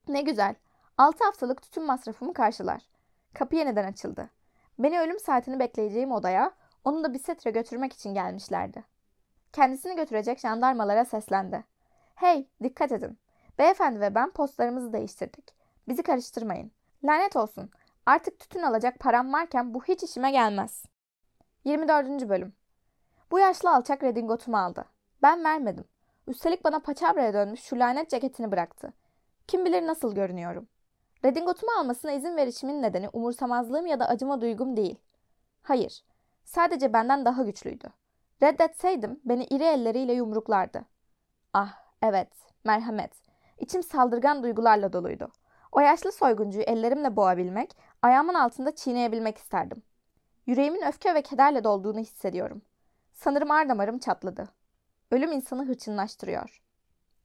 Ne 0.07 0.21
güzel. 0.21 0.55
6 0.97 1.23
haftalık 1.23 1.61
tütün 1.61 1.85
masrafımı 1.85 2.33
karşılar. 2.33 2.81
Kapı 3.33 3.55
yeniden 3.55 3.91
açıldı. 3.91 4.29
Beni 4.79 4.99
ölüm 4.99 5.19
saatini 5.19 5.59
bekleyeceğim 5.59 6.11
odaya, 6.11 6.51
onu 6.85 7.03
da 7.03 7.13
bisetre 7.13 7.51
götürmek 7.51 7.93
için 7.93 8.13
gelmişlerdi. 8.13 8.92
Kendisini 9.53 9.95
götürecek 9.95 10.39
jandarmalara 10.39 11.05
seslendi. 11.05 11.63
Hey, 12.15 12.47
dikkat 12.63 12.91
edin. 12.91 13.19
Beyefendi 13.59 14.01
ve 14.01 14.15
ben 14.15 14.31
postlarımızı 14.31 14.93
değiştirdik. 14.93 15.53
Bizi 15.87 16.03
karıştırmayın. 16.03 16.71
Lanet 17.03 17.35
olsun. 17.35 17.69
Artık 18.05 18.39
tütün 18.39 18.63
alacak 18.63 18.99
param 18.99 19.33
varken 19.33 19.73
bu 19.73 19.83
hiç 19.83 20.03
işime 20.03 20.31
gelmez. 20.31 20.85
24. 21.65 22.29
bölüm. 22.29 22.53
Bu 23.31 23.39
yaşlı 23.39 23.75
alçak 23.75 24.03
redingotumu 24.03 24.57
aldı. 24.57 24.85
Ben 25.21 25.43
vermedim. 25.43 25.85
Üstelik 26.27 26.63
bana 26.63 26.79
paçavraya 26.79 27.33
dönmüş 27.33 27.61
şu 27.61 27.79
lanet 27.79 28.09
ceketini 28.09 28.51
bıraktı. 28.51 28.93
Kim 29.47 29.65
bilir 29.65 29.87
nasıl 29.87 30.15
görünüyorum. 30.15 30.67
Redingotumu 31.25 31.71
almasına 31.79 32.11
izin 32.11 32.37
verişimin 32.37 32.81
nedeni 32.81 33.09
umursamazlığım 33.09 33.85
ya 33.85 33.99
da 33.99 34.07
acıma 34.07 34.41
duygum 34.41 34.77
değil. 34.77 34.99
Hayır, 35.61 36.03
sadece 36.43 36.93
benden 36.93 37.25
daha 37.25 37.43
güçlüydü. 37.43 37.87
Reddetseydim 38.43 39.19
beni 39.25 39.43
iri 39.43 39.63
elleriyle 39.63 40.13
yumruklardı. 40.13 40.85
Ah, 41.53 41.73
evet, 42.01 42.29
merhamet. 42.63 43.11
İçim 43.59 43.83
saldırgan 43.83 44.43
duygularla 44.43 44.93
doluydu. 44.93 45.31
O 45.71 45.79
yaşlı 45.79 46.11
soyguncuyu 46.11 46.63
ellerimle 46.63 47.15
boğabilmek, 47.15 47.77
ayağımın 48.01 48.33
altında 48.33 48.75
çiğneyebilmek 48.75 49.37
isterdim. 49.37 49.83
Yüreğimin 50.45 50.87
öfke 50.87 51.15
ve 51.15 51.21
kederle 51.21 51.63
dolduğunu 51.63 51.99
hissediyorum. 51.99 52.61
Sanırım 53.13 53.51
ar 53.51 53.69
damarım 53.69 53.99
çatladı. 53.99 54.49
Ölüm 55.11 55.31
insanı 55.31 55.65
hırçınlaştırıyor. 55.65 56.61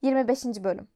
25. 0.03 0.45
bölüm. 0.45 0.89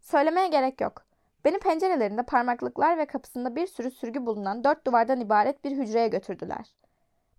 Söylemeye 0.00 0.48
gerek 0.48 0.80
yok. 0.80 1.06
Beni 1.44 1.58
pencerelerinde 1.58 2.22
parmaklıklar 2.22 2.98
ve 2.98 3.06
kapısında 3.06 3.56
bir 3.56 3.66
sürü 3.66 3.90
sürgü 3.90 4.26
bulunan 4.26 4.64
dört 4.64 4.86
duvardan 4.86 5.20
ibaret 5.20 5.64
bir 5.64 5.70
hücreye 5.70 6.08
götürdüler. 6.08 6.74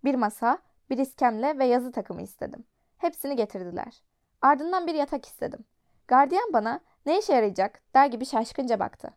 Bir 0.04 0.14
masa, 0.14 0.58
bir 0.90 0.98
iskemle 0.98 1.58
ve 1.58 1.64
yazı 1.64 1.92
takımı 1.92 2.22
istedim. 2.22 2.64
Hepsini 2.98 3.36
getirdiler. 3.36 4.02
Ardından 4.42 4.86
bir 4.86 4.94
yatak 4.94 5.24
istedim. 5.26 5.64
Gardiyan 6.08 6.52
bana 6.52 6.80
ne 7.06 7.18
işe 7.18 7.34
yarayacak 7.34 7.82
der 7.94 8.06
gibi 8.06 8.26
şaşkınca 8.26 8.78
baktı. 8.78 9.10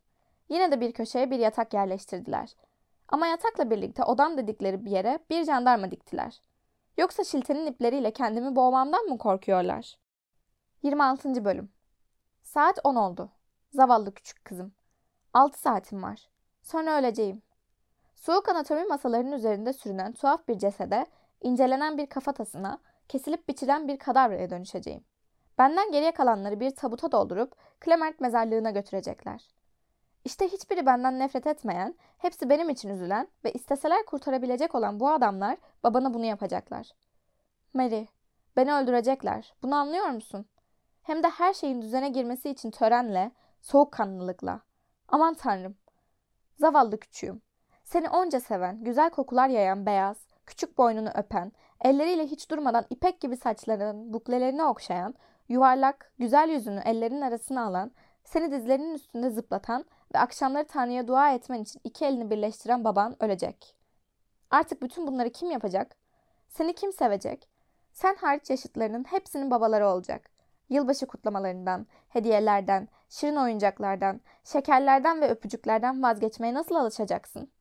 Yine 0.49 0.71
de 0.71 0.81
bir 0.81 0.91
köşeye 0.91 1.31
bir 1.31 1.39
yatak 1.39 1.73
yerleştirdiler. 1.73 2.55
Ama 3.07 3.27
yatakla 3.27 3.69
birlikte 3.69 4.03
odam 4.03 4.37
dedikleri 4.37 4.85
bir 4.85 4.91
yere 4.91 5.19
bir 5.29 5.43
jandarma 5.43 5.91
diktiler. 5.91 6.41
Yoksa 6.97 7.23
şiltenin 7.23 7.65
ipleriyle 7.65 8.13
kendimi 8.13 8.55
boğmamdan 8.55 9.05
mı 9.05 9.17
korkuyorlar? 9.17 9.97
26. 10.83 11.45
bölüm 11.45 11.69
Saat 12.43 12.79
10 12.83 12.95
oldu. 12.95 13.29
Zavallı 13.73 14.13
küçük 14.13 14.45
kızım. 14.45 14.73
6 15.33 15.61
saatim 15.61 16.03
var. 16.03 16.29
Sonra 16.61 16.99
öleceğim. 16.99 17.41
Soğuk 18.15 18.49
anatomi 18.49 18.83
masalarının 18.83 19.31
üzerinde 19.31 19.73
sürünen 19.73 20.13
tuhaf 20.13 20.47
bir 20.47 20.57
cesede 20.57 21.05
incelenen 21.41 21.97
bir 21.97 22.05
kafatasına, 22.05 22.79
kesilip 23.07 23.47
biçilen 23.47 23.87
bir 23.87 23.97
kadavraya 23.99 24.49
dönüşeceğim. 24.49 25.03
Benden 25.57 25.91
geriye 25.91 26.11
kalanları 26.11 26.59
bir 26.59 26.75
tabuta 26.75 27.11
doldurup 27.11 27.55
Clement 27.85 28.19
mezarlığına 28.19 28.71
götürecekler. 28.71 29.47
İşte 30.25 30.47
hiçbiri 30.47 30.85
benden 30.85 31.19
nefret 31.19 31.47
etmeyen, 31.47 31.95
hepsi 32.17 32.49
benim 32.49 32.69
için 32.69 32.89
üzülen 32.89 33.27
ve 33.43 33.51
isteseler 33.51 34.05
kurtarabilecek 34.05 34.75
olan 34.75 34.99
bu 34.99 35.09
adamlar 35.09 35.57
babana 35.83 36.13
bunu 36.13 36.25
yapacaklar. 36.25 36.91
Mary, 37.73 38.05
beni 38.55 38.73
öldürecekler. 38.73 39.53
Bunu 39.63 39.75
anlıyor 39.75 40.05
musun? 40.05 40.45
Hem 41.03 41.23
de 41.23 41.27
her 41.29 41.53
şeyin 41.53 41.81
düzene 41.81 42.09
girmesi 42.09 42.49
için 42.49 42.71
törenle, 42.71 43.31
soğukkanlılıkla. 43.61 44.61
Aman 45.07 45.33
tanrım. 45.33 45.75
Zavallı 46.55 46.99
küçüğüm. 46.99 47.41
Seni 47.83 48.09
onca 48.09 48.39
seven, 48.39 48.83
güzel 48.83 49.09
kokular 49.09 49.47
yayan 49.49 49.85
beyaz, 49.85 50.27
küçük 50.51 50.77
boynunu 50.77 51.09
öpen, 51.15 51.51
elleriyle 51.81 52.27
hiç 52.27 52.49
durmadan 52.49 52.85
ipek 52.89 53.21
gibi 53.21 53.37
saçlarının 53.37 54.13
buklelerini 54.13 54.63
okşayan, 54.63 55.15
yuvarlak, 55.49 56.11
güzel 56.19 56.49
yüzünü 56.49 56.79
ellerinin 56.85 57.21
arasına 57.21 57.65
alan, 57.65 57.91
seni 58.23 58.51
dizlerinin 58.51 58.93
üstünde 58.93 59.29
zıplatan 59.29 59.85
ve 60.15 60.19
akşamları 60.19 60.67
Tanrı'ya 60.67 61.07
dua 61.07 61.33
etmen 61.33 61.61
için 61.61 61.81
iki 61.83 62.05
elini 62.05 62.29
birleştiren 62.29 62.83
baban 62.83 63.23
ölecek. 63.23 63.75
Artık 64.49 64.81
bütün 64.81 65.07
bunları 65.07 65.29
kim 65.29 65.51
yapacak? 65.51 65.95
Seni 66.47 66.73
kim 66.73 66.93
sevecek? 66.93 67.47
Sen 67.91 68.15
hariç 68.15 68.49
yaşıtlarının 68.49 69.03
hepsinin 69.03 69.51
babaları 69.51 69.87
olacak. 69.87 70.29
Yılbaşı 70.69 71.05
kutlamalarından, 71.05 71.87
hediyelerden, 72.09 72.87
şirin 73.09 73.35
oyuncaklardan, 73.35 74.21
şekerlerden 74.43 75.21
ve 75.21 75.29
öpücüklerden 75.29 76.03
vazgeçmeye 76.03 76.53
nasıl 76.53 76.75
alışacaksın? 76.75 77.51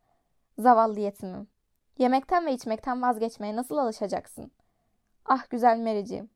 Zavallı 0.58 1.00
yetimim. 1.00 1.48
Yemekten 1.98 2.46
ve 2.46 2.52
içmekten 2.52 3.02
vazgeçmeye 3.02 3.56
nasıl 3.56 3.76
alışacaksın? 3.76 4.50
Ah 5.24 5.50
güzel 5.50 5.78
Mary'ciğim. 5.78 6.30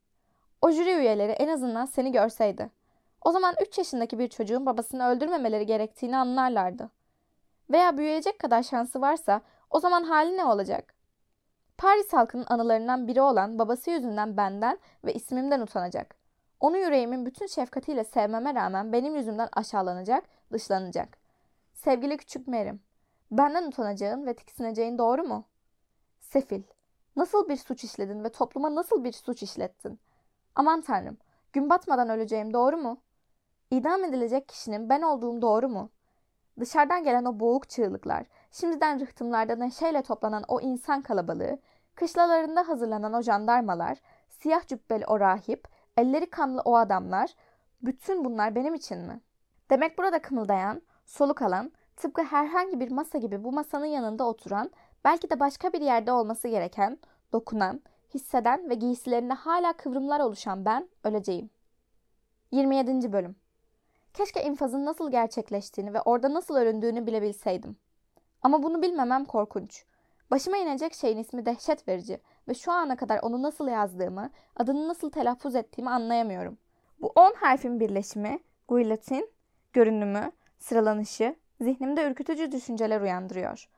O 0.63 0.71
jüri 0.71 0.93
üyeleri 0.93 1.33
en 1.33 1.49
azından 1.49 1.85
seni 1.85 2.13
görseydi. 2.13 2.71
O 3.23 3.33
zaman 3.33 3.55
3 3.63 3.79
yaşındaki 3.79 4.19
bir 4.19 4.29
çocuğun 4.29 4.67
babasını 4.67 5.07
öldürmemeleri 5.07 5.67
gerektiğini 5.67 6.17
anlarlardı. 6.17 6.91
Veya 7.71 7.97
büyüyecek 7.97 8.39
kadar 8.39 8.63
şansı 8.63 9.01
varsa 9.01 9.41
o 9.71 9.81
zaman 9.81 10.05
hali 10.05 10.37
ne 10.37 10.45
olacak? 10.45 10.95
Paris 11.79 12.13
halkının 12.13 12.47
anılarından 12.49 13.09
biri 13.09 13.21
olan 13.21 13.59
babası 13.59 13.91
yüzünden 13.91 14.37
benden 14.37 14.79
ve 15.05 15.15
ismimden 15.15 15.61
utanacak. 15.61 16.17
Onu 16.61 16.79
yüreğimin 16.79 17.27
bütün 17.27 17.47
şefkatiyle 17.47 18.05
sevmeme 18.05 18.55
rağmen 18.55 18.93
benim 18.93 19.17
yüzümden 19.17 19.49
aşağılanacak, 19.53 20.25
dışlanacak. 20.53 21.19
Sevgili 21.75 22.17
küçük 22.17 22.49
Merim, 22.49 22.81
benden 23.39 23.67
utanacağın 23.67 24.27
ve 24.27 24.35
tiksineceğin 24.35 24.99
doğru 24.99 25.25
mu? 25.25 25.45
Sefil, 26.21 26.63
nasıl 27.17 27.49
bir 27.49 27.57
suç 27.57 27.85
işledin 27.85 28.25
ve 28.25 28.33
topluma 28.33 28.75
nasıl 28.75 29.05
bir 29.05 29.13
suç 29.13 29.43
işlettin? 29.43 30.01
Aman 30.55 30.81
tanrım, 30.81 31.17
gün 31.53 31.71
batmadan 31.71 32.09
öleceğim 32.09 32.53
doğru 32.53 32.77
mu? 32.77 33.01
İdam 33.71 34.05
edilecek 34.05 34.49
kişinin 34.49 34.89
ben 34.89 35.03
olduğum 35.03 35.43
doğru 35.43 35.69
mu? 35.69 35.91
Dışarıdan 36.61 37.05
gelen 37.05 37.25
o 37.25 37.41
boğuk 37.41 37.69
çığlıklar, 37.69 38.27
şimdiden 38.51 39.01
rıhtımlarda 39.01 39.57
neşeyle 39.57 40.03
toplanan 40.03 40.45
o 40.49 40.61
insan 40.61 41.03
kalabalığı, 41.03 41.59
kışlalarında 41.95 42.69
hazırlanan 42.69 43.13
o 43.13 43.23
jandarmalar, 43.23 43.99
siyah 44.29 44.67
cübbeli 44.67 45.07
o 45.07 45.21
rahip, 45.21 45.69
elleri 45.97 46.31
kanlı 46.31 46.63
o 46.65 46.77
adamlar, 46.77 47.35
bütün 47.83 48.25
bunlar 48.25 48.55
benim 48.55 48.75
için 48.75 48.99
mi? 48.99 49.21
Demek 49.71 49.99
burada 49.99 50.23
kımıldayan, 50.23 50.83
soluk 51.05 51.43
alan, 51.43 51.73
tıpkı 51.97 52.23
herhangi 52.23 52.81
bir 52.81 52.91
masa 52.91 53.19
gibi 53.19 53.45
bu 53.45 53.53
masanın 53.53 53.87
yanında 53.87 54.25
oturan, 54.25 54.71
belki 55.05 55.31
de 55.31 55.41
başka 55.41 55.73
bir 55.73 55.81
yerde 55.81 56.13
olması 56.13 56.49
gereken, 56.49 56.99
dokunan, 57.33 57.81
hisseden 58.15 58.71
ve 58.71 58.75
giysilerinde 58.75 59.35
hala 59.35 59.73
kıvrımlar 59.73 60.21
oluşan 60.21 60.65
ben 60.65 60.89
öleceğim. 61.05 61.51
27. 62.51 63.13
Bölüm 63.13 63.37
Keşke 64.15 64.43
infazın 64.43 64.85
nasıl 64.85 65.11
gerçekleştiğini 65.11 65.95
ve 65.95 66.01
orada 66.01 66.35
nasıl 66.35 66.57
öründüğünü 66.57 67.07
bilebilseydim. 67.07 67.77
Ama 68.43 68.63
bunu 68.63 68.83
bilmemem 68.83 69.25
korkunç. 69.25 69.85
Başıma 70.31 70.57
inecek 70.57 70.95
şeyin 70.95 71.19
ismi 71.19 71.47
dehşet 71.47 71.89
verici 71.89 72.21
ve 72.49 72.55
şu 72.55 72.73
ana 72.73 72.97
kadar 72.97 73.19
onu 73.23 73.43
nasıl 73.43 73.69
yazdığımı, 73.69 74.31
adını 74.57 74.89
nasıl 74.89 75.11
telaffuz 75.11 75.55
ettiğimi 75.55 75.91
anlayamıyorum. 75.91 76.59
Bu 77.01 77.13
on 77.17 77.35
harfin 77.35 77.81
birleşimi, 77.81 78.39
guillotine, 78.69 79.27
görünümü, 79.73 80.33
sıralanışı, 80.59 81.37
zihnimde 81.65 82.11
ürkütücü 82.11 82.53
düşünceler 82.53 83.01
uyandırıyor. 83.01 83.69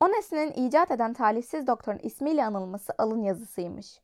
O 0.00 0.08
nesnenin 0.08 0.52
icat 0.52 0.90
eden 0.90 1.12
talihsiz 1.12 1.66
doktorun 1.66 1.98
ismiyle 1.98 2.44
anılması 2.44 2.92
alın 2.98 3.22
yazısıymış. 3.22 4.00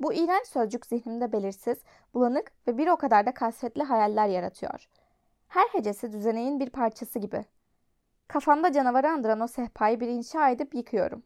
Bu 0.00 0.12
iğrenç 0.12 0.46
sözcük 0.46 0.86
zihnimde 0.86 1.32
belirsiz, 1.32 1.78
bulanık 2.14 2.52
ve 2.66 2.78
bir 2.78 2.88
o 2.88 2.96
kadar 2.96 3.26
da 3.26 3.34
kasvetli 3.34 3.82
hayaller 3.82 4.28
yaratıyor. 4.28 4.88
Her 5.48 5.68
hecesi 5.68 6.12
düzeneğin 6.12 6.60
bir 6.60 6.70
parçası 6.70 7.18
gibi. 7.18 7.44
Kafamda 8.28 8.72
canavarı 8.72 9.08
andıran 9.08 9.40
o 9.40 9.46
sehpayı 9.46 10.00
bir 10.00 10.08
inşa 10.08 10.50
edip 10.50 10.74
yıkıyorum. 10.74 11.22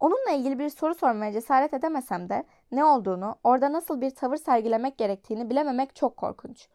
Onunla 0.00 0.30
ilgili 0.30 0.58
bir 0.58 0.68
soru 0.68 0.94
sormaya 0.94 1.32
cesaret 1.32 1.74
edemesem 1.74 2.28
de 2.28 2.44
ne 2.72 2.84
olduğunu, 2.84 3.36
orada 3.44 3.72
nasıl 3.72 4.00
bir 4.00 4.10
tavır 4.10 4.36
sergilemek 4.36 4.98
gerektiğini 4.98 5.50
bilememek 5.50 5.96
çok 5.96 6.16
korkunç. 6.16 6.68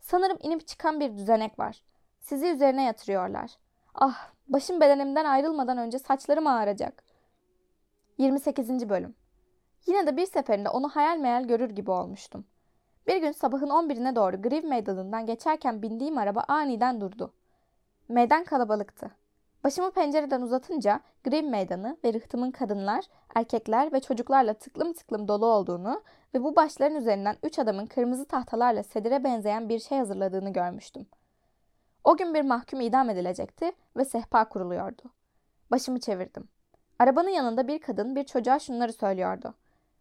Sanırım 0.00 0.38
inip 0.42 0.66
çıkan 0.66 1.00
bir 1.00 1.16
düzenek 1.16 1.58
var. 1.58 1.82
Sizi 2.20 2.46
üzerine 2.46 2.84
yatırıyorlar. 2.84 3.50
Ah, 3.94 4.30
başım 4.48 4.80
bedenimden 4.80 5.24
ayrılmadan 5.24 5.78
önce 5.78 5.98
saçlarım 5.98 6.46
ağaracak. 6.46 7.04
28. 8.18 8.88
Bölüm 8.88 9.14
Yine 9.86 10.06
de 10.06 10.16
bir 10.16 10.26
seferinde 10.26 10.68
onu 10.68 10.88
hayal 10.88 11.18
meyal 11.18 11.44
görür 11.44 11.70
gibi 11.70 11.90
olmuştum. 11.90 12.44
Bir 13.06 13.16
gün 13.16 13.32
sabahın 13.32 13.68
11'ine 13.68 14.16
doğru 14.16 14.42
Griv 14.42 14.68
meydanından 14.68 15.26
geçerken 15.26 15.82
bindiğim 15.82 16.18
araba 16.18 16.44
aniden 16.48 17.00
durdu. 17.00 17.32
Meydan 18.08 18.44
kalabalıktı. 18.44 19.10
Başımı 19.64 19.90
pencereden 19.90 20.42
uzatınca 20.42 21.00
Griv 21.24 21.44
meydanı 21.44 21.96
ve 22.04 22.12
rıhtımın 22.12 22.50
kadınlar, 22.50 23.04
erkekler 23.34 23.92
ve 23.92 24.00
çocuklarla 24.00 24.54
tıklım 24.54 24.92
tıklım 24.92 25.28
dolu 25.28 25.46
olduğunu 25.46 26.02
ve 26.34 26.44
bu 26.44 26.56
başların 26.56 26.96
üzerinden 26.96 27.36
üç 27.42 27.58
adamın 27.58 27.86
kırmızı 27.86 28.24
tahtalarla 28.24 28.82
sedire 28.82 29.24
benzeyen 29.24 29.68
bir 29.68 29.78
şey 29.78 29.98
hazırladığını 29.98 30.52
görmüştüm. 30.52 31.06
O 32.08 32.16
gün 32.16 32.34
bir 32.34 32.42
mahkum 32.42 32.80
idam 32.80 33.10
edilecekti 33.10 33.72
ve 33.96 34.04
sehpa 34.04 34.48
kuruluyordu. 34.48 35.02
Başımı 35.70 36.00
çevirdim. 36.00 36.48
Arabanın 36.98 37.28
yanında 37.28 37.68
bir 37.68 37.78
kadın 37.78 38.16
bir 38.16 38.24
çocuğa 38.24 38.58
şunları 38.58 38.92
söylüyordu. 38.92 39.54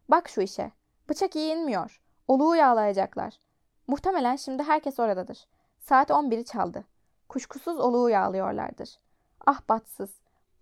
Bak 0.10 0.30
şu 0.30 0.42
işe. 0.42 0.72
Bıçak 1.10 1.36
iyi 1.36 1.54
inmiyor. 1.54 2.02
Oluğu 2.28 2.56
yağlayacaklar. 2.56 3.40
Muhtemelen 3.88 4.36
şimdi 4.36 4.64
herkes 4.64 5.00
oradadır. 5.00 5.48
Saat 5.80 6.10
11'i 6.10 6.46
çaldı. 6.46 6.84
Kuşkusuz 7.30 7.80
oluğu 7.80 8.10
yağlıyorlardır. 8.10 9.00
Ah 9.46 9.62
batsız. 9.70 10.10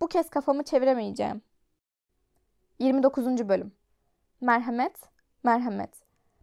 Bu 0.02 0.08
kez 0.08 0.30
kafamı 0.30 0.64
çeviremeyeceğim. 0.64 1.42
29. 2.80 3.50
Bölüm 3.50 3.72
Merhamet, 4.42 5.00
merhamet. 5.44 5.94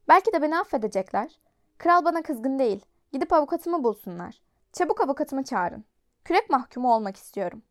Belki 0.08 0.32
de 0.32 0.42
beni 0.42 0.58
affedecekler. 0.58 1.38
Kral 1.78 2.04
bana 2.04 2.22
kızgın 2.22 2.58
değil. 2.58 2.86
Gidip 3.12 3.32
avukatımı 3.32 3.84
bulsunlar. 3.84 4.51
Çabuk 4.72 5.00
avukatımı 5.00 5.44
çağırın. 5.44 5.84
Kürek 6.24 6.50
mahkumu 6.50 6.94
olmak 6.94 7.16
istiyorum. 7.16 7.62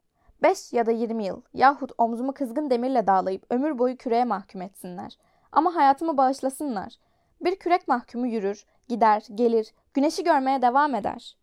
5 0.43 0.73
ya 0.73 0.85
da 0.85 0.91
20 0.91 1.25
yıl 1.25 1.41
yahut 1.53 1.91
omzumu 1.97 2.33
kızgın 2.33 2.69
demirle 2.69 3.07
dağlayıp 3.07 3.45
ömür 3.49 3.79
boyu 3.79 3.97
küreğe 3.97 4.25
mahkum 4.25 4.61
etsinler. 4.61 5.17
Ama 5.51 5.75
hayatımı 5.75 6.17
bağışlasınlar. 6.17 6.97
Bir 7.41 7.55
kürek 7.55 7.87
mahkumu 7.87 8.27
yürür, 8.27 8.65
gider, 8.87 9.23
gelir, 9.35 9.73
güneşi 9.93 10.23
görmeye 10.23 10.61
devam 10.61 10.95
eder. 10.95 11.37